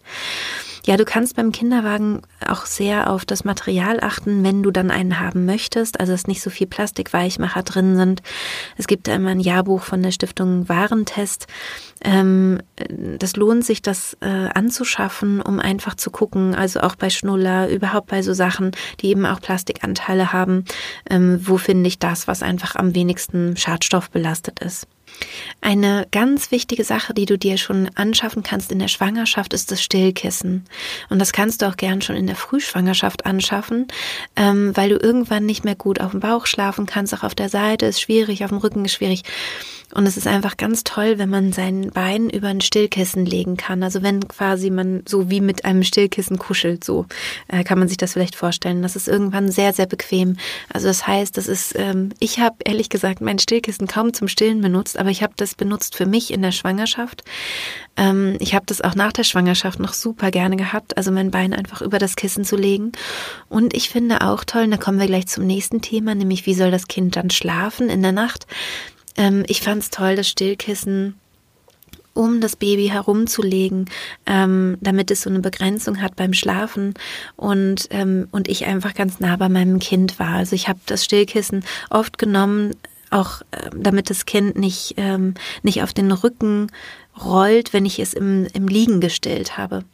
Ja, 0.88 0.96
du 0.96 1.04
kannst 1.04 1.36
beim 1.36 1.52
Kinderwagen 1.52 2.22
auch 2.46 2.64
sehr 2.64 3.10
auf 3.10 3.26
das 3.26 3.44
Material 3.44 4.00
achten, 4.00 4.42
wenn 4.42 4.62
du 4.62 4.70
dann 4.70 4.90
einen 4.90 5.20
haben 5.20 5.44
möchtest. 5.44 6.00
Also 6.00 6.12
dass 6.12 6.26
nicht 6.26 6.40
so 6.40 6.48
viel 6.48 6.66
Plastikweichmacher 6.66 7.62
drin 7.62 7.96
sind. 7.96 8.22
Es 8.78 8.86
gibt 8.86 9.06
da 9.06 9.14
immer 9.14 9.28
ein 9.28 9.40
Jahrbuch 9.40 9.82
von 9.82 10.02
der 10.02 10.12
Stiftung 10.12 10.66
Warentest. 10.70 11.46
Ähm, 12.04 12.60
das 13.18 13.36
lohnt 13.36 13.64
sich, 13.64 13.82
das 13.82 14.16
äh, 14.20 14.26
anzuschaffen, 14.26 15.40
um 15.40 15.58
einfach 15.58 15.94
zu 15.94 16.10
gucken, 16.10 16.54
also 16.54 16.80
auch 16.80 16.94
bei 16.94 17.10
Schnuller, 17.10 17.68
überhaupt 17.68 18.08
bei 18.08 18.22
so 18.22 18.32
Sachen, 18.32 18.72
die 19.00 19.08
eben 19.08 19.26
auch 19.26 19.40
Plastikanteile 19.40 20.32
haben, 20.32 20.64
ähm, 21.10 21.40
wo 21.42 21.58
finde 21.58 21.88
ich 21.88 21.98
das, 21.98 22.28
was 22.28 22.42
einfach 22.42 22.76
am 22.76 22.94
wenigsten 22.94 23.56
schadstoffbelastet 23.56 24.60
ist. 24.60 24.86
Eine 25.60 26.06
ganz 26.10 26.50
wichtige 26.50 26.84
Sache, 26.84 27.14
die 27.14 27.26
du 27.26 27.36
dir 27.36 27.56
schon 27.56 27.90
anschaffen 27.96 28.42
kannst 28.42 28.70
in 28.70 28.78
der 28.78 28.88
Schwangerschaft, 28.88 29.52
ist 29.52 29.70
das 29.70 29.82
Stillkissen. 29.82 30.64
Und 31.08 31.18
das 31.18 31.32
kannst 31.32 31.62
du 31.62 31.66
auch 31.66 31.76
gern 31.76 32.00
schon 32.00 32.16
in 32.16 32.26
der 32.26 32.36
Frühschwangerschaft 32.36 33.26
anschaffen, 33.26 33.88
ähm, 34.36 34.76
weil 34.76 34.90
du 34.90 34.96
irgendwann 34.96 35.46
nicht 35.46 35.64
mehr 35.64 35.74
gut 35.74 36.00
auf 36.00 36.12
dem 36.12 36.20
Bauch 36.20 36.46
schlafen 36.46 36.86
kannst, 36.86 37.14
auch 37.14 37.24
auf 37.24 37.34
der 37.34 37.48
Seite 37.48 37.86
ist 37.86 38.00
schwierig, 38.00 38.44
auf 38.44 38.50
dem 38.50 38.58
Rücken 38.58 38.84
ist 38.84 38.92
schwierig. 38.92 39.22
Und 39.94 40.06
es 40.06 40.18
ist 40.18 40.26
einfach 40.26 40.58
ganz 40.58 40.84
toll, 40.84 41.18
wenn 41.18 41.30
man 41.30 41.52
sein 41.52 41.90
Bein 41.90 42.28
über 42.28 42.48
ein 42.48 42.60
Stillkissen 42.60 43.24
legen 43.24 43.56
kann. 43.56 43.82
Also 43.82 44.02
wenn 44.02 44.28
quasi 44.28 44.70
man 44.70 45.02
so 45.08 45.30
wie 45.30 45.40
mit 45.40 45.64
einem 45.64 45.82
Stillkissen 45.82 46.38
kuschelt, 46.38 46.84
so 46.84 47.06
äh, 47.48 47.64
kann 47.64 47.78
man 47.78 47.88
sich 47.88 47.96
das 47.96 48.12
vielleicht 48.12 48.36
vorstellen. 48.36 48.82
Das 48.82 48.96
ist 48.96 49.08
irgendwann 49.08 49.50
sehr, 49.50 49.72
sehr 49.72 49.86
bequem. 49.86 50.36
Also 50.70 50.88
das 50.88 51.06
heißt, 51.06 51.36
das 51.38 51.48
ist, 51.48 51.74
ähm, 51.74 52.10
ich 52.20 52.38
habe 52.38 52.56
ehrlich 52.64 52.90
gesagt 52.90 53.22
mein 53.22 53.38
Stillkissen 53.38 53.86
kaum 53.86 54.12
zum 54.12 54.28
Stillen 54.28 54.60
benutzt, 54.60 54.98
aber 54.98 55.08
ich 55.08 55.22
habe 55.22 55.32
das 55.36 55.54
benutzt 55.54 55.96
für 55.96 56.06
mich 56.06 56.32
in 56.32 56.42
der 56.42 56.52
Schwangerschaft. 56.52 57.24
Ähm, 57.96 58.36
ich 58.40 58.54
habe 58.54 58.66
das 58.66 58.82
auch 58.82 58.94
nach 58.94 59.12
der 59.12 59.24
Schwangerschaft 59.24 59.80
noch 59.80 59.94
super 59.94 60.30
gerne 60.30 60.56
gehabt, 60.56 60.98
also 60.98 61.10
mein 61.10 61.30
Bein 61.30 61.54
einfach 61.54 61.80
über 61.80 61.98
das 61.98 62.14
Kissen 62.14 62.44
zu 62.44 62.56
legen. 62.56 62.92
Und 63.48 63.74
ich 63.74 63.88
finde 63.88 64.20
auch 64.20 64.44
toll, 64.44 64.64
und 64.64 64.70
da 64.70 64.76
kommen 64.76 65.00
wir 65.00 65.06
gleich 65.06 65.28
zum 65.28 65.46
nächsten 65.46 65.80
Thema, 65.80 66.14
nämlich 66.14 66.44
wie 66.44 66.54
soll 66.54 66.70
das 66.70 66.88
Kind 66.88 67.16
dann 67.16 67.30
schlafen 67.30 67.88
in 67.88 68.02
der 68.02 68.12
Nacht 68.12 68.46
ähm, 69.18 69.44
ich 69.46 69.60
fand 69.60 69.82
es 69.82 69.90
toll, 69.90 70.16
das 70.16 70.28
Stillkissen 70.28 71.14
um 72.14 72.40
das 72.40 72.56
Baby 72.56 72.88
herumzulegen, 72.88 73.88
ähm, 74.26 74.76
damit 74.80 75.10
es 75.12 75.22
so 75.22 75.30
eine 75.30 75.38
Begrenzung 75.38 76.02
hat 76.02 76.16
beim 76.16 76.32
Schlafen 76.32 76.94
und, 77.36 77.86
ähm, 77.90 78.26
und 78.32 78.48
ich 78.48 78.66
einfach 78.66 78.94
ganz 78.94 79.20
nah 79.20 79.36
bei 79.36 79.48
meinem 79.48 79.78
Kind 79.78 80.18
war. 80.18 80.34
Also 80.34 80.56
ich 80.56 80.68
habe 80.68 80.80
das 80.86 81.04
Stillkissen 81.04 81.64
oft 81.90 82.18
genommen, 82.18 82.74
auch 83.10 83.42
äh, 83.52 83.70
damit 83.72 84.10
das 84.10 84.26
Kind 84.26 84.58
nicht, 84.58 84.94
ähm, 84.96 85.34
nicht 85.62 85.82
auf 85.82 85.92
den 85.92 86.10
Rücken 86.10 86.72
rollt, 87.24 87.72
wenn 87.72 87.86
ich 87.86 88.00
es 88.00 88.14
im, 88.14 88.48
im 88.52 88.66
Liegen 88.66 89.00
gestillt 89.00 89.56
habe. 89.56 89.84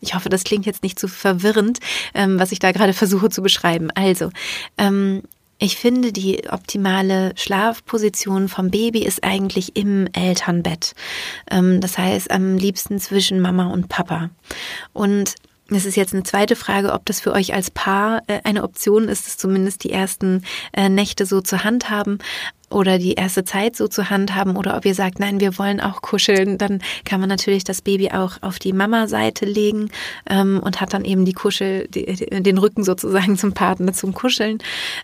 Ich 0.00 0.14
hoffe, 0.14 0.28
das 0.28 0.42
klingt 0.44 0.66
jetzt 0.66 0.82
nicht 0.82 0.98
zu 0.98 1.06
verwirrend, 1.06 1.78
ähm, 2.14 2.38
was 2.38 2.50
ich 2.50 2.58
da 2.58 2.72
gerade 2.72 2.92
versuche 2.92 3.30
zu 3.30 3.42
beschreiben. 3.42 3.90
Also, 3.94 4.30
ähm, 4.76 5.22
ich 5.58 5.76
finde, 5.76 6.12
die 6.12 6.48
optimale 6.50 7.32
Schlafposition 7.36 8.48
vom 8.48 8.70
Baby 8.70 9.04
ist 9.04 9.24
eigentlich 9.24 9.76
im 9.76 10.08
Elternbett. 10.12 10.94
Ähm, 11.50 11.80
das 11.80 11.96
heißt, 11.98 12.30
am 12.30 12.56
liebsten 12.56 12.98
zwischen 12.98 13.40
Mama 13.40 13.68
und 13.68 13.88
Papa. 13.88 14.30
Und 14.92 15.34
es 15.70 15.86
ist 15.86 15.96
jetzt 15.96 16.12
eine 16.12 16.24
zweite 16.24 16.56
Frage, 16.56 16.92
ob 16.92 17.06
das 17.06 17.20
für 17.20 17.32
euch 17.32 17.54
als 17.54 17.70
Paar 17.70 18.22
äh, 18.26 18.40
eine 18.44 18.64
Option 18.64 19.08
ist, 19.08 19.26
es 19.26 19.38
zumindest 19.38 19.84
die 19.84 19.92
ersten 19.92 20.44
äh, 20.72 20.88
Nächte 20.88 21.24
so 21.24 21.40
zu 21.40 21.64
handhaben 21.64 22.18
oder 22.74 22.98
die 22.98 23.14
erste 23.14 23.44
Zeit 23.44 23.76
so 23.76 23.88
zu 23.88 24.10
handhaben 24.10 24.56
oder 24.56 24.76
ob 24.76 24.84
ihr 24.84 24.94
sagt, 24.94 25.20
nein, 25.20 25.40
wir 25.40 25.58
wollen 25.58 25.80
auch 25.80 26.02
kuscheln, 26.02 26.58
dann 26.58 26.82
kann 27.04 27.20
man 27.20 27.28
natürlich 27.28 27.64
das 27.64 27.80
Baby 27.80 28.10
auch 28.10 28.42
auf 28.42 28.58
die 28.58 28.72
Mama-Seite 28.72 29.46
legen 29.46 29.90
ähm, 30.28 30.60
und 30.62 30.80
hat 30.80 30.92
dann 30.92 31.04
eben 31.04 31.24
die 31.24 31.32
Kuschel, 31.32 31.86
die, 31.88 32.04
den 32.04 32.58
Rücken 32.58 32.84
sozusagen 32.84 33.38
zum 33.38 33.52
Partner 33.52 33.92
zum 33.92 34.12
Kuscheln. 34.12 34.58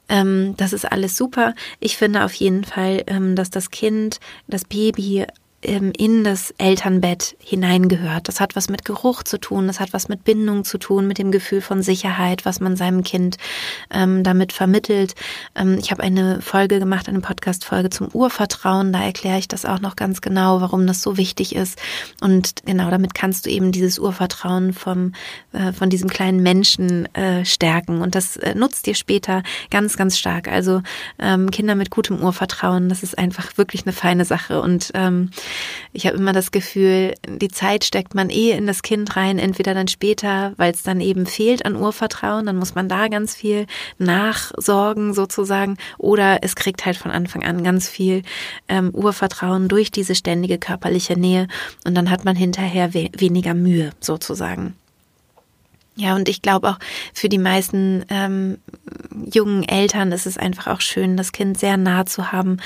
Ähm, 0.08 0.54
das 0.56 0.72
ist 0.72 0.90
alles 0.90 1.16
super. 1.16 1.54
Ich 1.78 1.96
finde 1.96 2.24
auf 2.24 2.32
jeden 2.34 2.64
Fall, 2.64 3.04
ähm, 3.06 3.36
dass 3.36 3.50
das 3.50 3.70
Kind, 3.70 4.18
das 4.48 4.64
Baby 4.64 5.26
in 5.62 6.24
das 6.24 6.54
Elternbett 6.56 7.36
hineingehört. 7.38 8.28
Das 8.28 8.40
hat 8.40 8.56
was 8.56 8.70
mit 8.70 8.86
Geruch 8.86 9.22
zu 9.22 9.38
tun, 9.38 9.66
das 9.66 9.78
hat 9.78 9.92
was 9.92 10.08
mit 10.08 10.24
Bindung 10.24 10.64
zu 10.64 10.78
tun, 10.78 11.06
mit 11.06 11.18
dem 11.18 11.30
Gefühl 11.30 11.60
von 11.60 11.82
Sicherheit, 11.82 12.46
was 12.46 12.60
man 12.60 12.76
seinem 12.76 13.02
Kind 13.02 13.36
ähm, 13.90 14.24
damit 14.24 14.54
vermittelt. 14.54 15.14
Ähm, 15.54 15.76
ich 15.78 15.90
habe 15.90 16.02
eine 16.02 16.40
Folge 16.40 16.78
gemacht, 16.78 17.10
eine 17.10 17.20
Podcast-Folge 17.20 17.90
zum 17.90 18.08
Urvertrauen. 18.08 18.92
Da 18.94 19.02
erkläre 19.02 19.38
ich 19.38 19.48
das 19.48 19.66
auch 19.66 19.80
noch 19.80 19.96
ganz 19.96 20.22
genau, 20.22 20.62
warum 20.62 20.86
das 20.86 21.02
so 21.02 21.18
wichtig 21.18 21.54
ist. 21.54 21.78
Und 22.22 22.64
genau 22.64 22.90
damit 22.90 23.14
kannst 23.14 23.44
du 23.44 23.50
eben 23.50 23.70
dieses 23.70 23.98
Urvertrauen 23.98 24.72
vom, 24.72 25.12
äh, 25.52 25.74
von 25.74 25.90
diesem 25.90 26.08
kleinen 26.08 26.42
Menschen 26.42 27.14
äh, 27.14 27.44
stärken. 27.44 28.00
Und 28.00 28.14
das 28.14 28.38
äh, 28.38 28.54
nutzt 28.54 28.86
dir 28.86 28.94
später 28.94 29.42
ganz, 29.70 29.98
ganz 29.98 30.18
stark. 30.18 30.48
Also 30.48 30.80
ähm, 31.18 31.50
Kinder 31.50 31.74
mit 31.74 31.90
gutem 31.90 32.22
Urvertrauen, 32.22 32.88
das 32.88 33.02
ist 33.02 33.18
einfach 33.18 33.58
wirklich 33.58 33.84
eine 33.84 33.92
feine 33.92 34.24
Sache. 34.24 34.62
Und 34.62 34.90
ähm, 34.94 35.30
ich 35.92 36.06
habe 36.06 36.16
immer 36.16 36.32
das 36.32 36.50
Gefühl, 36.50 37.14
die 37.26 37.48
Zeit 37.48 37.84
steckt 37.84 38.14
man 38.14 38.30
eh 38.30 38.52
in 38.52 38.66
das 38.66 38.82
Kind 38.82 39.16
rein, 39.16 39.38
entweder 39.38 39.74
dann 39.74 39.88
später, 39.88 40.52
weil 40.56 40.72
es 40.72 40.82
dann 40.82 41.00
eben 41.00 41.26
fehlt 41.26 41.64
an 41.64 41.76
Urvertrauen, 41.76 42.46
dann 42.46 42.56
muss 42.56 42.74
man 42.74 42.88
da 42.88 43.08
ganz 43.08 43.34
viel 43.34 43.66
nachsorgen 43.98 45.14
sozusagen, 45.14 45.76
oder 45.98 46.38
es 46.42 46.56
kriegt 46.56 46.86
halt 46.86 46.96
von 46.96 47.10
Anfang 47.10 47.42
an 47.44 47.64
ganz 47.64 47.88
viel 47.88 48.22
ähm, 48.68 48.90
Urvertrauen 48.90 49.68
durch 49.68 49.90
diese 49.90 50.14
ständige 50.14 50.58
körperliche 50.58 51.18
Nähe 51.18 51.48
und 51.84 51.94
dann 51.94 52.10
hat 52.10 52.24
man 52.24 52.36
hinterher 52.36 52.94
we 52.94 53.10
weniger 53.16 53.54
Mühe 53.54 53.90
sozusagen. 54.00 54.74
Ja, 55.96 56.14
und 56.14 56.28
ich 56.30 56.40
glaube 56.40 56.70
auch 56.70 56.78
für 57.12 57.28
die 57.28 57.38
meisten 57.38 58.06
ähm, 58.08 58.58
jungen 59.32 59.64
Eltern 59.64 60.12
ist 60.12 60.26
es 60.26 60.38
einfach 60.38 60.68
auch 60.68 60.80
schön, 60.80 61.16
das 61.16 61.32
Kind 61.32 61.58
sehr 61.58 61.76
nah 61.76 62.06
zu 62.06 62.32
haben 62.32 62.58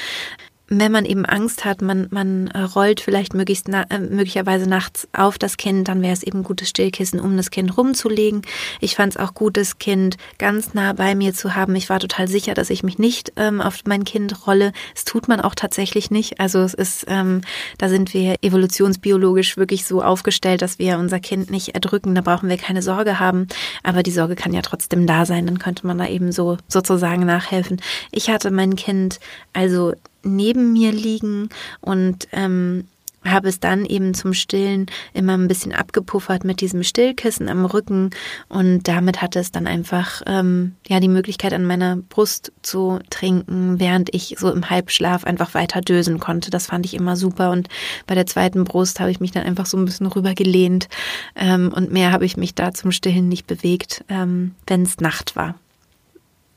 wenn 0.69 0.93
man 0.93 1.05
eben 1.05 1.27
Angst 1.27 1.65
hat, 1.65 1.83
man, 1.83 2.07
man 2.11 2.49
äh, 2.49 2.61
rollt 2.61 3.01
vielleicht 3.01 3.35
möglichst 3.35 3.69
na, 3.69 3.83
äh, 3.91 3.99
möglicherweise 3.99 4.69
nachts 4.69 5.07
auf 5.13 5.37
das 5.37 5.59
Kind, 5.59 5.89
dann 5.89 6.01
wäre 6.01 6.15
es 6.15 6.23
eben 6.23 6.43
gutes 6.43 6.71
Stillkissen, 6.71 7.21
um 7.21 7.37
das 7.37 7.51
Kind 7.51 7.77
rumzulegen. 7.77 8.43
Ich 8.81 8.97
fand 8.97 9.15
es 9.15 9.21
auch 9.21 9.35
gut, 9.35 9.59
das 9.59 9.79
Kind 9.79 10.17
ganz 10.39 10.73
nah 10.73 10.95
bei 10.95 11.15
mir 11.15 11.35
zu 11.35 11.55
haben. 11.55 11.77
Ich 11.77 11.91
war 11.91 12.01
total 12.01 12.29
sicher, 12.29 12.55
dass 12.55 12.71
ich 12.71 12.83
mich 12.83 12.99
nicht 12.99 13.33
ähm, 13.37 13.61
auf 13.61 13.81
mein 13.87 14.05
Kind 14.05 14.47
rolle. 14.47 14.73
Es 14.95 15.05
tut 15.05 15.29
man 15.29 15.41
auch 15.41 15.55
tatsächlich 15.55 16.11
nicht. 16.11 16.41
Also 16.41 16.61
es 16.61 16.73
ist, 16.73 17.05
ähm, 17.09 17.43
da 17.77 17.91
sind 17.91 18.15
wir 18.15 18.37
evolutionsbiologisch 18.41 19.59
wirklich 19.59 19.85
so 19.85 20.03
aufgestellt, 20.03 20.63
dass 20.63 20.79
wir 20.79 20.99
unser 20.99 21.21
Kind 21.21 21.51
nicht 21.51 21.75
erdrücken. 21.75 22.15
Da 22.15 22.23
brauchen 22.23 22.49
wir 22.49 22.57
keine 22.57 22.81
Sorge 22.81 23.21
haben. 23.21 23.49
Aber 23.83 24.03
die 24.03 24.11
Sorge 24.11 24.35
kann 24.35 24.55
ja 24.55 24.63
trotzdem 24.63 25.07
da 25.07 25.27
sein. 25.27 25.45
Dann 25.45 25.59
könnte 25.59 25.87
man 25.87 25.99
da 25.99 26.09
eben 26.09 26.33
so 26.33 26.57
sozusagen 26.69 27.27
nachhelfen. 27.27 27.83
Ich 28.11 28.31
hatte 28.31 28.51
mein 28.51 28.77
Kind 28.77 29.21
also 29.53 29.93
neben 30.25 30.73
mir 30.73 30.93
liegen 30.93 31.49
und 31.81 32.29
ähm, 32.33 32.85
habe 33.25 33.49
es 33.49 33.61
dann 33.61 33.85
eben 33.85 34.15
zum 34.15 34.35
Stillen 34.35 34.87
immer 35.13 35.37
ein 35.37 35.49
bisschen 35.49 35.73
abgepuffert 35.73 36.45
mit 36.45 36.61
diesem 36.61 36.83
Stillkissen 36.83 37.49
am 37.49 37.65
Rücken 37.65 38.11
und 38.49 38.87
damit 38.87 39.23
hatte 39.23 39.39
es 39.39 39.51
dann 39.51 39.67
einfach 39.67 40.23
ähm, 40.27 40.75
ja 40.87 41.01
die 41.01 41.09
Möglichkeit 41.09 41.53
an 41.55 41.65
meiner 41.65 41.97
Brust 41.97 42.53
zu 42.63 42.99
trinken, 43.11 43.81
während 43.81 44.15
ich 44.15 44.37
so 44.39 44.51
im 44.51 44.69
Halbschlaf 44.69 45.25
einfach 45.25 45.55
weiter 45.55 45.81
dösen 45.81 46.21
konnte. 46.21 46.51
Das 46.51 46.67
fand 46.67 46.87
ich 46.87 46.95
immer 46.95 47.17
super 47.17 47.51
und 47.51 47.69
bei 48.07 48.15
der 48.15 48.27
zweiten 48.27 48.65
Brust 48.65 49.01
habe 49.01 49.11
ich 49.11 49.21
mich 49.21 49.33
dann 49.33 49.45
einfach 49.45 49.67
so 49.67 49.77
ein 49.77 49.85
bisschen 49.85 50.07
rübergelehnt 50.07 50.89
ähm, 51.37 51.73
und 51.75 51.93
mehr 51.93 52.13
habe 52.13 52.27
ich 52.27 52.37
mich 52.37 52.55
da 52.55 52.73
zum 52.73 52.93
Stillen 52.93 53.29
nicht 53.29 53.47
bewegt, 53.47 54.05
ähm, 54.09 54.55
wenn 54.67 54.83
es 54.83 54.99
Nacht 54.99 55.37
war. 55.37 55.55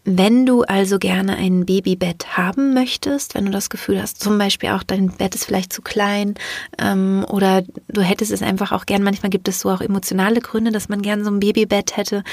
Wenn 0.10 0.46
du 0.46 0.62
also 0.62 1.00
gerne 1.00 1.36
ein 1.36 1.66
Babybett 1.66 2.38
haben 2.38 2.74
möchtest, 2.74 3.36
wenn 3.36 3.44
du 3.44 3.52
das 3.52 3.70
Gefühl 3.70 4.02
hast, 4.02 4.24
zum 4.24 4.38
Beispiel 4.38 4.70
auch 4.70 4.84
dein 4.84 5.10
Bett 5.10 5.36
ist 5.36 5.44
vielleicht 5.44 5.74
zu 5.74 5.82
klein 5.82 6.36
ähm, 6.80 7.26
oder 7.28 7.64
du 7.90 8.02
hättest 8.02 8.32
es 8.32 8.42
einfach 8.42 8.72
auch 8.72 8.86
gern, 8.86 9.04
manchmal 9.04 9.32
gibt 9.32 9.50
es 9.50 9.60
so 9.60 9.70
auch 9.70 9.82
emotionale 9.82 10.40
Gründe, 10.40 10.72
dass 10.72 10.88
man 10.88 11.02
gern 11.02 11.26
so 11.26 11.30
ein 11.30 11.42
Babybett 11.42 11.98
hätte, 11.98 12.24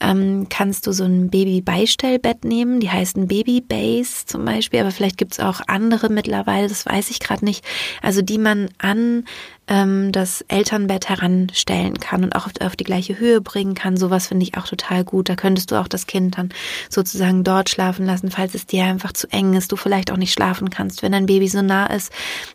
ähm, 0.00 0.46
kannst 0.48 0.86
du 0.86 0.92
so 0.92 1.04
ein 1.04 1.28
Babybeistellbett 1.28 2.46
nehmen, 2.46 2.80
die 2.80 2.88
heißen 2.88 3.28
Babybase 3.28 4.24
zum 4.24 4.46
Beispiel, 4.46 4.80
aber 4.80 4.90
vielleicht 4.90 5.18
gibt 5.18 5.32
es 5.32 5.40
auch 5.40 5.60
andere 5.66 6.08
mittlerweile, 6.08 6.66
das 6.66 6.86
weiß 6.86 7.10
ich 7.10 7.20
gerade 7.20 7.44
nicht, 7.44 7.62
also 8.00 8.22
die 8.22 8.38
man 8.38 8.70
an 8.78 9.24
ähm, 9.68 10.12
das 10.12 10.42
Elternbett 10.48 11.08
heranstellen 11.08 12.00
kann 12.00 12.24
und 12.24 12.34
auch 12.34 12.46
auf, 12.46 12.52
auf 12.60 12.76
die 12.76 12.84
gleiche 12.84 13.18
Höhe 13.18 13.40
bringen 13.40 13.74
kann. 13.74 13.96
Sowas 13.96 14.28
finde 14.28 14.44
ich 14.44 14.56
auch 14.56 14.66
total 14.66 15.04
gut. 15.04 15.28
Da 15.28 15.36
könntest 15.36 15.70
du 15.70 15.76
auch 15.76 15.88
das 15.88 16.06
Kind 16.06 16.38
dann 16.38 16.48
sozusagen 16.88 17.44
dort 17.44 17.70
schlafen 17.70 18.06
lassen, 18.06 18.30
falls 18.30 18.54
es 18.54 18.66
dir 18.66 18.84
einfach 18.84 19.12
zu 19.12 19.30
eng 19.30 19.54
ist, 19.54 19.70
du 19.70 19.76
vielleicht 19.76 20.10
auch 20.10 20.16
nicht 20.16 20.32
schlafen 20.32 20.70
kannst, 20.70 21.02
wenn 21.02 21.12
dein 21.12 21.26
Baby 21.26 21.48
so 21.48 21.62
nah 21.62 21.86
ist. 21.86 22.12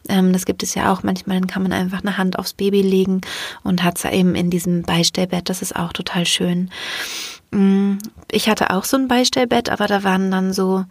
Ähm, 0.10 0.34
das 0.34 0.46
gibt 0.46 0.64
es 0.64 0.76
ja 0.76 0.92
auch 0.92 1.04
manchmal, 1.04 1.40
dann 1.40 1.48
kann 1.48 1.64
man 1.64 1.72
einfach 1.72 2.02
eine 2.02 2.18
Hand 2.18 2.40
aufs 2.40 2.54
Baby 2.54 2.82
legen 2.82 3.22
und 3.64 3.84
hat 3.84 3.98
es 3.98 4.06
eben 4.06 4.36
in 4.36 4.50
diesem 4.50 4.82
Beistellbett. 4.82 5.50
Das 5.50 5.62
ist 5.62 5.76
auch 5.76 5.94
total 5.94 6.26
schön. 6.26 6.72
Mm, 7.52 7.98
ich 8.32 8.50
hatte 8.50 8.72
auch 8.72 8.84
so 8.84 8.98
ein 8.98 9.08
Beistellbett, 9.08 9.70
aber 9.70 9.88
da 9.88 10.04
waren 10.04 10.32
dann 10.32 10.54
so 10.54 10.86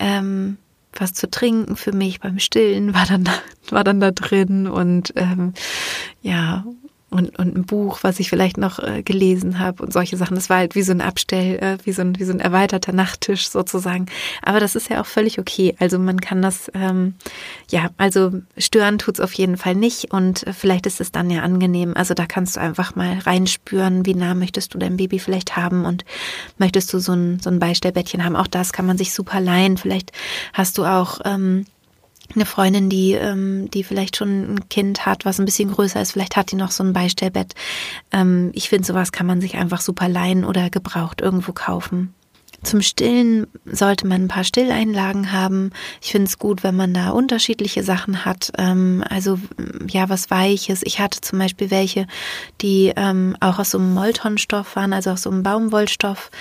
ähm, 0.00 0.58
was 0.92 1.12
zu 1.12 1.30
trinken 1.30 1.76
für 1.76 1.92
mich 1.92 2.20
beim 2.20 2.38
Stillen 2.38 2.94
war 2.94 3.06
dann 3.06 3.28
war 3.70 3.84
dann 3.84 4.00
da 4.00 4.10
drin 4.10 4.66
und 4.66 5.12
ähm, 5.16 5.54
ja 6.22 6.64
und, 7.10 7.38
und 7.38 7.56
ein 7.56 7.64
Buch, 7.64 8.00
was 8.02 8.20
ich 8.20 8.28
vielleicht 8.28 8.58
noch 8.58 8.78
äh, 8.78 9.02
gelesen 9.02 9.58
habe 9.58 9.82
und 9.82 9.92
solche 9.92 10.16
Sachen. 10.16 10.34
Das 10.34 10.50
war 10.50 10.58
halt 10.58 10.74
wie 10.74 10.82
so 10.82 10.92
ein 10.92 11.00
Abstell, 11.00 11.58
äh, 11.58 11.78
wie, 11.84 11.92
so 11.92 12.02
ein, 12.02 12.18
wie 12.18 12.24
so 12.24 12.32
ein 12.32 12.40
erweiterter 12.40 12.92
Nachttisch 12.92 13.48
sozusagen. 13.48 14.06
Aber 14.42 14.60
das 14.60 14.74
ist 14.74 14.90
ja 14.90 15.00
auch 15.00 15.06
völlig 15.06 15.38
okay. 15.38 15.74
Also 15.78 15.98
man 15.98 16.20
kann 16.20 16.42
das, 16.42 16.70
ähm, 16.74 17.14
ja, 17.70 17.88
also 17.96 18.32
stören 18.58 18.98
tut's 18.98 19.20
auf 19.20 19.32
jeden 19.32 19.56
Fall 19.56 19.74
nicht 19.74 20.12
und 20.12 20.46
äh, 20.46 20.52
vielleicht 20.52 20.86
ist 20.86 21.00
es 21.00 21.10
dann 21.10 21.30
ja 21.30 21.42
angenehm. 21.42 21.94
Also 21.96 22.12
da 22.12 22.26
kannst 22.26 22.56
du 22.56 22.60
einfach 22.60 22.94
mal 22.94 23.18
reinspüren, 23.18 24.04
wie 24.04 24.14
nah 24.14 24.34
möchtest 24.34 24.74
du 24.74 24.78
dein 24.78 24.98
Baby 24.98 25.18
vielleicht 25.18 25.56
haben 25.56 25.86
und 25.86 26.04
möchtest 26.58 26.92
du 26.92 26.98
so 26.98 27.12
ein, 27.12 27.40
so 27.40 27.48
ein 27.48 27.58
Beistellbettchen 27.58 28.22
haben. 28.22 28.36
Auch 28.36 28.46
das 28.46 28.72
kann 28.72 28.86
man 28.86 28.98
sich 28.98 29.14
super 29.14 29.40
leihen. 29.40 29.78
Vielleicht 29.78 30.12
hast 30.52 30.76
du 30.76 30.84
auch 30.84 31.20
ähm, 31.24 31.64
eine 32.34 32.46
Freundin, 32.46 32.88
die, 32.88 33.12
ähm, 33.12 33.70
die 33.70 33.84
vielleicht 33.84 34.16
schon 34.16 34.54
ein 34.54 34.68
Kind 34.68 35.06
hat, 35.06 35.24
was 35.24 35.38
ein 35.38 35.44
bisschen 35.44 35.72
größer 35.72 36.00
ist, 36.00 36.12
vielleicht 36.12 36.36
hat 36.36 36.50
die 36.50 36.56
noch 36.56 36.70
so 36.70 36.84
ein 36.84 36.92
Beistellbett. 36.92 37.54
Ähm, 38.12 38.50
ich 38.54 38.68
finde, 38.68 38.86
sowas 38.86 39.12
kann 39.12 39.26
man 39.26 39.40
sich 39.40 39.56
einfach 39.56 39.80
super 39.80 40.08
leihen 40.08 40.44
oder 40.44 40.70
gebraucht 40.70 41.20
irgendwo 41.20 41.52
kaufen. 41.52 42.14
Zum 42.62 42.82
Stillen 42.82 43.46
sollte 43.64 44.06
man 44.06 44.24
ein 44.24 44.28
paar 44.28 44.42
Stilleinlagen 44.42 45.30
haben. 45.30 45.70
Ich 46.02 46.10
finde 46.10 46.26
es 46.26 46.38
gut, 46.38 46.64
wenn 46.64 46.74
man 46.74 46.92
da 46.92 47.10
unterschiedliche 47.10 47.84
Sachen 47.84 48.24
hat. 48.24 48.50
Ähm, 48.58 49.04
also 49.08 49.38
ja, 49.88 50.08
was 50.08 50.30
Weiches. 50.30 50.80
Ich 50.82 50.98
hatte 50.98 51.20
zum 51.20 51.38
Beispiel 51.38 51.70
welche, 51.70 52.08
die 52.60 52.92
ähm, 52.96 53.36
auch 53.38 53.60
aus 53.60 53.70
so 53.70 53.78
einem 53.78 53.94
Moltonstoff 53.94 54.74
waren, 54.74 54.92
also 54.92 55.10
aus 55.10 55.22
so 55.22 55.30
einem 55.30 55.44
Baumwollstoff, 55.44 56.32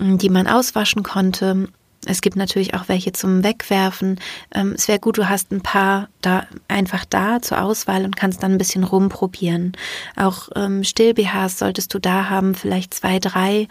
die 0.00 0.28
man 0.28 0.48
auswaschen 0.48 1.04
konnte. 1.04 1.68
Es 2.06 2.22
gibt 2.22 2.36
natürlich 2.36 2.74
auch 2.74 2.88
welche 2.88 3.12
zum 3.12 3.44
Wegwerfen. 3.44 4.18
Ähm, 4.54 4.72
es 4.72 4.88
wäre 4.88 4.98
gut, 4.98 5.18
du 5.18 5.28
hast 5.28 5.52
ein 5.52 5.60
paar 5.60 6.08
da 6.22 6.46
einfach 6.66 7.04
da 7.04 7.42
zur 7.42 7.62
Auswahl 7.62 8.04
und 8.04 8.16
kannst 8.16 8.42
dann 8.42 8.52
ein 8.52 8.58
bisschen 8.58 8.84
rumprobieren. 8.84 9.72
Auch 10.16 10.48
ähm, 10.56 10.82
Still-BHs 10.82 11.58
solltest 11.58 11.92
du 11.92 11.98
da 11.98 12.30
haben, 12.30 12.54
vielleicht 12.54 12.94
zwei, 12.94 13.18
drei. 13.18 13.68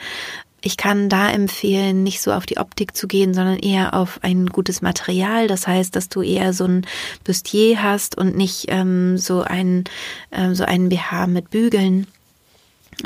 Ich 0.62 0.78
kann 0.78 1.10
da 1.10 1.30
empfehlen, 1.30 2.04
nicht 2.04 2.22
so 2.22 2.34
auf 2.34 2.46
die 2.46 2.58
Optik 2.58 2.96
zu 2.96 3.08
gehen, 3.08 3.34
sondern 3.34 3.58
eher 3.58 3.94
auf 3.94 4.20
ein 4.24 4.48
gutes 4.48 4.82
Material. 4.82 5.48
Das 5.48 5.68
heißt, 5.68 5.96
dass 5.96 6.10
du 6.10 6.22
eher 6.22 6.54
so 6.54 6.66
ein 6.66 6.86
Bustier 7.24 7.82
hast 7.82 8.18
und 8.18 8.36
nicht 8.36 8.66
ähm, 8.68 9.18
so 9.18 9.42
ein 9.42 9.86
ähm, 10.32 10.54
so 10.56 10.66
einen 10.66 10.90
BH 10.90 11.28
mit 11.28 11.50
Bügeln. 11.50 12.08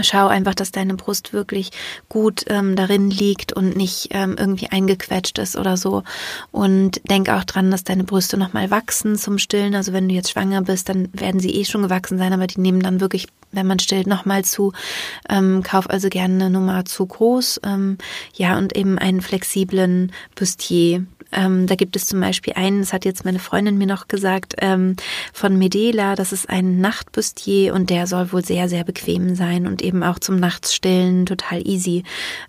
Schau 0.02 0.28
einfach, 0.28 0.56
dass 0.56 0.72
deine 0.72 0.96
Brust 0.96 1.34
wirklich 1.34 1.72
gut 2.10 2.46
ähm, 2.48 2.76
darin 2.76 3.10
liegt 3.10 3.54
und 3.54 3.76
nicht 3.76 4.10
ähm, 4.12 4.36
irgendwie 4.38 4.68
eingequetscht 4.68 5.38
ist 5.38 5.56
oder 5.56 5.78
so. 5.78 6.04
Und 6.52 7.02
denk 7.10 7.30
auch 7.30 7.44
dran, 7.44 7.72
dass 7.72 7.84
deine 7.84 8.04
Brüste 8.04 8.38
nochmal 8.38 8.72
wachsen 8.72 9.16
zum 9.16 9.38
Stillen. 9.38 9.76
Also 9.76 9.94
wenn 9.94 10.10
du 10.10 10.16
jetzt 10.16 10.32
schwanger 10.32 10.62
bist, 10.64 10.90
dann 10.90 11.10
werden 11.14 11.40
sie 11.40 11.52
eh 11.52 11.66
schon 11.66 11.84
gewachsen 11.84 12.18
sein, 12.18 12.34
aber 12.34 12.48
die 12.48 12.60
nehmen 12.60 12.82
dann 12.82 13.02
wirklich, 13.02 13.28
wenn 13.52 13.68
man 13.68 13.80
stillt, 13.80 14.08
nochmal 14.08 14.44
zu. 14.44 14.74
Ähm, 15.30 15.62
kauf 15.64 15.90
also 15.90 16.10
gerne 16.10 16.34
eine 16.36 16.50
Nummer 16.50 16.86
zu 16.86 17.06
groß. 17.06 17.62
Ähm, 17.64 17.98
ja, 18.34 18.58
und 18.58 18.76
eben 18.76 18.98
einen 18.98 19.22
flexiblen 19.22 20.12
Bustier. 20.36 21.06
Ähm, 21.34 21.68
da 21.68 21.76
gibt 21.76 21.96
es 21.96 22.06
zum 22.06 22.20
Beispiel 22.20 22.54
einen, 22.54 22.80
das 22.80 22.94
hat 22.94 23.06
jetzt 23.06 23.26
meine 23.26 23.40
Freundin 23.40 23.78
mir 23.78 23.88
noch 23.88 24.08
gesagt, 24.08 24.56
ähm, 24.60 24.96
von 25.34 25.58
Medela, 25.58 26.16
das 26.16 26.32
ist 26.32 26.50
ein 26.50 26.80
Nachtbustier 26.80 27.74
und 27.74 27.90
der 27.90 28.08
soll 28.08 28.32
wohl 28.32 28.44
sehr, 28.46 28.70
sehr 28.70 28.84
bequem 28.84 29.36
sein 29.36 29.68
und 29.68 29.82
eben 29.82 30.04
auch 30.04 30.20
zum 30.20 30.38
Nachtsstillen 30.38 31.26
total 31.26 31.68
easy. 31.68 32.04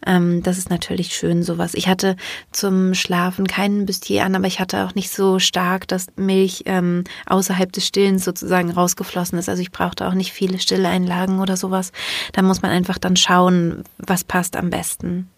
Ähm, 0.07 0.43
das 0.43 0.59
ist 0.59 0.71
natürlich 0.71 1.15
schön, 1.15 1.43
sowas. 1.43 1.75
Ich 1.75 1.89
hatte 1.89 2.17
zum 2.53 2.95
Schlafen 2.95 3.47
keinen 3.47 3.87
Bustier 3.87 4.25
an, 4.25 4.35
aber 4.35 4.47
ich 4.47 4.61
hatte 4.61 4.85
auch 4.85 4.95
nicht 4.95 5.11
so 5.11 5.39
stark, 5.39 5.89
dass 5.89 6.07
Milch 6.17 6.65
ähm, 6.67 7.05
außerhalb 7.27 7.73
des 7.73 7.87
Stillens 7.87 8.25
sozusagen 8.25 8.71
rausgeflossen 8.71 9.39
ist. 9.39 9.49
Also 9.49 9.63
ich 9.63 9.73
brauchte 9.73 10.07
auch 10.07 10.15
nicht 10.15 10.33
viele 10.33 10.59
Stilleinlagen 10.59 11.41
oder 11.41 11.57
sowas. 11.57 11.93
Da 12.33 12.43
muss 12.43 12.63
man 12.63 12.71
einfach 12.71 12.99
dann 12.99 13.17
schauen, 13.17 13.85
was 13.99 14.25
passt 14.25 14.57
am 14.57 14.71
besten. 14.71 15.29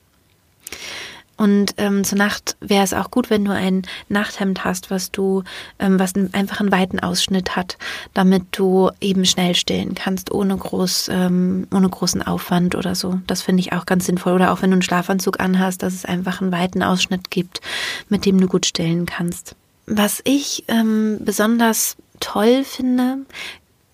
Und 1.36 1.74
ähm, 1.76 2.02
zur 2.04 2.18
Nacht 2.18 2.56
wäre 2.60 2.84
es 2.84 2.94
auch 2.94 3.10
gut, 3.10 3.28
wenn 3.30 3.44
du 3.44 3.52
ein 3.52 3.82
Nachthemd 4.08 4.64
hast, 4.64 4.90
was 4.90 5.10
du, 5.10 5.44
ähm, 5.78 5.98
was 5.98 6.14
einfach 6.32 6.60
einen 6.60 6.72
weiten 6.72 6.98
Ausschnitt 7.00 7.56
hat, 7.56 7.76
damit 8.14 8.44
du 8.52 8.90
eben 9.00 9.24
schnell 9.24 9.54
stillen 9.54 9.94
kannst, 9.94 10.30
ohne 10.30 10.56
groß, 10.56 11.10
ähm, 11.12 11.66
ohne 11.74 11.88
großen 11.88 12.22
Aufwand 12.22 12.74
oder 12.74 12.94
so. 12.94 13.20
Das 13.26 13.42
finde 13.42 13.60
ich 13.60 13.72
auch 13.72 13.86
ganz 13.86 14.06
sinnvoll. 14.06 14.32
Oder 14.32 14.52
auch 14.52 14.62
wenn 14.62 14.70
du 14.70 14.76
einen 14.76 14.82
Schlafanzug 14.82 15.40
anhast, 15.40 15.82
dass 15.82 15.94
es 15.94 16.04
einfach 16.04 16.40
einen 16.40 16.52
weiten 16.52 16.82
Ausschnitt 16.82 17.30
gibt, 17.30 17.60
mit 18.08 18.24
dem 18.24 18.40
du 18.40 18.46
gut 18.46 18.66
stillen 18.66 19.06
kannst. 19.06 19.56
Was 19.86 20.20
ich 20.24 20.64
ähm, 20.68 21.18
besonders 21.20 21.96
toll 22.20 22.64
finde, 22.64 23.18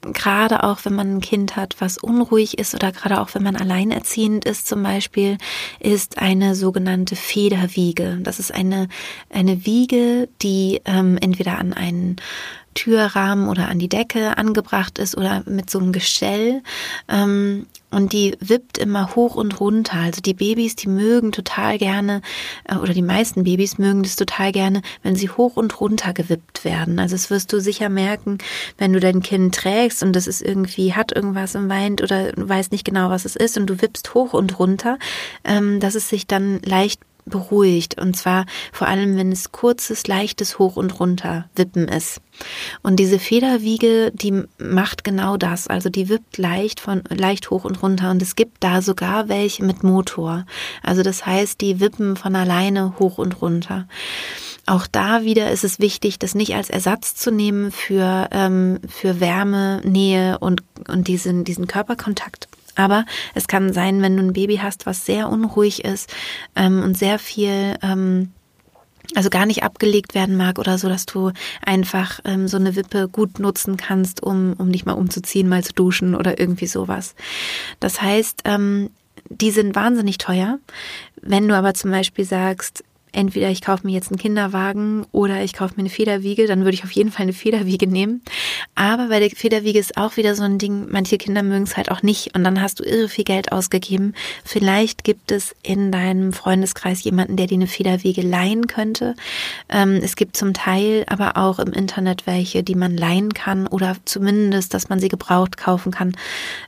gerade 0.02 0.64
auch 0.64 0.84
wenn 0.84 0.94
man 0.94 1.16
ein 1.16 1.20
Kind 1.20 1.56
hat, 1.56 1.76
was 1.78 1.96
unruhig 1.98 2.58
ist 2.58 2.74
oder 2.74 2.92
gerade 2.92 3.20
auch 3.20 3.34
wenn 3.34 3.42
man 3.42 3.56
alleinerziehend 3.56 4.44
ist 4.44 4.66
zum 4.66 4.82
Beispiel, 4.82 5.38
ist 5.78 6.18
eine 6.18 6.54
sogenannte 6.54 7.16
Federwiege. 7.16 8.18
Das 8.22 8.38
ist 8.38 8.52
eine, 8.52 8.88
eine 9.30 9.64
Wiege, 9.64 10.28
die 10.42 10.80
ähm, 10.84 11.18
entweder 11.20 11.58
an 11.58 11.72
einen 11.72 12.16
Türrahmen 12.74 13.48
oder 13.48 13.68
an 13.68 13.78
die 13.78 13.88
Decke 13.88 14.38
angebracht 14.38 14.98
ist 14.98 15.16
oder 15.16 15.42
mit 15.46 15.70
so 15.70 15.78
einem 15.78 15.92
Gestell. 15.92 16.62
Ähm, 17.08 17.66
und 17.92 18.14
die 18.14 18.34
wippt 18.40 18.78
immer 18.78 19.14
hoch 19.14 19.34
und 19.34 19.60
runter. 19.60 19.98
Also 19.98 20.22
die 20.22 20.32
Babys, 20.34 20.74
die 20.76 20.88
mögen 20.88 21.30
total 21.30 21.78
gerne, 21.78 22.22
äh, 22.64 22.76
oder 22.76 22.94
die 22.94 23.02
meisten 23.02 23.44
Babys 23.44 23.78
mögen 23.78 24.02
das 24.02 24.16
total 24.16 24.50
gerne, 24.50 24.80
wenn 25.02 25.14
sie 25.14 25.28
hoch 25.28 25.56
und 25.56 25.78
runter 25.80 26.14
gewippt 26.14 26.64
werden. 26.64 26.98
Also 26.98 27.14
das 27.14 27.30
wirst 27.30 27.52
du 27.52 27.60
sicher 27.60 27.90
merken, 27.90 28.38
wenn 28.78 28.92
du 28.92 29.00
dein 29.00 29.22
Kind 29.22 29.54
trägst 29.54 30.02
und 30.02 30.14
das 30.14 30.26
ist 30.26 30.40
irgendwie, 30.40 30.94
hat 30.94 31.12
irgendwas 31.12 31.54
und 31.54 31.68
weint 31.68 32.02
oder 32.02 32.32
weiß 32.34 32.70
nicht 32.70 32.84
genau, 32.84 33.10
was 33.10 33.26
es 33.26 33.36
ist 33.36 33.58
und 33.58 33.66
du 33.66 33.80
wippst 33.82 34.14
hoch 34.14 34.32
und 34.32 34.58
runter, 34.58 34.98
ähm, 35.44 35.78
dass 35.78 35.94
es 35.94 36.08
sich 36.08 36.26
dann 36.26 36.60
leicht 36.62 37.00
beruhigt. 37.24 38.00
Und 38.00 38.16
zwar 38.16 38.46
vor 38.72 38.88
allem, 38.88 39.16
wenn 39.16 39.32
es 39.32 39.52
kurzes, 39.52 40.06
leichtes 40.06 40.58
Hoch 40.58 40.76
und 40.76 40.98
Runter 41.00 41.48
wippen 41.54 41.88
ist. 41.88 42.20
Und 42.82 42.96
diese 42.96 43.18
Federwiege, 43.18 44.10
die 44.14 44.42
macht 44.58 45.04
genau 45.04 45.36
das. 45.36 45.68
Also 45.68 45.88
die 45.88 46.08
wippt 46.08 46.38
leicht 46.38 46.80
von, 46.80 47.02
leicht 47.08 47.50
hoch 47.50 47.64
und 47.64 47.82
runter. 47.82 48.10
Und 48.10 48.22
es 48.22 48.36
gibt 48.36 48.64
da 48.64 48.82
sogar 48.82 49.28
welche 49.28 49.64
mit 49.64 49.82
Motor. 49.82 50.46
Also 50.82 51.02
das 51.02 51.26
heißt, 51.26 51.60
die 51.60 51.80
wippen 51.80 52.16
von 52.16 52.34
alleine 52.34 52.98
hoch 52.98 53.18
und 53.18 53.40
runter. 53.42 53.86
Auch 54.66 54.86
da 54.86 55.24
wieder 55.24 55.50
ist 55.50 55.64
es 55.64 55.80
wichtig, 55.80 56.18
das 56.18 56.34
nicht 56.34 56.54
als 56.54 56.70
Ersatz 56.70 57.16
zu 57.16 57.32
nehmen 57.32 57.72
für, 57.72 58.28
ähm, 58.30 58.78
für 58.88 59.18
Wärme, 59.18 59.80
Nähe 59.84 60.38
und, 60.38 60.62
und 60.88 61.08
diesen, 61.08 61.44
diesen 61.44 61.66
Körperkontakt 61.66 62.48
aber 62.74 63.04
es 63.34 63.46
kann 63.48 63.72
sein, 63.72 64.02
wenn 64.02 64.16
du 64.16 64.22
ein 64.22 64.32
Baby 64.32 64.56
hast, 64.56 64.86
was 64.86 65.04
sehr 65.06 65.28
unruhig 65.28 65.84
ist 65.84 66.12
ähm, 66.56 66.82
und 66.82 66.96
sehr 66.96 67.18
viel, 67.18 67.76
ähm, 67.82 68.32
also 69.14 69.30
gar 69.30 69.46
nicht 69.46 69.62
abgelegt 69.62 70.14
werden 70.14 70.36
mag 70.36 70.58
oder 70.58 70.78
so, 70.78 70.88
dass 70.88 71.06
du 71.06 71.32
einfach 71.64 72.20
ähm, 72.24 72.48
so 72.48 72.56
eine 72.56 72.76
Wippe 72.76 73.08
gut 73.08 73.38
nutzen 73.38 73.76
kannst, 73.76 74.22
um, 74.22 74.54
um 74.58 74.72
dich 74.72 74.84
mal 74.84 74.92
umzuziehen, 74.92 75.48
mal 75.48 75.64
zu 75.64 75.72
duschen 75.72 76.14
oder 76.14 76.38
irgendwie 76.38 76.66
sowas. 76.66 77.14
Das 77.80 78.00
heißt, 78.00 78.42
ähm, 78.44 78.90
die 79.28 79.50
sind 79.50 79.74
wahnsinnig 79.74 80.18
teuer. 80.18 80.58
Wenn 81.20 81.48
du 81.48 81.56
aber 81.56 81.74
zum 81.74 81.90
Beispiel 81.90 82.24
sagst, 82.24 82.84
entweder 83.12 83.50
ich 83.50 83.60
kaufe 83.60 83.86
mir 83.86 83.92
jetzt 83.92 84.10
einen 84.10 84.18
Kinderwagen 84.18 85.06
oder 85.12 85.42
ich 85.42 85.52
kaufe 85.52 85.74
mir 85.76 85.80
eine 85.80 85.90
Federwiege, 85.90 86.46
dann 86.46 86.60
würde 86.60 86.74
ich 86.74 86.84
auf 86.84 86.90
jeden 86.92 87.10
Fall 87.10 87.24
eine 87.24 87.32
Federwiege 87.32 87.86
nehmen. 87.86 88.22
Aber 88.74 89.08
bei 89.08 89.20
der 89.20 89.30
Federwiege 89.30 89.78
ist 89.78 89.96
auch 89.96 90.16
wieder 90.16 90.34
so 90.34 90.42
ein 90.42 90.58
Ding, 90.58 90.88
manche 90.90 91.18
Kinder 91.18 91.42
mögen 91.42 91.64
es 91.64 91.76
halt 91.76 91.90
auch 91.90 92.02
nicht 92.02 92.34
und 92.34 92.44
dann 92.44 92.60
hast 92.60 92.80
du 92.80 92.84
irre 92.84 93.08
viel 93.08 93.24
Geld 93.24 93.52
ausgegeben. 93.52 94.14
Vielleicht 94.44 95.04
gibt 95.04 95.30
es 95.30 95.54
in 95.62 95.92
deinem 95.92 96.32
Freundeskreis 96.32 97.04
jemanden, 97.04 97.36
der 97.36 97.46
dir 97.46 97.56
eine 97.56 97.66
Federwiege 97.66 98.22
leihen 98.22 98.66
könnte. 98.66 99.14
Ähm, 99.68 100.00
es 100.02 100.16
gibt 100.16 100.36
zum 100.36 100.54
Teil 100.54 101.04
aber 101.08 101.36
auch 101.36 101.58
im 101.58 101.72
Internet 101.72 102.26
welche, 102.26 102.62
die 102.62 102.74
man 102.74 102.96
leihen 102.96 103.34
kann 103.34 103.66
oder 103.66 103.96
zumindest, 104.04 104.74
dass 104.74 104.88
man 104.88 105.00
sie 105.00 105.08
gebraucht 105.08 105.56
kaufen 105.56 105.92
kann. 105.92 106.16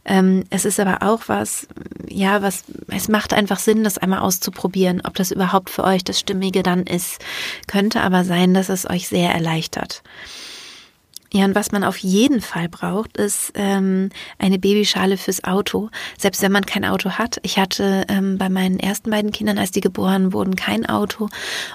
Ähm, 0.04 0.44
es 0.50 0.64
ist 0.64 0.78
aber 0.78 1.02
auch 1.02 1.22
was, 1.26 1.66
ja, 2.08 2.42
was, 2.42 2.64
es 2.88 3.08
macht 3.08 3.32
einfach 3.32 3.58
Sinn, 3.58 3.84
das 3.84 3.98
einmal 3.98 4.20
auszuprobieren, 4.20 5.00
ob 5.04 5.14
das 5.14 5.30
überhaupt 5.30 5.70
für 5.70 5.84
euch 5.84 6.04
das 6.04 6.18
Stimmige 6.34 6.64
dann 6.64 6.82
ist. 6.82 7.24
Könnte 7.68 8.00
aber 8.00 8.24
sein, 8.24 8.54
dass 8.54 8.68
es 8.68 8.90
euch 8.90 9.06
sehr 9.06 9.30
erleichtert. 9.30 10.02
Ja, 11.36 11.46
und 11.46 11.56
was 11.56 11.72
man 11.72 11.82
auf 11.82 11.96
jeden 11.96 12.40
Fall 12.40 12.68
braucht, 12.68 13.16
ist 13.16 13.50
ähm, 13.56 14.10
eine 14.38 14.60
Babyschale 14.60 15.16
fürs 15.16 15.42
Auto, 15.42 15.90
selbst 16.16 16.42
wenn 16.42 16.52
man 16.52 16.64
kein 16.64 16.84
Auto 16.84 17.10
hat. 17.10 17.40
Ich 17.42 17.58
hatte 17.58 18.04
ähm, 18.08 18.38
bei 18.38 18.48
meinen 18.48 18.78
ersten 18.78 19.10
beiden 19.10 19.32
Kindern, 19.32 19.58
als 19.58 19.72
die 19.72 19.80
geboren 19.80 20.32
wurden, 20.32 20.54
kein 20.54 20.86
Auto 20.86 21.28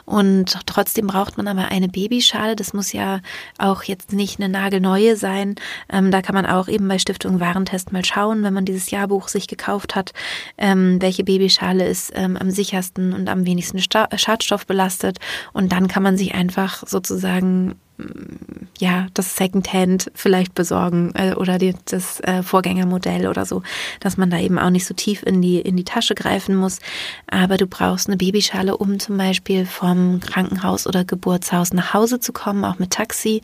und 0.05 0.57
trotzdem 0.65 1.07
braucht 1.07 1.35
man 1.35 1.49
aber 1.49 1.67
eine 1.67 1.89
Babyschale. 1.89 2.55
Das 2.55 2.71
muss 2.71 2.93
ja 2.93 3.19
auch 3.57 3.83
jetzt 3.83 4.13
nicht 4.13 4.39
eine 4.39 4.47
nagelneue 4.47 5.17
sein. 5.17 5.55
Ähm, 5.91 6.09
da 6.09 6.21
kann 6.21 6.35
man 6.35 6.45
auch 6.45 6.69
eben 6.69 6.87
bei 6.87 6.97
Stiftung 6.97 7.41
Warentest 7.41 7.91
mal 7.91 8.05
schauen, 8.05 8.43
wenn 8.43 8.53
man 8.53 8.63
dieses 8.63 8.91
Jahrbuch 8.91 9.27
sich 9.27 9.49
gekauft 9.49 9.93
hat, 9.93 10.13
ähm, 10.57 11.01
welche 11.01 11.25
Babyschale 11.25 11.85
ist 11.85 12.13
ähm, 12.15 12.37
am 12.37 12.49
sichersten 12.49 13.11
und 13.11 13.27
am 13.27 13.45
wenigsten 13.45 13.79
Schadstoff 13.81 14.65
belastet. 14.65 15.17
Und 15.51 15.73
dann 15.73 15.89
kann 15.89 16.03
man 16.03 16.15
sich 16.15 16.33
einfach 16.33 16.87
sozusagen 16.87 17.75
ja, 18.79 19.07
das 19.13 19.35
Secondhand 19.35 20.11
vielleicht 20.15 20.55
besorgen 20.55 21.11
äh, 21.15 21.33
oder 21.33 21.57
die, 21.57 21.75
das 21.85 22.21
äh, 22.21 22.43
Vorgängermodell 22.43 23.27
oder 23.27 23.45
so, 23.45 23.61
dass 23.99 24.17
man 24.17 24.29
da 24.29 24.39
eben 24.39 24.57
auch 24.57 24.69
nicht 24.69 24.85
so 24.85 24.93
tief 24.93 25.23
in 25.23 25.41
die, 25.41 25.59
in 25.59 25.75
die 25.75 25.83
Tasche 25.83 26.15
greifen 26.15 26.55
muss. 26.55 26.79
Aber 27.27 27.57
du 27.57 27.67
brauchst 27.67 28.07
eine 28.07 28.17
Babyschale, 28.17 28.77
um 28.77 28.99
zum 28.99 29.17
Beispiel 29.17 29.65
vom 29.65 30.21
Krankenhaus 30.21 30.87
oder 30.87 31.03
Geburtshaus 31.03 31.73
nach 31.73 31.93
Hause 31.93 32.19
zu 32.19 32.31
kommen, 32.31 32.63
auch 32.63 32.79
mit 32.79 32.91
Taxi 32.91 33.41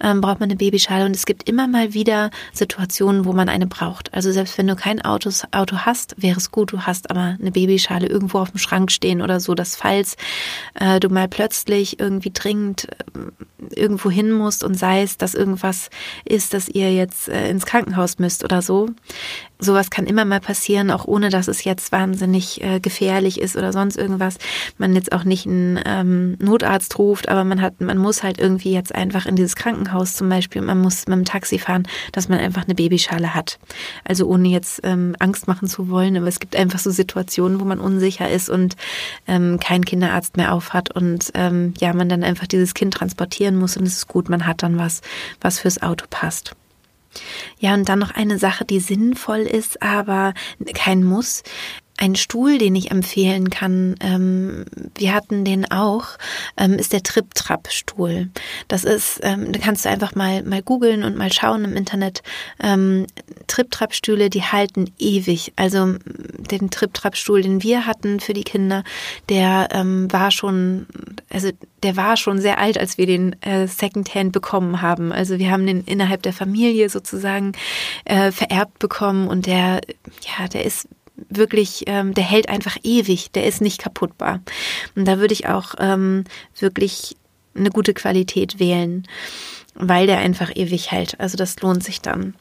ähm, 0.00 0.20
braucht 0.20 0.38
man 0.40 0.48
eine 0.48 0.56
Babyschale. 0.56 1.04
Und 1.04 1.16
es 1.16 1.26
gibt 1.26 1.48
immer 1.48 1.66
mal 1.66 1.94
wieder 1.94 2.30
Situationen, 2.52 3.24
wo 3.24 3.32
man 3.32 3.48
eine 3.48 3.66
braucht. 3.66 4.14
Also 4.14 4.30
selbst 4.30 4.58
wenn 4.58 4.68
du 4.68 4.76
kein 4.76 5.04
Autos, 5.04 5.42
Auto 5.50 5.78
hast, 5.78 6.14
wäre 6.18 6.36
es 6.36 6.52
gut, 6.52 6.72
du 6.72 6.82
hast 6.82 7.10
aber 7.10 7.36
eine 7.40 7.50
Babyschale 7.50 8.06
irgendwo 8.06 8.38
auf 8.38 8.52
dem 8.52 8.58
Schrank 8.58 8.92
stehen 8.92 9.22
oder 9.22 9.40
so, 9.40 9.54
dass 9.54 9.74
falls 9.74 10.16
äh, 10.74 11.00
du 11.00 11.08
mal 11.08 11.26
plötzlich 11.26 11.98
irgendwie 11.98 12.30
dringend 12.30 12.86
äh, 13.74 13.87
irgendwo 13.88 14.10
hin 14.10 14.30
musst 14.30 14.62
und 14.62 14.74
sei 14.74 15.02
es, 15.02 15.16
dass 15.16 15.34
irgendwas 15.34 15.88
ist, 16.26 16.52
dass 16.52 16.68
ihr 16.68 16.92
jetzt 16.92 17.28
äh, 17.28 17.48
ins 17.48 17.64
Krankenhaus 17.64 18.18
müsst 18.18 18.44
oder 18.44 18.60
so, 18.60 18.90
sowas 19.58 19.90
kann 19.90 20.06
immer 20.06 20.24
mal 20.24 20.40
passieren, 20.40 20.90
auch 20.90 21.06
ohne 21.06 21.30
dass 21.30 21.48
es 21.48 21.64
jetzt 21.64 21.92
wahnsinnig 21.92 22.62
äh, 22.62 22.80
gefährlich 22.80 23.40
ist 23.40 23.56
oder 23.56 23.72
sonst 23.72 23.96
irgendwas. 23.96 24.38
Man 24.78 24.94
jetzt 24.94 25.12
auch 25.12 25.24
nicht 25.24 25.46
einen 25.46 25.80
ähm, 25.84 26.36
Notarzt 26.38 26.98
ruft, 26.98 27.28
aber 27.28 27.44
man 27.44 27.60
hat, 27.60 27.80
man 27.80 27.98
muss 27.98 28.22
halt 28.22 28.38
irgendwie 28.38 28.72
jetzt 28.72 28.94
einfach 28.94 29.26
in 29.26 29.36
dieses 29.36 29.56
Krankenhaus 29.56 30.14
zum 30.14 30.28
Beispiel, 30.28 30.62
man 30.62 30.80
muss 30.80 31.06
mit 31.06 31.16
dem 31.16 31.24
Taxi 31.24 31.58
fahren, 31.58 31.86
dass 32.12 32.28
man 32.28 32.38
einfach 32.38 32.64
eine 32.64 32.74
Babyschale 32.74 33.34
hat. 33.34 33.58
Also 34.04 34.26
ohne 34.26 34.48
jetzt 34.48 34.80
ähm, 34.84 35.16
Angst 35.18 35.48
machen 35.48 35.68
zu 35.68 35.88
wollen, 35.88 36.16
aber 36.16 36.28
es 36.28 36.40
gibt 36.40 36.54
einfach 36.56 36.78
so 36.78 36.90
Situationen, 36.90 37.60
wo 37.60 37.64
man 37.64 37.80
unsicher 37.80 38.30
ist 38.30 38.48
und 38.48 38.76
ähm, 39.26 39.58
kein 39.60 39.84
Kinderarzt 39.84 40.36
mehr 40.36 40.54
auf 40.54 40.72
hat 40.72 40.94
und 40.94 41.30
ähm, 41.34 41.74
ja, 41.78 41.92
man 41.92 42.08
dann 42.08 42.22
einfach 42.22 42.46
dieses 42.46 42.74
Kind 42.74 42.94
transportieren 42.94 43.56
muss 43.56 43.76
und 43.76 43.86
es 43.86 43.96
ist 43.96 44.08
gut, 44.08 44.28
man 44.28 44.46
hat 44.46 44.62
dann 44.62 44.78
was, 44.78 45.00
was 45.40 45.58
fürs 45.58 45.82
Auto 45.82 46.06
passt. 46.08 46.54
Ja, 47.58 47.74
und 47.74 47.88
dann 47.88 47.98
noch 47.98 48.12
eine 48.12 48.38
Sache, 48.38 48.64
die 48.64 48.80
sinnvoll 48.80 49.40
ist, 49.40 49.82
aber 49.82 50.34
kein 50.74 51.04
Muss. 51.04 51.42
Ein 52.00 52.14
Stuhl, 52.14 52.58
den 52.58 52.76
ich 52.76 52.92
empfehlen 52.92 53.50
kann, 53.50 53.96
ähm, 53.98 54.66
wir 54.96 55.12
hatten 55.12 55.44
den 55.44 55.68
auch, 55.68 56.06
ähm, 56.56 56.74
ist 56.74 56.92
der 56.92 57.02
Trip-Trap-Stuhl. 57.02 58.28
Das 58.68 58.84
ist, 58.84 59.18
ähm, 59.24 59.50
da 59.50 59.58
kannst 59.58 59.84
du 59.84 59.88
einfach 59.88 60.14
mal, 60.14 60.44
mal 60.44 60.62
googeln 60.62 61.02
und 61.02 61.16
mal 61.16 61.32
schauen 61.32 61.64
im 61.64 61.74
Internet. 61.74 62.22
Ähm, 62.62 63.08
Trip-Trap-Stühle, 63.48 64.30
die 64.30 64.44
halten 64.44 64.92
ewig. 65.00 65.52
Also 65.56 65.96
den 66.06 66.70
Trip-Trap-Stuhl, 66.70 67.42
den 67.42 67.64
wir 67.64 67.84
hatten 67.84 68.20
für 68.20 68.32
die 68.32 68.44
Kinder, 68.44 68.84
der 69.28 69.70
ähm, 69.72 70.06
war 70.12 70.30
schon, 70.30 70.86
also 71.38 71.52
der 71.84 71.96
war 71.96 72.16
schon 72.16 72.40
sehr 72.40 72.58
alt, 72.58 72.78
als 72.78 72.98
wir 72.98 73.06
den 73.06 73.40
äh, 73.42 73.68
Secondhand 73.68 74.32
bekommen 74.32 74.82
haben. 74.82 75.12
Also 75.12 75.38
wir 75.38 75.52
haben 75.52 75.68
den 75.68 75.84
innerhalb 75.84 76.20
der 76.22 76.32
Familie 76.32 76.88
sozusagen 76.88 77.52
äh, 78.04 78.32
vererbt 78.32 78.80
bekommen 78.80 79.28
und 79.28 79.46
der, 79.46 79.80
ja, 80.36 80.48
der 80.48 80.64
ist 80.64 80.88
wirklich, 81.28 81.84
ähm, 81.86 82.12
der 82.12 82.24
hält 82.24 82.48
einfach 82.48 82.76
ewig, 82.82 83.30
der 83.30 83.46
ist 83.46 83.60
nicht 83.60 83.80
kaputtbar. 83.80 84.40
Und 84.96 85.04
da 85.04 85.20
würde 85.20 85.32
ich 85.32 85.46
auch 85.48 85.76
ähm, 85.78 86.24
wirklich 86.58 87.16
eine 87.54 87.70
gute 87.70 87.94
Qualität 87.94 88.58
wählen, 88.58 89.06
weil 89.74 90.08
der 90.08 90.18
einfach 90.18 90.50
ewig 90.56 90.90
hält. 90.90 91.20
Also 91.20 91.36
das 91.36 91.60
lohnt 91.60 91.84
sich 91.84 92.00
dann. 92.00 92.34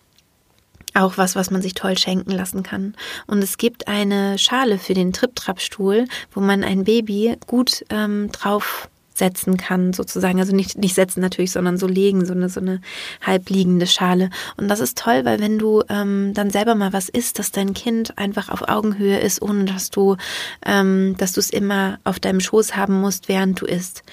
Auch 0.97 1.17
was, 1.17 1.35
was 1.35 1.51
man 1.51 1.61
sich 1.61 1.75
toll 1.75 1.95
schenken 1.97 2.31
lassen 2.31 2.63
kann. 2.63 2.95
Und 3.27 3.43
es 3.43 3.57
gibt 3.57 3.87
eine 3.87 4.39
Schale 4.39 4.79
für 4.79 4.95
den 4.95 5.13
Trip-Trap-Stuhl, 5.13 6.07
wo 6.31 6.39
man 6.39 6.63
ein 6.63 6.85
Baby 6.85 7.35
gut 7.45 7.85
ähm, 7.89 8.31
drauf 8.31 8.89
setzen 9.13 9.57
kann, 9.57 9.93
sozusagen. 9.93 10.39
Also 10.39 10.55
nicht, 10.55 10.77
nicht 10.77 10.95
setzen 10.95 11.21
natürlich, 11.21 11.51
sondern 11.51 11.77
so 11.77 11.87
legen, 11.87 12.25
so 12.25 12.33
eine, 12.33 12.49
so 12.49 12.59
eine 12.59 12.81
halbliegende 13.21 13.85
Schale. 13.87 14.31
Und 14.57 14.69
das 14.69 14.79
ist 14.79 14.97
toll, 14.97 15.23
weil 15.23 15.39
wenn 15.39 15.59
du 15.59 15.83
ähm, 15.89 16.33
dann 16.33 16.49
selber 16.49 16.73
mal 16.75 16.93
was 16.93 17.09
isst, 17.09 17.37
dass 17.37 17.51
dein 17.51 17.73
Kind 17.73 18.17
einfach 18.17 18.49
auf 18.49 18.67
Augenhöhe 18.67 19.19
ist, 19.19 19.41
ohne 19.41 19.65
dass 19.65 19.89
du, 19.89 20.15
ähm, 20.65 21.15
dass 21.17 21.33
du 21.33 21.39
es 21.39 21.51
immer 21.51 21.99
auf 22.05 22.19
deinem 22.19 22.39
Schoß 22.39 22.75
haben 22.75 22.99
musst, 22.99 23.27
während 23.27 23.61
du 23.61 23.65
isst. 23.65 24.03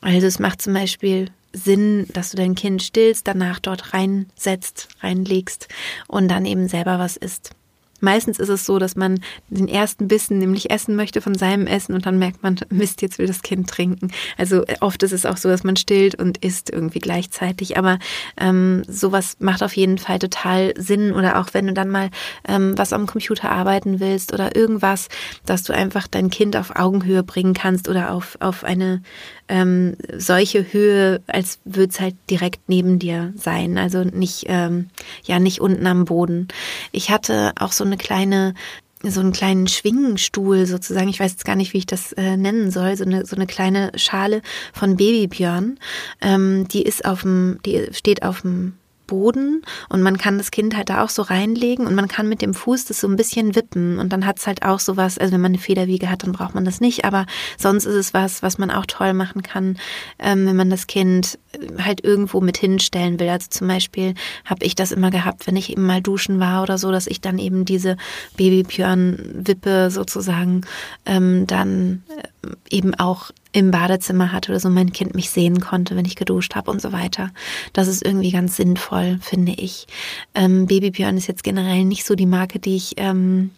Also 0.00 0.26
es 0.26 0.38
macht 0.38 0.62
zum 0.62 0.74
Beispiel 0.74 1.28
Sinn, 1.52 2.06
dass 2.12 2.30
du 2.30 2.36
dein 2.36 2.54
Kind 2.54 2.82
stillst, 2.82 3.26
danach 3.26 3.58
dort 3.58 3.94
reinsetzt, 3.94 4.88
reinlegst 5.00 5.68
und 6.06 6.28
dann 6.28 6.44
eben 6.44 6.68
selber 6.68 6.98
was 6.98 7.16
isst. 7.16 7.52
Meistens 8.00 8.38
ist 8.38 8.48
es 8.48 8.64
so, 8.64 8.78
dass 8.78 8.96
man 8.96 9.20
den 9.48 9.68
ersten 9.68 10.08
Bissen 10.08 10.38
nämlich 10.38 10.70
essen 10.70 10.96
möchte 10.96 11.20
von 11.20 11.34
seinem 11.34 11.66
Essen 11.66 11.94
und 11.94 12.06
dann 12.06 12.18
merkt 12.18 12.42
man, 12.42 12.56
Mist, 12.70 13.02
jetzt 13.02 13.18
will 13.18 13.26
das 13.26 13.42
Kind 13.42 13.68
trinken. 13.68 14.10
Also 14.36 14.64
äh, 14.64 14.76
oft 14.80 15.02
ist 15.02 15.12
es 15.12 15.26
auch 15.26 15.36
so, 15.36 15.48
dass 15.48 15.64
man 15.64 15.76
stillt 15.76 16.14
und 16.14 16.38
isst 16.38 16.70
irgendwie 16.70 17.00
gleichzeitig. 17.00 17.76
Aber 17.76 17.98
ähm, 18.38 18.82
sowas 18.88 19.36
macht 19.40 19.62
auf 19.62 19.76
jeden 19.76 19.98
Fall 19.98 20.18
total 20.18 20.74
Sinn. 20.76 21.12
Oder 21.12 21.40
auch 21.40 21.48
wenn 21.52 21.66
du 21.66 21.72
dann 21.72 21.90
mal 21.90 22.10
ähm, 22.46 22.76
was 22.76 22.92
am 22.92 23.06
Computer 23.06 23.50
arbeiten 23.50 24.00
willst 24.00 24.32
oder 24.32 24.54
irgendwas, 24.54 25.08
dass 25.46 25.62
du 25.62 25.72
einfach 25.72 26.06
dein 26.06 26.30
Kind 26.30 26.56
auf 26.56 26.76
Augenhöhe 26.76 27.22
bringen 27.22 27.54
kannst 27.54 27.88
oder 27.88 28.12
auf, 28.12 28.36
auf 28.40 28.64
eine 28.64 29.02
ähm, 29.48 29.96
solche 30.16 30.72
Höhe, 30.72 31.22
als 31.26 31.58
würde 31.64 31.90
es 31.90 32.00
halt 32.00 32.14
direkt 32.30 32.68
neben 32.68 32.98
dir 32.98 33.32
sein. 33.36 33.78
Also 33.78 34.04
nicht, 34.04 34.44
ähm, 34.48 34.90
ja, 35.24 35.38
nicht 35.38 35.60
unten 35.60 35.86
am 35.86 36.04
Boden. 36.04 36.48
Ich 36.92 37.10
hatte 37.10 37.52
auch 37.58 37.72
so 37.72 37.84
eine 37.88 37.96
kleine 37.96 38.54
so 39.02 39.20
einen 39.20 39.32
kleinen 39.32 39.68
Schwingenstuhl 39.68 40.66
sozusagen, 40.66 41.08
ich 41.08 41.20
weiß 41.20 41.30
jetzt 41.30 41.44
gar 41.44 41.54
nicht, 41.54 41.72
wie 41.72 41.78
ich 41.78 41.86
das 41.86 42.12
äh, 42.14 42.36
nennen 42.36 42.70
soll, 42.70 42.96
so 42.96 43.04
eine, 43.04 43.24
so 43.24 43.36
eine 43.36 43.46
kleine 43.46 43.92
Schale 43.94 44.42
von 44.72 44.96
Babybjörn. 44.96 45.78
Ähm, 46.20 46.66
die 46.68 46.82
ist 46.82 47.04
auf 47.04 47.22
dem, 47.22 47.60
die 47.64 47.88
steht 47.92 48.22
auf 48.22 48.42
dem 48.42 48.74
Boden 49.08 49.62
und 49.88 50.02
man 50.02 50.16
kann 50.18 50.38
das 50.38 50.52
Kind 50.52 50.76
halt 50.76 50.88
da 50.88 51.02
auch 51.02 51.08
so 51.08 51.22
reinlegen 51.22 51.88
und 51.88 51.96
man 51.96 52.06
kann 52.06 52.28
mit 52.28 52.40
dem 52.40 52.54
Fuß 52.54 52.84
das 52.84 53.00
so 53.00 53.08
ein 53.08 53.16
bisschen 53.16 53.56
wippen 53.56 53.98
und 53.98 54.12
dann 54.12 54.24
hat 54.24 54.38
es 54.38 54.46
halt 54.46 54.62
auch 54.62 54.78
sowas, 54.78 55.18
also 55.18 55.32
wenn 55.32 55.40
man 55.40 55.50
eine 55.50 55.58
Federwiege 55.58 56.08
hat, 56.08 56.22
dann 56.22 56.32
braucht 56.32 56.54
man 56.54 56.64
das 56.64 56.80
nicht, 56.80 57.04
aber 57.04 57.26
sonst 57.56 57.86
ist 57.86 57.96
es 57.96 58.14
was, 58.14 58.42
was 58.44 58.58
man 58.58 58.70
auch 58.70 58.86
toll 58.86 59.14
machen 59.14 59.42
kann, 59.42 59.76
ähm, 60.20 60.46
wenn 60.46 60.54
man 60.54 60.70
das 60.70 60.86
Kind 60.86 61.38
halt 61.82 62.04
irgendwo 62.04 62.40
mit 62.40 62.56
hinstellen 62.56 63.18
will. 63.18 63.28
Also 63.28 63.48
zum 63.50 63.68
Beispiel 63.68 64.14
habe 64.44 64.64
ich 64.64 64.74
das 64.74 64.92
immer 64.92 65.10
gehabt, 65.10 65.46
wenn 65.46 65.56
ich 65.56 65.70
eben 65.70 65.86
mal 65.86 66.02
duschen 66.02 66.40
war 66.40 66.62
oder 66.62 66.78
so, 66.78 66.92
dass 66.92 67.06
ich 67.06 67.20
dann 67.20 67.38
eben 67.38 67.64
diese 67.64 67.96
Babybjörn-Wippe 68.36 69.90
sozusagen 69.90 70.62
ähm, 71.06 71.46
dann 71.46 72.02
äh, 72.42 72.48
eben 72.70 72.94
auch 72.94 73.30
im 73.52 73.70
Badezimmer 73.70 74.32
hatte 74.32 74.52
oder 74.52 74.60
so 74.60 74.68
mein 74.68 74.92
Kind 74.92 75.14
mich 75.14 75.30
sehen 75.30 75.60
konnte, 75.60 75.96
wenn 75.96 76.04
ich 76.04 76.16
geduscht 76.16 76.54
habe 76.54 76.70
und 76.70 76.82
so 76.82 76.92
weiter. 76.92 77.30
Das 77.72 77.88
ist 77.88 78.04
irgendwie 78.04 78.30
ganz 78.30 78.56
sinnvoll, 78.56 79.18
finde 79.22 79.52
ich. 79.52 79.86
Ähm, 80.34 80.66
Babybjörn 80.66 81.16
ist 81.16 81.28
jetzt 81.28 81.44
generell 81.44 81.84
nicht 81.84 82.04
so 82.04 82.14
die 82.14 82.26
Marke, 82.26 82.58
die 82.58 82.76
ich 82.76 82.94
ähm, 82.98 83.50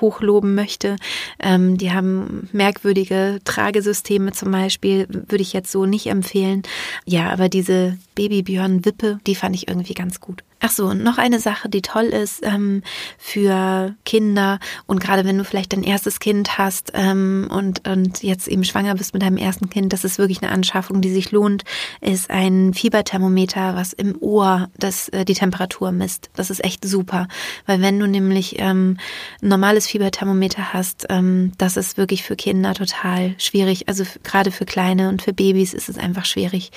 hochloben 0.00 0.54
möchte. 0.54 0.96
Ähm, 1.38 1.78
die 1.78 1.92
haben 1.92 2.48
merkwürdige 2.52 3.38
Tragesysteme 3.44 4.32
zum 4.32 4.50
Beispiel, 4.50 5.06
würde 5.08 5.42
ich 5.42 5.52
jetzt 5.52 5.72
so 5.72 5.86
nicht 5.86 6.06
empfehlen. 6.06 6.62
Ja, 7.04 7.30
aber 7.30 7.48
diese 7.48 7.96
Babybjörn-Wippe, 8.14 9.20
die 9.26 9.34
fand 9.34 9.56
ich 9.56 9.68
irgendwie 9.68 9.94
ganz 9.94 10.20
gut. 10.20 10.42
Ach 10.68 10.72
so, 10.72 10.86
und 10.86 11.04
noch 11.04 11.16
eine 11.16 11.38
Sache, 11.38 11.68
die 11.68 11.80
toll 11.80 12.06
ist 12.06 12.40
ähm, 12.42 12.82
für 13.18 13.94
Kinder 14.04 14.58
und 14.86 14.98
gerade 14.98 15.24
wenn 15.24 15.38
du 15.38 15.44
vielleicht 15.44 15.72
dein 15.72 15.84
erstes 15.84 16.18
Kind 16.18 16.58
hast 16.58 16.90
ähm, 16.94 17.48
und, 17.52 17.86
und 17.86 18.24
jetzt 18.24 18.48
eben 18.48 18.64
schwanger 18.64 18.96
bist 18.96 19.14
mit 19.14 19.22
deinem 19.22 19.36
ersten 19.36 19.70
Kind, 19.70 19.92
das 19.92 20.02
ist 20.02 20.18
wirklich 20.18 20.42
eine 20.42 20.50
Anschaffung, 20.50 21.00
die 21.02 21.12
sich 21.12 21.30
lohnt, 21.30 21.62
ist 22.00 22.30
ein 22.30 22.74
Fieberthermometer, 22.74 23.76
was 23.76 23.92
im 23.92 24.20
Ohr 24.20 24.68
das, 24.76 25.08
äh, 25.10 25.24
die 25.24 25.34
Temperatur 25.34 25.92
misst. 25.92 26.30
Das 26.34 26.50
ist 26.50 26.64
echt 26.64 26.84
super, 26.84 27.28
weil 27.66 27.80
wenn 27.80 28.00
du 28.00 28.08
nämlich 28.08 28.58
ähm, 28.58 28.98
ein 29.40 29.48
normales 29.48 29.86
Fieberthermometer 29.86 30.72
hast, 30.72 31.06
ähm, 31.10 31.52
das 31.58 31.76
ist 31.76 31.96
wirklich 31.96 32.24
für 32.24 32.34
Kinder 32.34 32.74
total 32.74 33.36
schwierig. 33.38 33.88
Also 33.88 34.02
gerade 34.24 34.50
für 34.50 34.64
Kleine 34.64 35.10
und 35.10 35.22
für 35.22 35.32
Babys 35.32 35.74
ist 35.74 35.88
es 35.88 35.96
einfach 35.96 36.24
schwierig, 36.24 36.72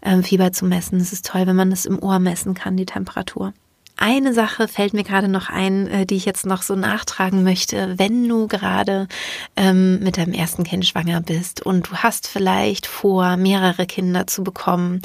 ähm, 0.00 0.22
Fieber 0.22 0.52
zu 0.52 0.64
messen. 0.64 0.98
Es 0.98 1.12
ist 1.12 1.26
toll, 1.26 1.46
wenn 1.46 1.56
man 1.56 1.68
das 1.68 1.84
im 1.84 2.02
Ohr 2.02 2.18
messen 2.20 2.54
kann, 2.54 2.78
die 2.78 2.86
Temperatur. 2.86 3.33
Literatur. 3.34 3.52
Eine 3.96 4.34
Sache 4.34 4.66
fällt 4.66 4.92
mir 4.92 5.04
gerade 5.04 5.28
noch 5.28 5.50
ein, 5.50 5.86
äh, 5.86 6.04
die 6.04 6.16
ich 6.16 6.24
jetzt 6.24 6.46
noch 6.46 6.62
so 6.62 6.74
nachtragen 6.74 7.44
möchte. 7.44 7.94
Wenn 7.96 8.28
du 8.28 8.48
gerade 8.48 9.06
ähm, 9.54 10.00
mit 10.00 10.16
deinem 10.16 10.32
ersten 10.32 10.64
Kind 10.64 10.84
schwanger 10.84 11.20
bist 11.20 11.64
und 11.64 11.88
du 11.88 11.96
hast 11.98 12.26
vielleicht 12.26 12.86
vor, 12.86 13.36
mehrere 13.36 13.86
Kinder 13.86 14.26
zu 14.26 14.42
bekommen, 14.42 15.00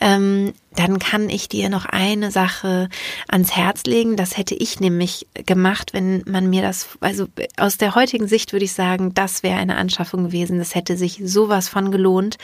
ähm, 0.00 0.52
dann 0.74 0.98
kann 0.98 1.30
ich 1.30 1.48
dir 1.48 1.68
noch 1.68 1.84
eine 1.86 2.32
Sache 2.32 2.88
ans 3.28 3.54
Herz 3.54 3.84
legen. 3.84 4.16
Das 4.16 4.36
hätte 4.36 4.56
ich 4.56 4.80
nämlich 4.80 5.28
gemacht, 5.46 5.92
wenn 5.92 6.24
man 6.26 6.50
mir 6.50 6.62
das, 6.62 6.88
also 6.98 7.28
aus 7.56 7.78
der 7.78 7.94
heutigen 7.94 8.26
Sicht 8.26 8.52
würde 8.52 8.64
ich 8.64 8.72
sagen, 8.72 9.14
das 9.14 9.44
wäre 9.44 9.60
eine 9.60 9.76
Anschaffung 9.76 10.24
gewesen. 10.24 10.58
Das 10.58 10.74
hätte 10.74 10.96
sich 10.96 11.22
sowas 11.24 11.68
von 11.68 11.92
gelohnt. 11.92 12.38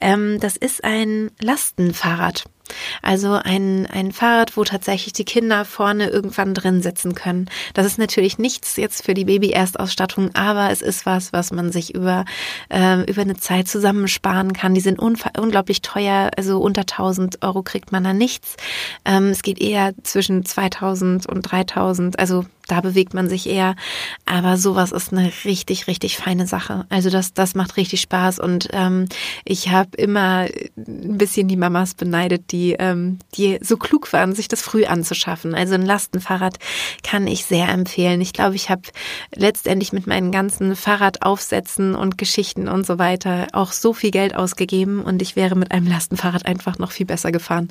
Ähm, 0.00 0.38
das 0.38 0.56
ist 0.56 0.84
ein 0.84 1.32
Lastenfahrrad. 1.40 2.44
Also 3.02 3.32
ein, 3.32 3.86
ein 3.86 4.12
Fahrrad, 4.12 4.56
wo 4.56 4.64
tatsächlich 4.64 5.12
die 5.12 5.24
Kinder 5.24 5.64
vorne 5.64 6.08
irgendwann 6.08 6.54
drin 6.54 6.82
sitzen 6.82 7.14
können. 7.14 7.48
Das 7.74 7.86
ist 7.86 7.98
natürlich 7.98 8.38
nichts 8.38 8.76
jetzt 8.76 9.04
für 9.04 9.14
die 9.14 9.24
Baby-Erstausstattung, 9.24 10.34
aber 10.34 10.70
es 10.70 10.82
ist 10.82 11.06
was, 11.06 11.32
was 11.32 11.52
man 11.52 11.72
sich 11.72 11.94
über, 11.94 12.24
äh, 12.70 13.02
über 13.10 13.22
eine 13.22 13.36
Zeit 13.36 13.68
zusammensparen 13.68 14.52
kann. 14.52 14.74
Die 14.74 14.80
sind 14.80 14.98
unglaublich 14.98 15.82
teuer, 15.82 16.30
also 16.36 16.60
unter 16.60 16.82
1000 16.82 17.42
Euro 17.42 17.62
kriegt 17.62 17.92
man 17.92 18.04
da 18.04 18.12
nichts. 18.12 18.56
Ähm, 19.04 19.28
es 19.28 19.42
geht 19.42 19.60
eher 19.60 19.92
zwischen 20.02 20.44
2000 20.44 21.26
und 21.26 21.42
3000, 21.42 22.18
also 22.18 22.44
da 22.68 22.80
bewegt 22.80 23.14
man 23.14 23.28
sich 23.28 23.48
eher. 23.48 23.74
Aber 24.24 24.56
sowas 24.56 24.92
ist 24.92 25.12
eine 25.12 25.32
richtig, 25.44 25.86
richtig 25.86 26.16
feine 26.16 26.46
Sache. 26.46 26.86
Also 26.88 27.10
das, 27.10 27.34
das 27.34 27.54
macht 27.54 27.76
richtig 27.76 28.00
Spaß 28.00 28.38
und 28.38 28.68
ähm, 28.72 29.08
ich 29.44 29.70
habe 29.70 29.90
immer 29.96 30.46
ein 30.76 31.18
bisschen 31.18 31.48
die 31.48 31.56
Mamas 31.56 31.94
beneidet, 31.94 32.52
die, 32.52 32.76
ähm, 32.78 33.18
die 33.34 33.58
so 33.60 33.76
klug 33.76 34.12
waren, 34.12 34.34
sich 34.34 34.48
das 34.48 34.62
früh 34.62 34.84
anzuschaffen. 34.84 35.54
Also 35.54 35.74
ein 35.74 35.84
Lastenfahrrad 35.84 36.58
kann 37.02 37.26
ich 37.26 37.44
sehr 37.44 37.68
empfehlen. 37.68 38.20
Ich 38.20 38.32
glaube, 38.32 38.56
ich 38.56 38.70
habe 38.70 38.82
letztendlich 39.34 39.92
mit 39.92 40.06
meinen 40.06 40.32
ganzen 40.32 40.76
Fahrradaufsätzen 40.76 41.94
und 41.94 42.16
Geschichten 42.16 42.68
und 42.68 42.86
so 42.86 42.98
weiter 42.98 43.48
auch 43.52 43.72
so 43.72 43.92
viel 43.92 44.10
Geld 44.10 44.34
ausgegeben 44.34 45.02
und 45.02 45.20
ich 45.20 45.36
wäre 45.36 45.56
mit 45.56 45.72
einem 45.72 45.86
Lastenfahrrad 45.86 46.46
einfach 46.46 46.78
noch 46.78 46.92
viel 46.92 47.06
besser 47.06 47.32
gefahren. 47.32 47.68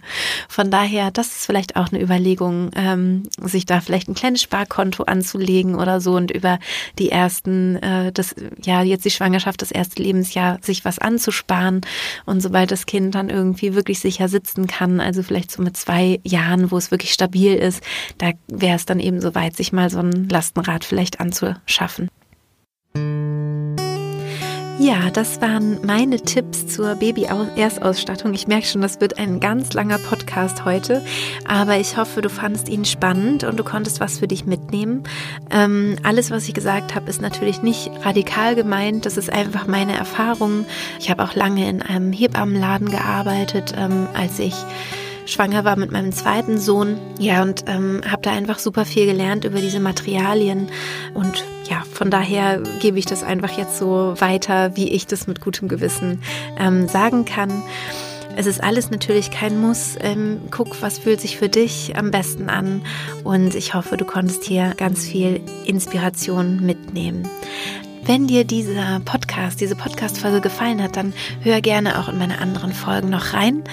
Von 0.49 0.69
daher, 0.69 1.11
das 1.11 1.27
ist 1.27 1.45
vielleicht 1.45 1.75
auch 1.75 1.91
eine 1.91 2.01
Überlegung, 2.01 2.71
ähm, 2.75 3.23
sich 3.41 3.65
da 3.65 3.81
vielleicht 3.81 4.09
ein 4.09 4.15
kleines 4.15 4.41
Sparkonto 4.41 4.80
Konto 4.81 5.03
anzulegen 5.03 5.75
oder 5.75 6.01
so 6.01 6.15
und 6.15 6.31
über 6.31 6.57
die 6.97 7.11
ersten, 7.11 7.75
äh, 7.75 8.11
das, 8.11 8.33
ja, 8.63 8.81
jetzt 8.81 9.05
die 9.05 9.11
Schwangerschaft, 9.11 9.61
das 9.61 9.69
erste 9.69 10.01
Lebensjahr, 10.01 10.57
sich 10.63 10.83
was 10.83 10.97
anzusparen. 10.97 11.81
Und 12.25 12.41
sobald 12.41 12.71
das 12.71 12.87
Kind 12.87 13.13
dann 13.13 13.29
irgendwie 13.29 13.75
wirklich 13.75 13.99
sicher 13.99 14.27
sitzen 14.27 14.65
kann, 14.65 14.99
also 14.99 15.21
vielleicht 15.21 15.51
so 15.51 15.61
mit 15.61 15.77
zwei 15.77 16.19
Jahren, 16.23 16.71
wo 16.71 16.77
es 16.77 16.89
wirklich 16.89 17.13
stabil 17.13 17.53
ist, 17.53 17.83
da 18.17 18.31
wäre 18.47 18.75
es 18.75 18.85
dann 18.85 18.99
eben 18.99 19.21
soweit, 19.21 19.55
sich 19.55 19.71
mal 19.71 19.91
so 19.91 19.99
ein 19.99 20.27
Lastenrad 20.29 20.83
vielleicht 20.83 21.19
anzuschaffen. 21.19 22.09
Ja, 24.83 25.11
das 25.11 25.39
waren 25.41 25.77
meine 25.85 26.19
Tipps 26.19 26.65
zur 26.65 26.95
Baby-Erstausstattung. 26.95 28.33
Ich 28.33 28.47
merke 28.47 28.65
schon, 28.65 28.81
das 28.81 28.99
wird 28.99 29.19
ein 29.19 29.39
ganz 29.39 29.73
langer 29.73 29.99
Podcast 29.99 30.65
heute, 30.65 31.05
aber 31.47 31.77
ich 31.77 31.97
hoffe, 31.97 32.23
du 32.23 32.29
fandest 32.29 32.67
ihn 32.67 32.83
spannend 32.83 33.43
und 33.43 33.59
du 33.59 33.63
konntest 33.63 33.99
was 33.99 34.17
für 34.17 34.27
dich 34.27 34.47
mitnehmen. 34.47 35.03
Ähm, 35.51 35.97
alles, 36.01 36.31
was 36.31 36.47
ich 36.47 36.55
gesagt 36.55 36.95
habe, 36.95 37.11
ist 37.11 37.21
natürlich 37.21 37.61
nicht 37.61 37.91
radikal 38.03 38.55
gemeint. 38.55 39.05
Das 39.05 39.17
ist 39.17 39.31
einfach 39.31 39.67
meine 39.67 39.95
Erfahrung. 39.95 40.65
Ich 40.99 41.11
habe 41.11 41.23
auch 41.25 41.35
lange 41.35 41.69
in 41.69 41.83
einem 41.83 42.11
Hebammenladen 42.11 42.89
gearbeitet, 42.89 43.75
ähm, 43.77 44.07
als 44.15 44.39
ich 44.39 44.55
schwanger 45.25 45.63
war 45.63 45.75
mit 45.75 45.91
meinem 45.91 46.11
zweiten 46.11 46.57
Sohn. 46.57 46.97
Ja, 47.19 47.41
und 47.41 47.65
ähm, 47.67 48.01
habe 48.09 48.21
da 48.21 48.31
einfach 48.31 48.59
super 48.59 48.85
viel 48.85 49.05
gelernt 49.05 49.45
über 49.45 49.59
diese 49.59 49.79
Materialien. 49.79 50.69
Und 51.13 51.43
ja, 51.69 51.83
von 51.91 52.11
daher 52.11 52.61
gebe 52.79 52.99
ich 52.99 53.05
das 53.05 53.23
einfach 53.23 53.57
jetzt 53.57 53.77
so 53.77 54.15
weiter, 54.17 54.75
wie 54.75 54.89
ich 54.89 55.07
das 55.07 55.27
mit 55.27 55.41
gutem 55.41 55.67
Gewissen 55.67 56.21
ähm, 56.59 56.87
sagen 56.87 57.25
kann. 57.25 57.63
Es 58.35 58.45
ist 58.45 58.63
alles 58.63 58.89
natürlich 58.91 59.29
kein 59.31 59.59
Muss. 59.59 59.95
Ähm, 59.99 60.39
guck, 60.51 60.81
was 60.81 60.99
fühlt 60.99 61.19
sich 61.19 61.37
für 61.37 61.49
dich 61.49 61.97
am 61.97 62.11
besten 62.11 62.49
an. 62.49 62.81
Und 63.23 63.55
ich 63.55 63.73
hoffe, 63.73 63.97
du 63.97 64.05
konntest 64.05 64.43
hier 64.43 64.73
ganz 64.77 65.05
viel 65.05 65.41
Inspiration 65.65 66.65
mitnehmen. 66.65 67.27
Wenn 68.03 68.27
dir 68.27 68.45
dieser 68.45 68.99
Podcast, 68.99 69.61
diese 69.61 69.75
Podcast-Folge 69.75 70.41
gefallen 70.41 70.81
hat, 70.81 70.97
dann 70.97 71.13
hör 71.41 71.61
gerne 71.61 71.99
auch 71.99 72.09
in 72.09 72.17
meine 72.17 72.39
anderen 72.39 72.73
Folgen 72.73 73.09
noch 73.09 73.33
rein. 73.33 73.63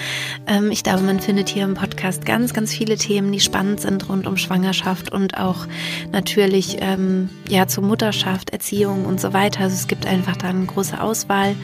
Ähm, 0.45 0.69
ich 0.69 0.83
glaube, 0.83 1.01
man 1.01 1.19
findet 1.19 1.49
hier 1.49 1.63
im 1.63 1.73
Podcast 1.73 2.25
ganz, 2.25 2.53
ganz 2.53 2.71
viele 2.71 2.95
Themen, 2.95 3.31
die 3.31 3.39
spannend 3.39 3.81
sind 3.81 4.07
rund 4.07 4.27
um 4.27 4.37
Schwangerschaft 4.37 5.11
und 5.11 5.37
auch 5.37 5.65
natürlich 6.11 6.77
ähm, 6.79 7.29
ja 7.49 7.67
zur 7.67 7.83
Mutterschaft, 7.83 8.51
Erziehung 8.51 9.05
und 9.05 9.19
so 9.19 9.33
weiter. 9.33 9.61
Also 9.61 9.75
es 9.75 9.87
gibt 9.87 10.05
einfach 10.05 10.37
da 10.37 10.49
eine 10.49 10.65
große 10.65 11.01
Auswahl. 11.01 11.55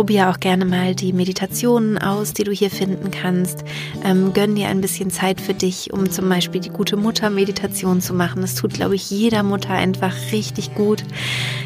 Probier 0.00 0.30
auch 0.30 0.40
gerne 0.40 0.64
mal 0.64 0.94
die 0.94 1.12
Meditationen 1.12 1.98
aus, 1.98 2.32
die 2.32 2.44
du 2.44 2.52
hier 2.52 2.70
finden 2.70 3.10
kannst. 3.10 3.64
Ähm, 4.02 4.32
gönn 4.32 4.54
dir 4.54 4.68
ein 4.68 4.80
bisschen 4.80 5.10
Zeit 5.10 5.42
für 5.42 5.52
dich, 5.52 5.92
um 5.92 6.10
zum 6.10 6.26
Beispiel 6.26 6.62
die 6.62 6.70
gute 6.70 6.96
Mutter-Meditation 6.96 8.00
zu 8.00 8.14
machen. 8.14 8.40
Das 8.40 8.54
tut, 8.54 8.72
glaube 8.72 8.94
ich, 8.94 9.10
jeder 9.10 9.42
Mutter 9.42 9.74
einfach 9.74 10.14
richtig 10.32 10.74
gut. 10.74 11.04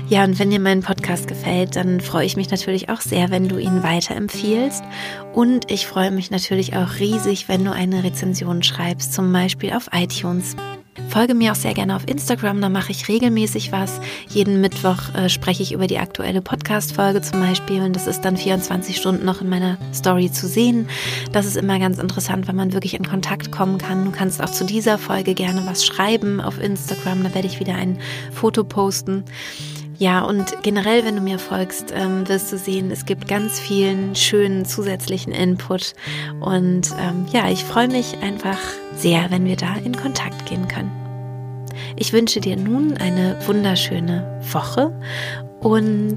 Ja, 0.09 0.24
und 0.24 0.37
wenn 0.41 0.51
dir 0.51 0.59
mein 0.59 0.82
Podcast 0.82 1.28
gefällt, 1.28 1.76
dann 1.76 2.01
freue 2.01 2.26
ich 2.26 2.35
mich 2.35 2.51
natürlich 2.51 2.89
auch 2.89 3.03
sehr, 3.03 3.30
wenn 3.30 3.47
du 3.47 3.57
ihn 3.57 3.85
weiterempfiehlst. 3.85 4.82
Und 5.32 5.70
ich 5.70 5.87
freue 5.87 6.11
mich 6.11 6.32
natürlich 6.32 6.74
auch 6.76 6.99
riesig, 6.99 7.49
wenn 7.49 7.64
du 7.64 7.70
eine 7.70 8.03
Rezension 8.03 8.64
schreibst, 8.64 9.12
zum 9.12 9.32
Beispiel 9.32 9.74
auf 9.74 9.91
iTunes. 9.93 10.57
Folge 11.14 11.34
mir 11.34 11.52
auch 11.52 11.56
sehr 11.56 11.74
gerne 11.74 11.94
auf 11.94 12.08
Instagram, 12.08 12.60
da 12.60 12.68
mache 12.68 12.90
ich 12.90 13.06
regelmäßig 13.06 13.70
was. 13.70 14.00
Jeden 14.28 14.60
Mittwoch 14.60 15.14
äh, 15.14 15.28
spreche 15.28 15.62
ich 15.62 15.70
über 15.70 15.86
die 15.86 16.00
aktuelle 16.00 16.42
Podcast-Folge 16.42 17.22
zum 17.22 17.38
Beispiel 17.38 17.82
und 17.82 17.94
das 17.94 18.08
ist 18.08 18.22
dann 18.22 18.36
24 18.36 18.96
Stunden 18.96 19.24
noch 19.24 19.40
in 19.40 19.48
meiner 19.48 19.78
Story 19.94 20.32
zu 20.32 20.48
sehen. 20.48 20.88
Das 21.30 21.46
ist 21.46 21.56
immer 21.56 21.78
ganz 21.78 21.98
interessant, 21.98 22.48
weil 22.48 22.56
man 22.56 22.72
wirklich 22.72 22.94
in 22.94 23.06
Kontakt 23.06 23.52
kommen 23.52 23.78
kann. 23.78 24.04
Du 24.04 24.10
kannst 24.10 24.42
auch 24.42 24.50
zu 24.50 24.64
dieser 24.64 24.98
Folge 24.98 25.34
gerne 25.34 25.64
was 25.66 25.86
schreiben 25.86 26.40
auf 26.40 26.60
Instagram, 26.60 27.22
da 27.22 27.32
werde 27.32 27.46
ich 27.46 27.60
wieder 27.60 27.76
ein 27.76 28.00
Foto 28.32 28.64
posten. 28.64 29.22
Ja, 29.96 30.24
und 30.24 30.64
generell, 30.64 31.04
wenn 31.04 31.14
du 31.14 31.22
mir 31.22 31.38
folgst, 31.38 31.94
ähm, 31.94 32.28
wirst 32.28 32.52
du 32.52 32.58
sehen, 32.58 32.90
es 32.90 33.06
gibt 33.06 33.28
ganz 33.28 33.60
vielen 33.60 34.16
schönen 34.16 34.64
zusätzlichen 34.64 35.32
Input. 35.32 35.94
Und 36.40 36.90
ähm, 36.98 37.26
ja, 37.32 37.48
ich 37.48 37.62
freue 37.62 37.86
mich 37.86 38.18
einfach 38.20 38.58
sehr, 38.96 39.30
wenn 39.30 39.44
wir 39.44 39.54
da 39.54 39.76
in 39.76 39.96
Kontakt 39.96 40.46
gehen 40.46 40.66
können. 40.66 41.03
Ich 41.96 42.12
wünsche 42.12 42.40
dir 42.40 42.56
nun 42.56 42.96
eine 42.96 43.36
wunderschöne 43.46 44.40
Woche 44.52 44.92
und 45.60 46.16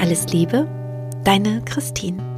alles 0.00 0.26
Liebe, 0.32 0.66
deine 1.24 1.62
Christine. 1.64 2.37